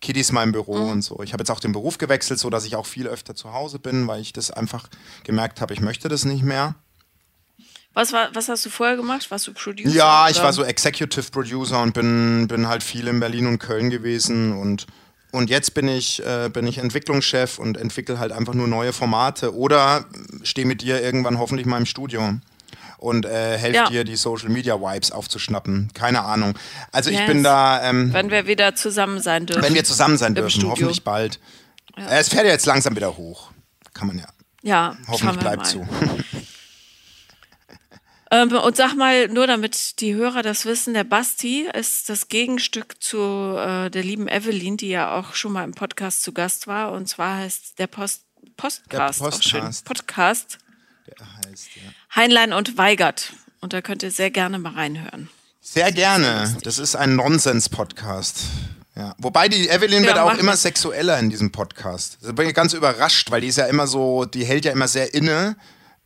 Kitty 0.00 0.20
ist 0.20 0.32
mein 0.32 0.52
Büro 0.52 0.78
mhm. 0.78 0.90
und 0.90 1.02
so. 1.02 1.22
Ich 1.22 1.32
habe 1.32 1.42
jetzt 1.42 1.50
auch 1.50 1.60
den 1.60 1.72
Beruf 1.72 1.98
gewechselt, 1.98 2.38
so 2.38 2.50
dass 2.50 2.64
ich 2.64 2.76
auch 2.76 2.86
viel 2.86 3.06
öfter 3.06 3.34
zu 3.34 3.52
Hause 3.52 3.78
bin, 3.78 4.06
weil 4.06 4.20
ich 4.20 4.32
das 4.32 4.50
einfach 4.50 4.88
gemerkt 5.24 5.60
habe, 5.60 5.74
ich 5.74 5.80
möchte 5.80 6.08
das 6.08 6.24
nicht 6.24 6.42
mehr. 6.42 6.74
Was, 7.94 8.12
war, 8.12 8.34
was 8.34 8.48
hast 8.48 8.64
du 8.64 8.70
vorher 8.70 8.96
gemacht? 8.96 9.30
Warst 9.30 9.46
du 9.46 9.52
Producer? 9.52 9.90
Ja, 9.90 10.28
ich 10.28 10.42
war 10.42 10.52
so 10.52 10.64
Executive 10.64 11.30
Producer 11.30 11.82
und 11.82 11.92
bin, 11.92 12.48
bin 12.48 12.66
halt 12.66 12.82
viel 12.82 13.06
in 13.06 13.20
Berlin 13.20 13.46
und 13.46 13.58
Köln 13.58 13.90
gewesen 13.90 14.58
und 14.58 14.86
und 15.32 15.50
jetzt 15.50 15.74
bin 15.74 15.88
ich, 15.88 16.24
äh, 16.24 16.50
bin 16.50 16.66
ich 16.66 16.78
Entwicklungschef 16.78 17.58
und 17.58 17.76
entwickle 17.76 18.18
halt 18.18 18.32
einfach 18.32 18.54
nur 18.54 18.68
neue 18.68 18.92
Formate 18.92 19.54
oder 19.54 20.04
stehe 20.42 20.66
mit 20.66 20.82
dir 20.82 21.02
irgendwann 21.02 21.38
hoffentlich 21.38 21.66
mal 21.66 21.78
im 21.78 21.86
Studio 21.86 22.34
und 22.98 23.26
äh, 23.26 23.58
helfe 23.58 23.76
ja. 23.76 23.88
dir, 23.88 24.04
die 24.04 24.16
Social 24.16 24.48
Media 24.48 24.80
Vibes 24.80 25.10
aufzuschnappen. 25.10 25.90
Keine 25.94 26.22
Ahnung. 26.22 26.54
Also 26.92 27.10
yes. 27.10 27.20
ich 27.20 27.26
bin 27.26 27.42
da. 27.42 27.82
Ähm, 27.82 28.12
wenn 28.12 28.30
wir 28.30 28.46
wieder 28.46 28.74
zusammen 28.74 29.20
sein 29.20 29.46
dürfen. 29.46 29.62
Wenn 29.62 29.74
wir 29.74 29.84
zusammen 29.84 30.16
sein 30.16 30.34
dürfen, 30.34 30.50
Studio. 30.50 30.70
hoffentlich 30.70 31.02
bald. 31.02 31.40
Ja. 31.96 32.08
Äh, 32.08 32.20
es 32.20 32.28
fährt 32.28 32.44
ja 32.44 32.52
jetzt 32.52 32.66
langsam 32.66 32.94
wieder 32.94 33.16
hoch. 33.16 33.50
Kann 33.92 34.06
man 34.08 34.18
ja. 34.18 34.26
Ja, 34.62 34.96
hoffentlich 35.08 35.38
bleibt 35.38 35.66
zu. 35.66 35.86
Ähm, 38.32 38.50
und 38.50 38.76
sag 38.78 38.96
mal, 38.96 39.28
nur 39.28 39.46
damit 39.46 40.00
die 40.00 40.14
Hörer 40.14 40.42
das 40.42 40.64
wissen, 40.64 40.94
der 40.94 41.04
Basti 41.04 41.68
ist 41.74 42.08
das 42.08 42.28
Gegenstück 42.28 42.96
zu 42.98 43.18
äh, 43.18 43.90
der 43.90 44.02
lieben 44.02 44.26
Evelyn, 44.26 44.78
die 44.78 44.88
ja 44.88 45.14
auch 45.14 45.34
schon 45.34 45.52
mal 45.52 45.64
im 45.64 45.74
Podcast 45.74 46.22
zu 46.22 46.32
Gast 46.32 46.66
war. 46.66 46.92
Und 46.92 47.06
zwar 47.10 47.36
heißt 47.36 47.78
der 47.78 47.88
Post 47.88 48.22
Postcast, 48.56 49.20
der 49.20 49.24
Postcast. 49.24 49.84
Podcast. 49.84 50.58
Der 51.06 51.26
heißt, 51.46 51.68
ja. 51.76 52.16
Heinlein 52.16 52.54
und 52.54 52.78
Weigert. 52.78 53.34
Und 53.60 53.74
da 53.74 53.82
könnt 53.82 54.02
ihr 54.02 54.10
sehr 54.10 54.30
gerne 54.30 54.58
mal 54.58 54.72
reinhören. 54.72 55.28
Sehr 55.60 55.92
gerne. 55.92 56.56
Das 56.64 56.78
ist 56.78 56.96
ein 56.96 57.16
Nonsens-Podcast. 57.16 58.44
Ja. 58.96 59.14
Wobei 59.18 59.48
die 59.48 59.68
Evelyn 59.68 60.04
ja, 60.04 60.08
wird 60.08 60.18
auch 60.18 60.38
immer 60.38 60.56
sexueller 60.56 61.18
in 61.18 61.28
diesem 61.28 61.52
Podcast. 61.52 62.16
Da 62.22 62.32
bin 62.32 62.48
ich 62.48 62.54
ganz 62.54 62.72
überrascht, 62.72 63.30
weil 63.30 63.42
die 63.42 63.48
ist 63.48 63.58
ja 63.58 63.66
immer 63.66 63.86
so, 63.86 64.24
die 64.24 64.44
hält 64.46 64.64
ja 64.64 64.72
immer 64.72 64.88
sehr 64.88 65.12
inne 65.12 65.54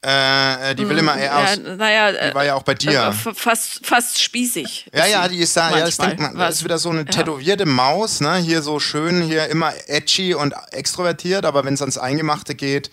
äh, 0.07 0.75
die 0.77 0.89
will 0.89 0.99
immer 0.99 1.17
eher 1.17 1.37
aus. 1.37 1.57
Ja, 1.57 1.75
naja, 1.75 2.29
die 2.29 2.35
war 2.35 2.45
ja 2.45 2.55
auch 2.55 2.63
bei 2.63 2.75
dir. 2.75 3.09
Äh, 3.09 3.35
fast, 3.35 3.85
fast 3.85 4.23
spießig. 4.23 4.87
Ja, 4.95 5.07
ja, 5.07 5.27
die 5.27 5.39
ist 5.39 5.57
da, 5.57 5.77
ja, 5.77 5.85
das 5.85 5.97
denkt 5.97 6.21
man, 6.21 6.37
das 6.37 6.57
ist 6.57 6.65
wieder 6.65 6.79
so 6.79 6.91
eine 6.91 7.05
tätowierte 7.05 7.65
ja. 7.65 7.71
Maus, 7.71 8.21
ne? 8.21 8.37
Hier 8.37 8.63
so 8.63 8.79
schön, 8.79 9.23
hier 9.23 9.49
immer 9.49 9.73
edgy 9.89 10.35
und 10.35 10.55
extrovertiert, 10.71 11.45
aber 11.45 11.65
wenn 11.65 11.75
es 11.75 11.81
ans 11.81 11.99
Eingemachte 11.99 12.55
geht, 12.55 12.91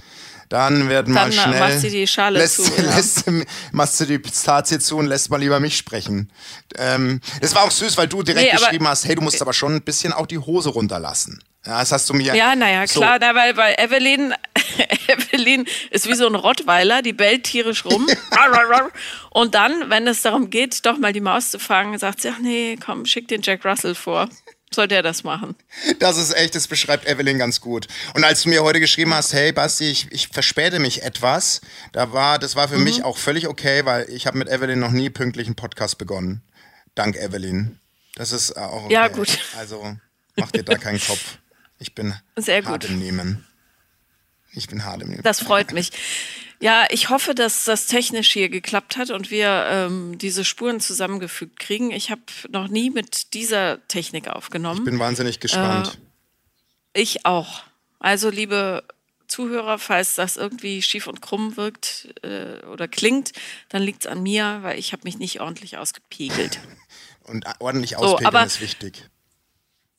dann 0.50 0.90
wird 0.90 1.08
dann 1.08 1.14
mal 1.14 1.32
schnell. 1.32 1.60
Macht 1.60 1.80
sie 1.80 1.92
die 1.92 2.08
Schale 2.08 2.40
lässt, 2.40 2.66
zu. 2.66 2.82
Ja. 2.82 2.96
Lässt, 2.96 3.26
machst 3.72 4.00
du 4.00 4.06
die 4.06 4.18
Pistazie 4.18 4.80
zu 4.80 4.98
und 4.98 5.06
lässt 5.06 5.30
mal 5.30 5.40
lieber 5.40 5.60
mich 5.60 5.78
sprechen. 5.78 6.32
Ähm, 6.78 7.22
das 7.42 7.54
war 7.54 7.64
auch 7.64 7.72
süß, 7.72 7.96
weil 7.98 8.08
du 8.08 8.24
direkt 8.24 8.54
nee, 8.54 8.60
geschrieben 8.60 8.88
hast, 8.88 9.06
hey, 9.06 9.14
du 9.14 9.22
musst 9.22 9.40
aber 9.40 9.54
schon 9.54 9.76
ein 9.76 9.82
bisschen 9.84 10.14
auch 10.14 10.26
die 10.26 10.40
Hose 10.40 10.70
runterlassen. 10.70 11.44
Ja, 11.66 11.80
das 11.80 11.92
hast 11.94 12.10
du 12.10 12.14
mir. 12.14 12.36
Ja, 12.36 12.56
naja, 12.56 12.86
so. 12.88 13.00
klar, 13.00 13.18
na, 13.20 13.34
weil, 13.36 13.56
weil 13.56 13.76
Evelyn, 13.78 14.34
Evelyn 15.08 15.66
ist 15.92 16.08
wie 16.08 16.16
so 16.16 16.28
ein 16.28 16.36
Rottweiler, 16.36 17.02
die 17.02 17.14
bellt 17.14 17.46
tierisch 17.46 17.86
rum. 17.86 18.06
und 19.30 19.56
dann, 19.56 19.90
wenn 19.90 20.08
es 20.08 20.22
darum 20.22 20.50
geht, 20.50 20.86
doch 20.86 20.98
mal 20.98 21.14
die 21.14 21.22
Maus 21.22 21.52
zu 21.52 21.60
fangen, 21.60 21.98
sagt 21.98 22.22
sie, 22.22 22.30
ach 22.30 22.40
nee, 22.40 22.78
komm, 22.84 23.06
schick 23.06 23.30
den 23.30 23.42
Jack 23.42 23.64
Russell 23.64 23.96
vor. 23.96 24.30
Soll 24.74 24.88
der 24.88 25.04
das 25.04 25.24
machen? 25.24 25.56
Das 26.00 26.18
ist 26.18 26.36
echt, 26.36 26.56
das 26.56 26.68
beschreibt 26.68 27.08
Evelyn 27.08 27.38
ganz 27.38 27.62
gut. 27.62 27.88
Und 28.16 28.24
als 28.24 28.42
du 28.42 28.50
mir 28.50 28.64
heute 28.64 28.80
geschrieben 28.80 29.14
hast, 29.14 29.32
hey 29.32 29.52
Basti, 29.52 29.90
ich, 29.90 30.12
ich 30.12 30.30
verspäte 30.30 30.80
mich 30.80 31.04
etwas, 31.04 31.62
da 31.92 32.12
war, 32.12 32.40
das 32.40 32.56
war 32.56 32.68
für 32.68 32.78
mhm. 32.78 32.86
mich 32.86 33.04
auch 33.04 33.18
völlig 33.18 33.48
okay, 33.48 33.86
weil 33.86 34.10
ich 34.10 34.26
habe 34.26 34.38
mit 34.38 34.50
Evelyn 34.50 34.80
noch 34.80 34.92
nie 34.92 35.10
pünktlich 35.12 35.48
einen 35.48 35.56
Podcast 35.56 36.00
begonnen. 36.00 36.42
Dank 36.96 37.16
Evelyn. 37.16 37.80
Das 38.16 38.32
ist 38.32 38.58
auch 38.58 38.86
okay. 38.86 38.94
Ja, 38.94 39.08
gut. 39.08 39.38
Also 39.58 39.96
mach 40.36 40.52
dir 40.52 40.64
da 40.64 40.76
keinen 40.78 41.00
Kopf. 41.00 41.38
Ich 41.84 41.94
bin 41.96 42.14
Sehr 42.38 42.64
hart 42.64 42.84
gut. 42.84 42.92
im 42.92 43.00
Nehmen. 43.00 43.46
Ich 44.54 44.70
bin 44.70 44.86
hart 44.86 45.02
im 45.02 45.10
Nehmen. 45.10 45.22
Das 45.22 45.42
freut 45.42 45.74
mich. 45.74 45.92
Ja, 46.62 46.86
ich 46.90 47.10
hoffe, 47.10 47.36
dass 47.36 47.66
das 47.66 47.88
technisch 47.88 48.32
hier 48.32 48.48
geklappt 48.48 48.96
hat 48.96 49.10
und 49.10 49.32
wir 49.32 49.66
ähm, 49.70 50.18
diese 50.18 50.46
Spuren 50.46 50.80
zusammengefügt 50.80 51.60
kriegen. 51.60 51.92
Ich 51.92 52.10
habe 52.10 52.22
noch 52.50 52.70
nie 52.70 52.90
mit 52.90 53.34
dieser 53.34 53.86
Technik 53.90 54.30
aufgenommen. 54.30 54.80
Ich 54.80 54.86
bin 54.86 54.98
wahnsinnig 54.98 55.42
gespannt. 55.42 56.00
Äh, 56.94 57.02
ich 57.02 57.26
auch. 57.26 57.64
Also, 58.00 58.30
liebe 58.30 58.86
Zuhörer, 59.28 59.78
falls 59.78 60.16
das 60.16 60.38
irgendwie 60.38 60.82
schief 60.82 61.08
und 61.08 61.22
krumm 61.22 61.58
wirkt 61.58 62.14
äh, 62.24 62.66
oder 62.68 62.88
klingt, 62.88 63.34
dann 63.68 63.82
liegt 63.82 64.06
es 64.06 64.08
an 64.10 64.24
mir, 64.24 64.60
weil 64.62 64.80
ich 64.80 64.94
habe 64.94 65.04
mich 65.04 65.20
nicht 65.20 65.42
ordentlich 65.42 65.76
ausgepegelt. 65.78 66.60
und 67.24 67.46
ordentlich 67.60 67.98
auspegeln 67.98 68.32
so, 68.32 68.46
ist 68.46 68.62
wichtig. 68.62 69.10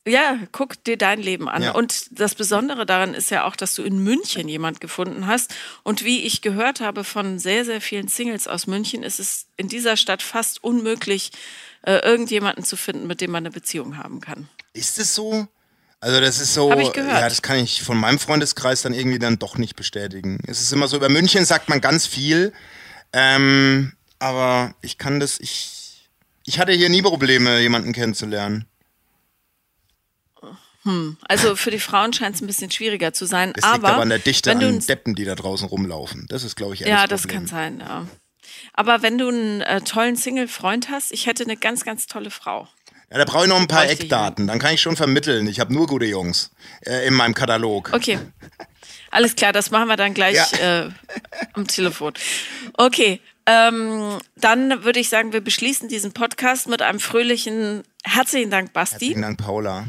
Ja, 0.07 0.37
guck 0.51 0.83
dir 0.83 0.97
dein 0.97 1.19
Leben 1.19 1.49
an. 1.49 1.63
Ja. 1.63 1.71
Und 1.71 2.19
das 2.19 2.35
Besondere 2.35 2.85
daran 2.85 3.15
ist 3.15 3.31
ja 3.31 3.45
auch, 3.45 3.55
dass 3.55 3.73
du 3.73 3.81
in 3.81 4.03
München 4.03 4.47
jemand 4.47 4.79
gefunden 4.79 5.25
hast. 5.25 5.53
Und 5.81 6.05
wie 6.05 6.23
ich 6.23 6.41
gehört 6.41 6.79
habe 6.79 7.03
von 7.03 7.39
sehr, 7.39 7.65
sehr 7.65 7.81
vielen 7.81 8.07
Singles 8.07 8.47
aus 8.47 8.67
München, 8.67 9.01
ist 9.01 9.19
es 9.19 9.47
in 9.57 9.67
dieser 9.67 9.97
Stadt 9.97 10.21
fast 10.21 10.63
unmöglich, 10.63 11.31
äh, 11.81 11.97
irgendjemanden 11.99 12.63
zu 12.63 12.77
finden, 12.77 13.07
mit 13.07 13.19
dem 13.19 13.31
man 13.31 13.43
eine 13.43 13.51
Beziehung 13.51 13.97
haben 13.97 14.21
kann. 14.21 14.47
Ist 14.73 14.99
es 14.99 15.15
so? 15.15 15.47
Also 16.01 16.19
das 16.19 16.39
ist 16.39 16.53
so, 16.53 16.71
ja, 16.71 17.27
das 17.27 17.41
kann 17.41 17.57
ich 17.57 17.81
von 17.81 17.97
meinem 17.97 18.19
Freundeskreis 18.19 18.83
dann 18.83 18.93
irgendwie 18.93 19.17
dann 19.17 19.39
doch 19.39 19.57
nicht 19.57 19.75
bestätigen. 19.75 20.37
Es 20.45 20.61
ist 20.61 20.71
immer 20.71 20.87
so, 20.87 20.97
über 20.97 21.09
München 21.09 21.45
sagt 21.45 21.67
man 21.67 21.81
ganz 21.81 22.05
viel, 22.05 22.53
ähm, 23.11 23.93
aber 24.19 24.75
ich 24.81 24.99
kann 24.99 25.19
das, 25.19 25.39
ich, 25.39 26.07
ich 26.45 26.59
hatte 26.59 26.73
hier 26.73 26.89
nie 26.89 27.01
Probleme, 27.01 27.59
jemanden 27.59 27.91
kennenzulernen. 27.91 28.67
Hm. 30.85 31.17
Also 31.27 31.55
für 31.55 31.71
die 31.71 31.79
Frauen 31.79 32.13
scheint 32.13 32.35
es 32.35 32.41
ein 32.41 32.47
bisschen 32.47 32.69
schwieriger 32.69 33.11
zu 33.11 33.25
sein. 33.25 33.53
Das 33.53 33.63
aber 33.63 33.73
liegt 33.73 33.85
aber 33.85 34.01
an 34.03 34.09
der 34.09 34.19
Dichte 34.19 34.51
an 34.51 34.79
Deppen, 34.79 35.15
die 35.15 35.25
da 35.25 35.35
draußen 35.35 35.67
rumlaufen. 35.67 36.27
Das 36.29 36.43
ist, 36.43 36.55
glaube 36.55 36.75
ich, 36.75 36.81
Ja, 36.81 37.07
das, 37.07 37.23
das 37.23 37.31
kann 37.31 37.47
sein, 37.47 37.79
ja. 37.79 38.07
Aber 38.73 39.01
wenn 39.01 39.17
du 39.17 39.27
einen 39.27 39.61
äh, 39.61 39.81
tollen 39.81 40.15
Single-Freund 40.15 40.89
hast, 40.89 41.11
ich 41.11 41.25
hätte 41.25 41.43
eine 41.43 41.57
ganz, 41.57 41.83
ganz 41.83 42.05
tolle 42.05 42.29
Frau. 42.29 42.67
Ja, 43.11 43.17
da 43.17 43.25
brauche 43.25 43.43
ich 43.43 43.49
noch 43.49 43.59
ein 43.59 43.67
paar 43.67 43.87
Eckdaten. 43.87 44.47
Dann 44.47 44.59
kann 44.59 44.73
ich 44.73 44.81
schon 44.81 44.95
vermitteln. 44.95 45.47
Ich 45.47 45.59
habe 45.59 45.73
nur 45.73 45.87
gute 45.87 46.05
Jungs 46.05 46.51
äh, 46.81 47.07
in 47.07 47.13
meinem 47.13 47.33
Katalog. 47.33 47.91
Okay. 47.93 48.19
Alles 49.11 49.35
klar, 49.35 49.53
das 49.53 49.71
machen 49.71 49.87
wir 49.87 49.95
dann 49.95 50.13
gleich 50.13 50.35
ja. 50.35 50.85
äh, 50.85 50.89
am 51.53 51.67
Telefon. 51.67 52.13
Okay, 52.73 53.21
ähm, 53.45 54.19
dann 54.35 54.83
würde 54.83 54.99
ich 54.99 55.09
sagen, 55.09 55.31
wir 55.31 55.41
beschließen 55.41 55.87
diesen 55.87 56.11
Podcast 56.11 56.67
mit 56.67 56.81
einem 56.81 56.99
fröhlichen 56.99 57.83
Herzlichen 58.03 58.51
Dank, 58.51 58.73
Basti. 58.73 58.93
Herzlichen 58.95 59.21
Dank, 59.21 59.37
Paula. 59.37 59.87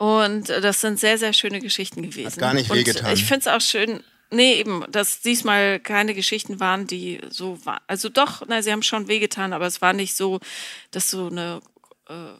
Und 0.00 0.48
äh, 0.48 0.62
das 0.62 0.80
sind 0.80 0.98
sehr, 0.98 1.18
sehr 1.18 1.34
schöne 1.34 1.60
Geschichten 1.60 2.00
gewesen. 2.00 2.32
Hat 2.32 2.38
gar 2.38 2.54
nicht 2.54 2.72
wehgetan. 2.72 3.12
Ich 3.12 3.26
finde 3.26 3.40
es 3.40 3.46
auch 3.48 3.60
schön, 3.60 4.02
nee, 4.30 4.54
eben, 4.54 4.82
dass 4.90 5.20
diesmal 5.20 5.78
keine 5.78 6.14
Geschichten 6.14 6.58
waren, 6.58 6.86
die 6.86 7.20
so 7.28 7.62
waren. 7.66 7.82
Also 7.86 8.08
doch, 8.08 8.42
na, 8.48 8.62
sie 8.62 8.72
haben 8.72 8.82
schon 8.82 9.08
wehgetan, 9.08 9.52
aber 9.52 9.66
es 9.66 9.82
war 9.82 9.92
nicht 9.92 10.16
so, 10.16 10.40
dass 10.90 11.10
so 11.10 11.26
eine, 11.26 11.60
äh, 12.08 12.32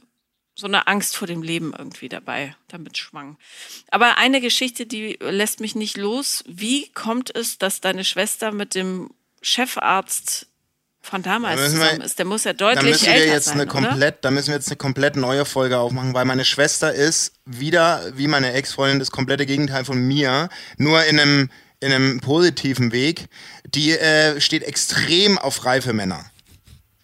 so 0.54 0.68
eine 0.68 0.86
Angst 0.86 1.18
vor 1.18 1.28
dem 1.28 1.42
Leben 1.42 1.74
irgendwie 1.76 2.08
dabei 2.08 2.56
damit 2.68 2.96
schwang. 2.96 3.36
Aber 3.90 4.16
eine 4.16 4.40
Geschichte, 4.40 4.86
die 4.86 5.18
lässt 5.20 5.60
mich 5.60 5.74
nicht 5.74 5.98
los. 5.98 6.42
Wie 6.46 6.88
kommt 6.92 7.34
es, 7.34 7.58
dass 7.58 7.82
deine 7.82 8.04
Schwester 8.06 8.52
mit 8.52 8.74
dem 8.74 9.10
Chefarzt 9.42 10.49
von 11.02 11.22
damals 11.22 11.60
da 11.60 11.66
zusammen 11.68 11.98
wir, 11.98 12.04
ist. 12.04 12.18
Der 12.18 12.26
muss 12.26 12.44
ja 12.44 12.52
deutlich 12.52 13.04
wir 13.04 13.26
jetzt 13.26 13.46
sein, 13.46 13.54
eine 13.54 13.66
komplett, 13.66 14.24
Da 14.24 14.30
müssen 14.30 14.48
wir 14.48 14.54
jetzt 14.54 14.68
eine 14.68 14.76
komplett 14.76 15.16
neue 15.16 15.44
Folge 15.44 15.78
aufmachen, 15.78 16.12
weil 16.14 16.24
meine 16.26 16.44
Schwester 16.44 16.92
ist 16.92 17.32
wieder, 17.46 18.12
wie 18.16 18.26
meine 18.26 18.52
Ex-Freundin, 18.52 18.98
das 18.98 19.10
komplette 19.10 19.46
Gegenteil 19.46 19.84
von 19.84 19.98
mir, 19.98 20.50
nur 20.76 21.02
in 21.04 21.18
einem, 21.18 21.50
in 21.80 21.92
einem 21.92 22.20
positiven 22.20 22.92
Weg. 22.92 23.28
Die 23.64 23.92
äh, 23.92 24.40
steht 24.40 24.62
extrem 24.62 25.38
auf 25.38 25.64
reife 25.64 25.92
Männer. 25.92 26.30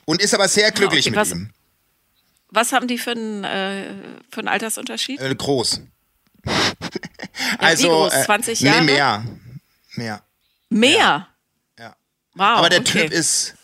Und 0.04 0.22
ist 0.22 0.34
aber 0.34 0.48
sehr 0.48 0.70
glücklich 0.72 1.06
okay, 1.06 1.10
mit 1.10 1.18
was, 1.18 1.32
ihm. 1.32 1.50
Was 2.50 2.72
haben 2.72 2.86
die 2.86 2.98
für 2.98 3.12
einen, 3.12 3.44
äh, 3.44 3.94
für 4.30 4.40
einen 4.40 4.48
Altersunterschied? 4.48 5.20
Äh, 5.20 5.34
groß. 5.34 5.80
ja, 6.46 6.52
also, 7.58 7.88
groß? 7.88 8.12
20 8.24 8.60
äh, 8.60 8.66
Jahre? 8.66 8.84
Nee, 8.84 8.92
mehr. 8.92 9.24
Mehr. 9.94 10.22
Mehr? 10.68 11.28
Ja. 11.78 11.96
Wow, 12.34 12.58
aber 12.58 12.68
der 12.68 12.80
okay. 12.80 13.08
Typ 13.08 13.12
ist 13.12 13.55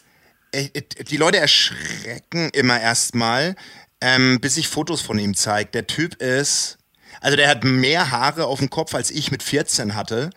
die 0.55 1.17
Leute 1.17 1.39
erschrecken 1.39 2.51
immer 2.53 2.81
erstmal, 2.81 3.57
ähm, 4.01 4.41
bis 4.41 4.57
ich 4.57 4.69
Fotos 4.69 5.01
von 5.01 5.19
ihm 5.19 5.35
zeige. 5.35 5.71
Der 5.71 5.87
Typ 5.87 6.17
ist, 6.17 6.79
also 7.21 7.37
der 7.37 7.49
hat 7.49 7.65
mehr 7.65 8.11
Haare 8.11 8.47
auf 8.47 8.59
dem 8.59 8.71
Kopf, 8.71 8.95
als 8.95 9.11
ich 9.11 9.31
mit 9.31 9.43
14 9.43 9.95
hatte. 9.95 10.31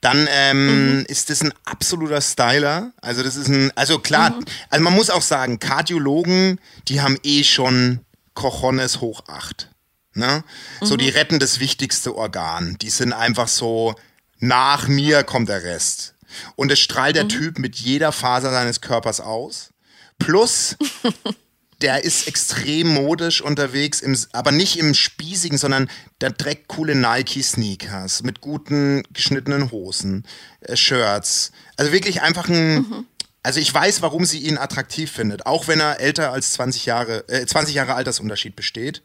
Dann 0.00 0.28
ähm, 0.30 0.98
mhm. 0.98 1.06
ist 1.06 1.28
das 1.28 1.42
ein 1.42 1.52
absoluter 1.64 2.20
Styler. 2.20 2.92
Also 3.00 3.22
das 3.22 3.34
ist 3.36 3.48
ein, 3.48 3.72
also 3.74 3.98
klar, 3.98 4.30
mhm. 4.30 4.44
also 4.70 4.84
man 4.84 4.94
muss 4.94 5.10
auch 5.10 5.22
sagen, 5.22 5.58
Kardiologen, 5.58 6.60
die 6.86 7.00
haben 7.00 7.18
eh 7.24 7.42
schon 7.42 8.00
Cojones 8.34 9.00
hoch 9.00 9.24
acht. 9.26 9.70
Ne? 10.14 10.44
Mhm. 10.80 10.86
So, 10.86 10.96
die 10.96 11.08
retten 11.08 11.40
das 11.40 11.58
wichtigste 11.58 12.16
Organ. 12.16 12.76
Die 12.80 12.90
sind 12.90 13.12
einfach 13.12 13.48
so, 13.48 13.96
nach 14.38 14.86
mir 14.86 15.24
kommt 15.24 15.48
der 15.48 15.64
Rest. 15.64 16.14
Und 16.56 16.70
es 16.70 16.78
strahlt 16.78 17.16
der 17.16 17.24
mhm. 17.24 17.28
Typ 17.30 17.58
mit 17.58 17.76
jeder 17.76 18.12
Faser 18.12 18.50
seines 18.50 18.80
Körpers 18.80 19.20
aus. 19.20 19.70
Plus, 20.18 20.76
der 21.80 22.04
ist 22.04 22.26
extrem 22.26 22.88
modisch 22.88 23.40
unterwegs, 23.40 24.00
im, 24.00 24.16
aber 24.32 24.50
nicht 24.50 24.78
im 24.78 24.94
Spießigen, 24.94 25.58
sondern 25.58 25.88
der 26.20 26.36
trägt 26.36 26.68
coole 26.68 26.94
Nike-Sneakers 26.94 28.22
mit 28.22 28.40
guten 28.40 29.04
geschnittenen 29.12 29.70
Hosen, 29.70 30.26
äh, 30.60 30.76
Shirts. 30.76 31.52
Also 31.76 31.92
wirklich 31.92 32.20
einfach 32.22 32.48
ein. 32.48 32.74
Mhm. 32.74 33.06
Also 33.44 33.60
ich 33.60 33.72
weiß, 33.72 34.02
warum 34.02 34.24
sie 34.24 34.40
ihn 34.40 34.58
attraktiv 34.58 35.10
findet, 35.10 35.46
auch 35.46 35.68
wenn 35.68 35.80
er 35.80 36.00
älter 36.00 36.32
als 36.32 36.52
20 36.54 36.84
Jahre, 36.86 37.26
äh, 37.28 37.46
20 37.46 37.74
Jahre 37.74 37.94
Altersunterschied 37.94 38.56
besteht. 38.56 39.02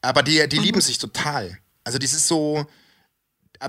Aber 0.00 0.22
die, 0.22 0.48
die 0.48 0.58
mhm. 0.58 0.64
lieben 0.64 0.80
sich 0.80 0.98
total. 0.98 1.58
Also 1.82 1.98
das 1.98 2.12
ist 2.12 2.28
so, 2.28 2.66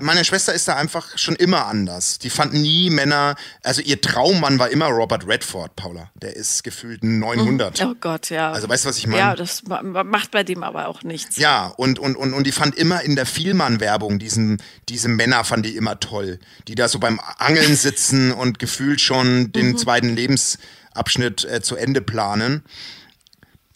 meine 0.00 0.24
Schwester 0.24 0.52
ist 0.52 0.68
da 0.68 0.76
einfach 0.76 1.16
schon 1.16 1.36
immer 1.36 1.66
anders. 1.66 2.18
Die 2.18 2.30
fand 2.30 2.52
nie 2.54 2.90
Männer, 2.90 3.36
also 3.62 3.82
ihr 3.82 4.00
Traummann 4.00 4.58
war 4.58 4.70
immer 4.70 4.86
Robert 4.86 5.26
Redford, 5.26 5.76
Paula. 5.76 6.10
Der 6.14 6.36
ist 6.36 6.64
gefühlt 6.64 7.02
900. 7.04 7.82
Oh 7.84 7.94
Gott, 8.00 8.30
ja. 8.30 8.52
Also 8.52 8.68
weißt 8.68 8.84
du, 8.84 8.88
was 8.88 8.98
ich 8.98 9.06
meine? 9.06 9.18
Ja, 9.18 9.36
das 9.36 9.62
macht 9.64 10.30
bei 10.30 10.42
dem 10.42 10.62
aber 10.62 10.88
auch 10.88 11.02
nichts. 11.02 11.36
Ja, 11.36 11.66
und, 11.66 11.98
und, 11.98 12.16
und, 12.16 12.32
und 12.32 12.46
die 12.46 12.52
fand 12.52 12.74
immer 12.74 13.02
in 13.02 13.16
der 13.16 13.26
Vielmann-Werbung, 13.26 14.18
diesen, 14.18 14.62
diese 14.88 15.08
Männer 15.08 15.44
fand 15.44 15.66
die 15.66 15.76
immer 15.76 16.00
toll. 16.00 16.38
Die 16.68 16.74
da 16.74 16.88
so 16.88 16.98
beim 16.98 17.20
Angeln 17.38 17.76
sitzen 17.76 18.32
und 18.32 18.58
gefühlt 18.58 19.00
schon 19.00 19.52
den 19.52 19.68
mhm. 19.68 19.78
zweiten 19.78 20.14
Lebensabschnitt 20.14 21.44
äh, 21.44 21.62
zu 21.62 21.76
Ende 21.76 22.00
planen. 22.00 22.62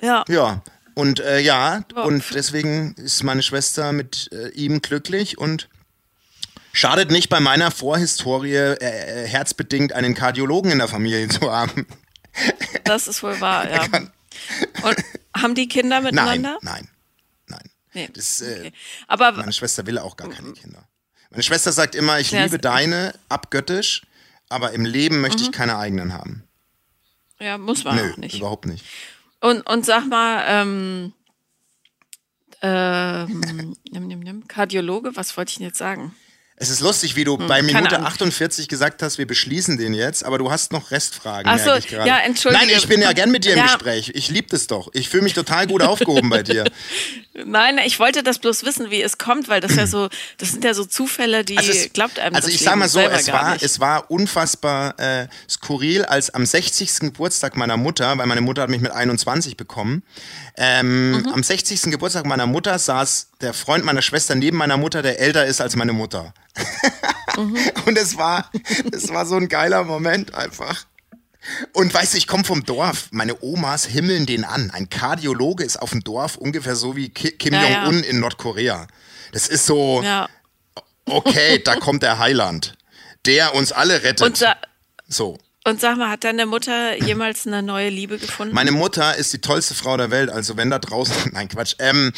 Ja. 0.01 0.25
Ja. 0.29 0.63
Und 0.95 1.21
äh, 1.21 1.41
ja, 1.41 1.85
und 1.95 2.25
deswegen 2.35 2.95
ist 2.97 3.23
meine 3.23 3.43
Schwester 3.43 3.93
mit 3.93 4.29
äh, 4.33 4.49
ihm 4.51 4.83
glücklich 4.83 5.39
und 5.39 5.69
Schadet 6.73 7.11
nicht 7.11 7.29
bei 7.29 7.41
meiner 7.41 7.71
Vorhistorie 7.71 8.55
äh, 8.55 8.75
äh, 8.75 9.27
herzbedingt 9.27 9.93
einen 9.93 10.15
Kardiologen 10.15 10.71
in 10.71 10.79
der 10.79 10.89
Familie 10.89 11.29
zu 11.29 11.53
haben. 11.53 11.87
Das 12.85 13.09
ist 13.09 13.23
wohl 13.23 13.41
wahr, 13.41 13.69
ja. 13.69 13.87
Und 14.83 14.97
haben 15.37 15.55
die 15.55 15.69
Kinder 15.69 16.01
miteinander? 16.01 16.59
Nein, 16.63 16.89
nein, 17.49 17.61
nein. 17.63 17.71
Nee. 17.93 18.09
Das, 18.15 18.41
äh, 18.41 18.57
okay. 18.61 18.73
Aber 19.09 19.33
meine 19.33 19.53
Schwester 19.53 19.87
will 19.87 19.99
auch 19.99 20.17
gar 20.17 20.29
keine 20.31 20.53
Kinder. 20.53 20.85
Meine 21.31 21.43
Schwester 21.43 21.73
sagt 21.73 21.95
immer, 21.95 22.19
ich 22.19 22.31
liebe 22.31 22.59
deine 22.59 23.15
abgöttisch, 23.29 24.03
aber 24.49 24.73
im 24.73 24.85
Leben 24.85 25.21
möchte 25.21 25.39
mhm. 25.39 25.45
ich 25.45 25.53
keine 25.53 25.77
eigenen 25.77 26.13
haben. 26.13 26.45
Ja, 27.39 27.57
muss 27.59 27.85
man 27.85 27.97
Nö, 27.97 28.13
auch 28.13 28.17
nicht. 28.17 28.37
überhaupt 28.37 28.67
nicht. 28.67 28.85
Und, 29.41 29.63
und 29.63 29.87
sag 29.87 30.07
mal, 30.07 30.45
ähm, 30.47 31.13
ähm, 32.63 33.41
nimm, 33.91 34.07
nimm, 34.07 34.21
nimm, 34.21 34.49
Kardiologe, 34.49 35.17
was 35.17 35.37
wollte 35.37 35.51
ich 35.51 35.57
denn 35.57 35.67
jetzt 35.67 35.79
sagen? 35.79 36.15
Es 36.63 36.69
ist 36.69 36.81
lustig, 36.81 37.17
wie 37.17 37.25
du 37.25 37.39
hm, 37.39 37.47
bei 37.47 37.63
Minute 37.63 38.03
48 38.03 38.69
gesagt 38.69 39.03
hast, 39.03 39.17
wir 39.17 39.27
beschließen 39.27 39.79
den 39.79 39.95
jetzt, 39.95 40.23
aber 40.23 40.37
du 40.37 40.51
hast 40.51 40.73
noch 40.73 40.91
Restfragen. 40.91 41.51
Ach 41.51 41.59
so, 41.59 41.71
ja, 42.05 42.19
entschuldige. 42.19 42.67
Nein, 42.67 42.77
ich 42.77 42.87
bin 42.87 43.01
ja 43.01 43.15
gern 43.15 43.31
mit 43.31 43.47
dir 43.47 43.55
im 43.55 43.63
Gespräch. 43.63 44.13
Ich 44.15 44.29
liebe 44.29 44.47
das 44.51 44.67
doch. 44.67 44.91
Ich 44.93 45.09
fühle 45.09 45.23
mich 45.23 45.33
total 45.33 45.67
gut 45.67 45.81
aufgehoben 45.81 46.29
bei 46.29 46.43
dir. 46.43 46.65
Nein, 47.45 47.79
ich 47.85 47.99
wollte 47.99 48.23
das 48.23 48.39
bloß 48.39 48.65
wissen, 48.65 48.91
wie 48.91 49.03
es 49.03 49.19
kommt, 49.19 49.49
weil 49.49 49.61
das 49.61 49.77
ja 49.77 49.87
so, 49.87 50.09
das 50.39 50.51
sind 50.53 50.65
ja 50.65 50.75
so 50.75 50.85
Zufälle, 50.85 51.45
die 51.45 51.59
also 51.59 51.71
es, 51.71 51.93
glaubt 51.93 52.19
einem 52.19 52.35
Also 52.35 52.49
ich 52.49 52.61
sag 52.61 52.77
mal 52.77 52.89
so, 52.89 53.01
es 53.01 53.29
war, 53.33 53.57
es 53.61 53.81
war 53.81 54.11
unfassbar 54.11 54.99
äh, 54.99 55.29
skurril, 55.49 56.05
als 56.05 56.31
am 56.31 56.47
60. 56.47 57.01
Geburtstag 57.01 57.57
meiner 57.57 57.77
Mutter, 57.77 58.17
weil 58.19 58.27
meine 58.27 58.41
Mutter 58.41 58.63
hat 58.63 58.71
mich 58.71 58.81
mit 58.81 58.93
21 58.93 59.57
bekommen, 59.57 60.03
ähm, 60.57 61.13
mhm. 61.13 61.29
am 61.29 61.43
60. 61.43 61.83
Geburtstag 61.91 62.27
meiner 62.27 62.47
Mutter 62.47 62.79
saß 62.79 63.31
der 63.41 63.55
Freund 63.55 63.85
meiner 63.85 64.03
Schwester 64.03 64.35
neben 64.35 64.57
meiner 64.57 64.77
Mutter, 64.77 65.03
der 65.03 65.21
älter 65.21 65.47
ist 65.47 65.61
als 65.61 65.77
meine 65.77 65.93
Mutter. 65.93 66.35
mhm. 67.37 67.57
Und 67.87 67.99
es 67.99 68.17
war, 68.17 68.51
es 68.93 69.09
war 69.09 69.27
so 69.27 69.37
ein 69.37 69.49
geiler 69.49 69.85
Moment 69.85 70.35
einfach. 70.35 70.87
Und 71.73 71.93
weißt 71.93 72.15
du, 72.15 72.19
ich 72.19 72.27
komme 72.27 72.45
vom 72.45 72.65
Dorf. 72.65 73.09
Meine 73.13 73.43
Omas 73.43 73.87
himmeln 73.87 74.27
den 74.27 74.45
an. 74.45 74.71
Ein 74.71 74.91
Kardiologe 74.91 75.65
ist 75.65 75.81
auf 75.81 75.91
dem 75.91 76.05
Dorf 76.05 76.37
ungefähr 76.37 76.77
so 76.77 76.97
wie 76.97 77.09
Kim 77.09 77.55
ja, 77.55 77.85
Jong-un 77.85 78.03
ja. 78.03 78.11
in 78.11 78.21
Nordkorea. 78.21 78.87
Das 79.33 79.49
ist 79.49 79.67
so. 79.67 80.03
Ja. 80.03 80.29
Okay, 81.07 81.61
da 81.63 81.77
kommt 81.77 82.03
der 82.03 82.19
Heiland, 82.19 82.77
der 83.27 83.55
uns 83.55 83.73
alle 83.73 84.03
rettet. 84.03 84.23
Und, 84.23 84.47
so. 85.09 85.39
und 85.65 85.81
sag 85.81 85.97
mal, 85.97 86.11
hat 86.11 86.25
deine 86.25 86.47
Mutter 86.47 87.03
jemals 87.03 87.47
eine 87.47 87.63
neue 87.63 87.89
Liebe 87.89 88.19
gefunden? 88.19 88.55
Meine 88.55 88.71
Mutter 88.71 89.17
ist 89.17 89.33
die 89.33 89.41
tollste 89.41 89.75
Frau 89.75 89.97
der 89.97 90.11
Welt. 90.11 90.31
Also 90.31 90.57
wenn 90.57 90.71
da 90.71 90.79
draußen, 90.79 91.15
nein 91.33 91.49
Quatsch. 91.49 91.75
Ähm, 91.79 92.13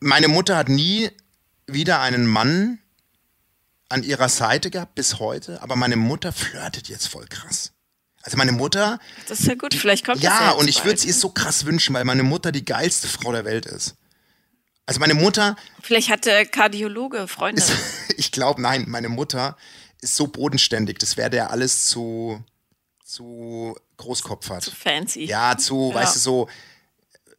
meine 0.00 0.28
Mutter 0.28 0.56
hat 0.56 0.68
nie 0.68 1.10
wieder 1.66 2.00
einen 2.00 2.26
Mann 2.26 2.78
an 3.88 4.02
ihrer 4.02 4.28
Seite 4.28 4.70
gehabt 4.70 4.94
bis 4.94 5.18
heute, 5.18 5.62
aber 5.62 5.76
meine 5.76 5.96
Mutter 5.96 6.32
flirtet 6.32 6.88
jetzt 6.88 7.08
voll 7.08 7.26
krass. 7.26 7.72
Also 8.28 8.36
meine 8.36 8.52
Mutter. 8.52 8.98
Das 9.26 9.40
ist 9.40 9.46
ja 9.46 9.54
gut, 9.54 9.72
vielleicht 9.72 10.04
kommt 10.04 10.20
ja, 10.22 10.28
das 10.30 10.40
ja. 10.40 10.50
und 10.50 10.68
ich 10.68 10.84
würde 10.84 10.96
es 10.98 11.04
ihr 11.06 11.14
so 11.14 11.30
krass 11.30 11.64
wünschen, 11.64 11.94
weil 11.94 12.04
meine 12.04 12.22
Mutter 12.22 12.52
die 12.52 12.62
geilste 12.62 13.08
Frau 13.08 13.32
der 13.32 13.46
Welt 13.46 13.64
ist. 13.64 13.94
Also 14.84 15.00
meine 15.00 15.14
Mutter. 15.14 15.56
Vielleicht 15.82 16.10
hat 16.10 16.26
der 16.26 16.44
Kardiologe 16.44 17.26
Freunde. 17.26 17.62
Ist, 17.62 17.72
ich 18.18 18.30
glaube, 18.30 18.60
nein, 18.60 18.84
meine 18.86 19.08
Mutter 19.08 19.56
ist 20.02 20.14
so 20.14 20.26
bodenständig. 20.26 20.98
Das 20.98 21.16
wäre 21.16 21.30
der 21.30 21.50
alles 21.50 21.88
zu, 21.88 22.44
zu 23.02 23.74
Großkopf 23.96 24.50
hat. 24.50 24.62
Zu 24.62 24.72
fancy. 24.76 25.24
Ja, 25.24 25.56
zu, 25.56 25.88
Ja. 25.94 26.00
weißt 26.02 26.16
du, 26.16 26.20
so 26.20 26.48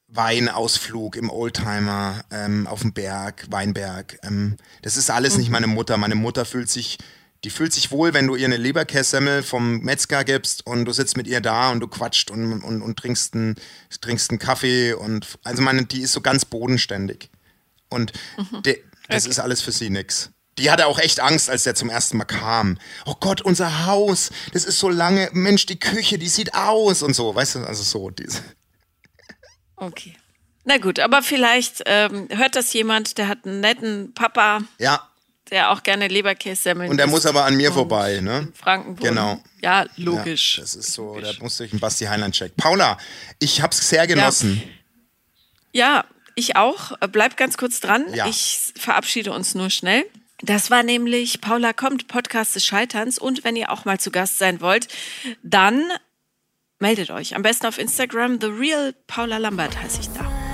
Weinausflug 0.07 1.15
im 1.17 1.29
Oldtimer, 1.29 2.23
ähm, 2.31 2.65
auf 2.65 2.81
dem 2.81 2.93
Berg, 2.93 3.45
Weinberg. 3.51 4.17
Ähm, 4.23 4.57
das 4.81 4.97
ist 4.97 5.11
alles 5.11 5.33
Mhm. 5.35 5.39
nicht 5.41 5.49
meine 5.51 5.67
Mutter. 5.67 5.97
Meine 5.97 6.15
Mutter 6.15 6.45
fühlt 6.45 6.67
sich, 6.71 6.97
die 7.43 7.49
fühlt 7.49 7.71
sich 7.73 7.91
wohl, 7.91 8.13
wenn 8.13 8.27
du 8.27 8.35
ihr 8.35 8.45
eine 8.45 8.57
Leberkässemmel 8.57 9.43
vom 9.43 9.79
Metzger 9.79 10.23
gibst 10.23 10.65
und 10.65 10.85
du 10.85 10.91
sitzt 10.91 11.15
mit 11.15 11.27
ihr 11.27 11.39
da 11.41 11.71
und 11.71 11.79
du 11.79 11.87
quatscht 11.87 12.31
und, 12.31 12.61
und, 12.63 12.81
und 12.81 12.99
trinkst, 12.99 13.33
einen, 13.33 13.55
trinkst 14.01 14.29
einen 14.31 14.39
Kaffee 14.39 14.93
und 14.93 15.37
also 15.43 15.61
meine, 15.61 15.85
die 15.85 16.01
ist 16.01 16.11
so 16.13 16.21
ganz 16.21 16.45
bodenständig. 16.45 17.29
Und 17.89 18.11
Mhm. 18.37 18.61
de, 18.63 18.83
das 19.07 19.25
ist 19.25 19.39
alles 19.39 19.61
für 19.61 19.71
sie 19.71 19.89
nix. 19.89 20.31
Die 20.57 20.69
hatte 20.69 20.87
auch 20.87 20.99
echt 20.99 21.21
Angst, 21.21 21.49
als 21.49 21.63
der 21.63 21.73
zum 21.73 21.89
ersten 21.89 22.17
Mal 22.17 22.25
kam. 22.25 22.77
Oh 23.05 23.15
Gott, 23.19 23.41
unser 23.41 23.85
Haus, 23.85 24.29
das 24.51 24.65
ist 24.65 24.77
so 24.77 24.89
lange. 24.89 25.29
Mensch, 25.31 25.65
die 25.65 25.79
Küche, 25.79 26.17
die 26.17 26.27
sieht 26.27 26.53
aus 26.53 27.01
und 27.01 27.13
so, 27.15 27.33
weißt 27.33 27.55
du, 27.55 27.59
also 27.59 27.81
so. 27.83 28.09
Diese. 28.09 28.43
Okay. 29.77 30.17
Na 30.65 30.77
gut, 30.77 30.99
aber 30.99 31.21
vielleicht 31.23 31.83
ähm, 31.85 32.27
hört 32.31 32.55
das 32.57 32.73
jemand, 32.73 33.17
der 33.17 33.29
hat 33.29 33.45
einen 33.45 33.61
netten 33.61 34.13
Papa, 34.13 34.59
Ja, 34.77 35.09
der 35.51 35.71
auch 35.71 35.83
gerne 35.83 36.07
Leberkässemmeln 36.07 36.89
und 36.89 36.97
der 36.97 37.07
muss 37.07 37.25
aber 37.25 37.45
an 37.45 37.55
mir 37.55 37.71
vorbei, 37.71 38.21
ne? 38.21 38.47
Franken 38.53 38.89
wohnt. 38.89 39.01
Genau. 39.01 39.41
Ja, 39.61 39.85
logisch. 39.97 40.57
Ja, 40.57 40.63
das 40.63 40.75
ist 40.75 40.93
so, 40.93 41.19
da 41.19 41.31
muss 41.39 41.57
durch 41.57 41.71
den 41.71 41.79
Basti 41.79 42.05
Heinlein 42.05 42.31
check. 42.31 42.55
Paula, 42.55 42.97
ich 43.39 43.61
hab's 43.61 43.89
sehr 43.89 44.07
genossen. 44.07 44.61
Ja, 45.71 46.05
ich 46.35 46.55
auch. 46.55 46.97
Bleib 47.11 47.37
ganz 47.37 47.57
kurz 47.57 47.79
dran. 47.79 48.05
Ja. 48.13 48.27
Ich 48.27 48.73
verabschiede 48.77 49.31
uns 49.31 49.55
nur 49.55 49.69
schnell. 49.69 50.05
Das 50.41 50.71
war 50.71 50.83
nämlich 50.83 51.41
Paula 51.41 51.73
kommt, 51.73 52.07
Podcast 52.07 52.55
des 52.55 52.65
Scheiterns. 52.65 53.19
Und 53.19 53.43
wenn 53.43 53.55
ihr 53.55 53.71
auch 53.71 53.85
mal 53.85 53.99
zu 53.99 54.09
Gast 54.09 54.39
sein 54.39 54.61
wollt, 54.61 54.87
dann 55.43 55.83
meldet 56.79 57.11
euch. 57.11 57.35
Am 57.35 57.41
besten 57.41 57.67
auf 57.67 57.77
Instagram. 57.77 58.39
The 58.39 58.47
Real 58.47 58.93
Paula 59.07 59.37
Lambert 59.37 59.81
heiße 59.81 59.99
ich 59.99 60.09
da. 60.09 60.48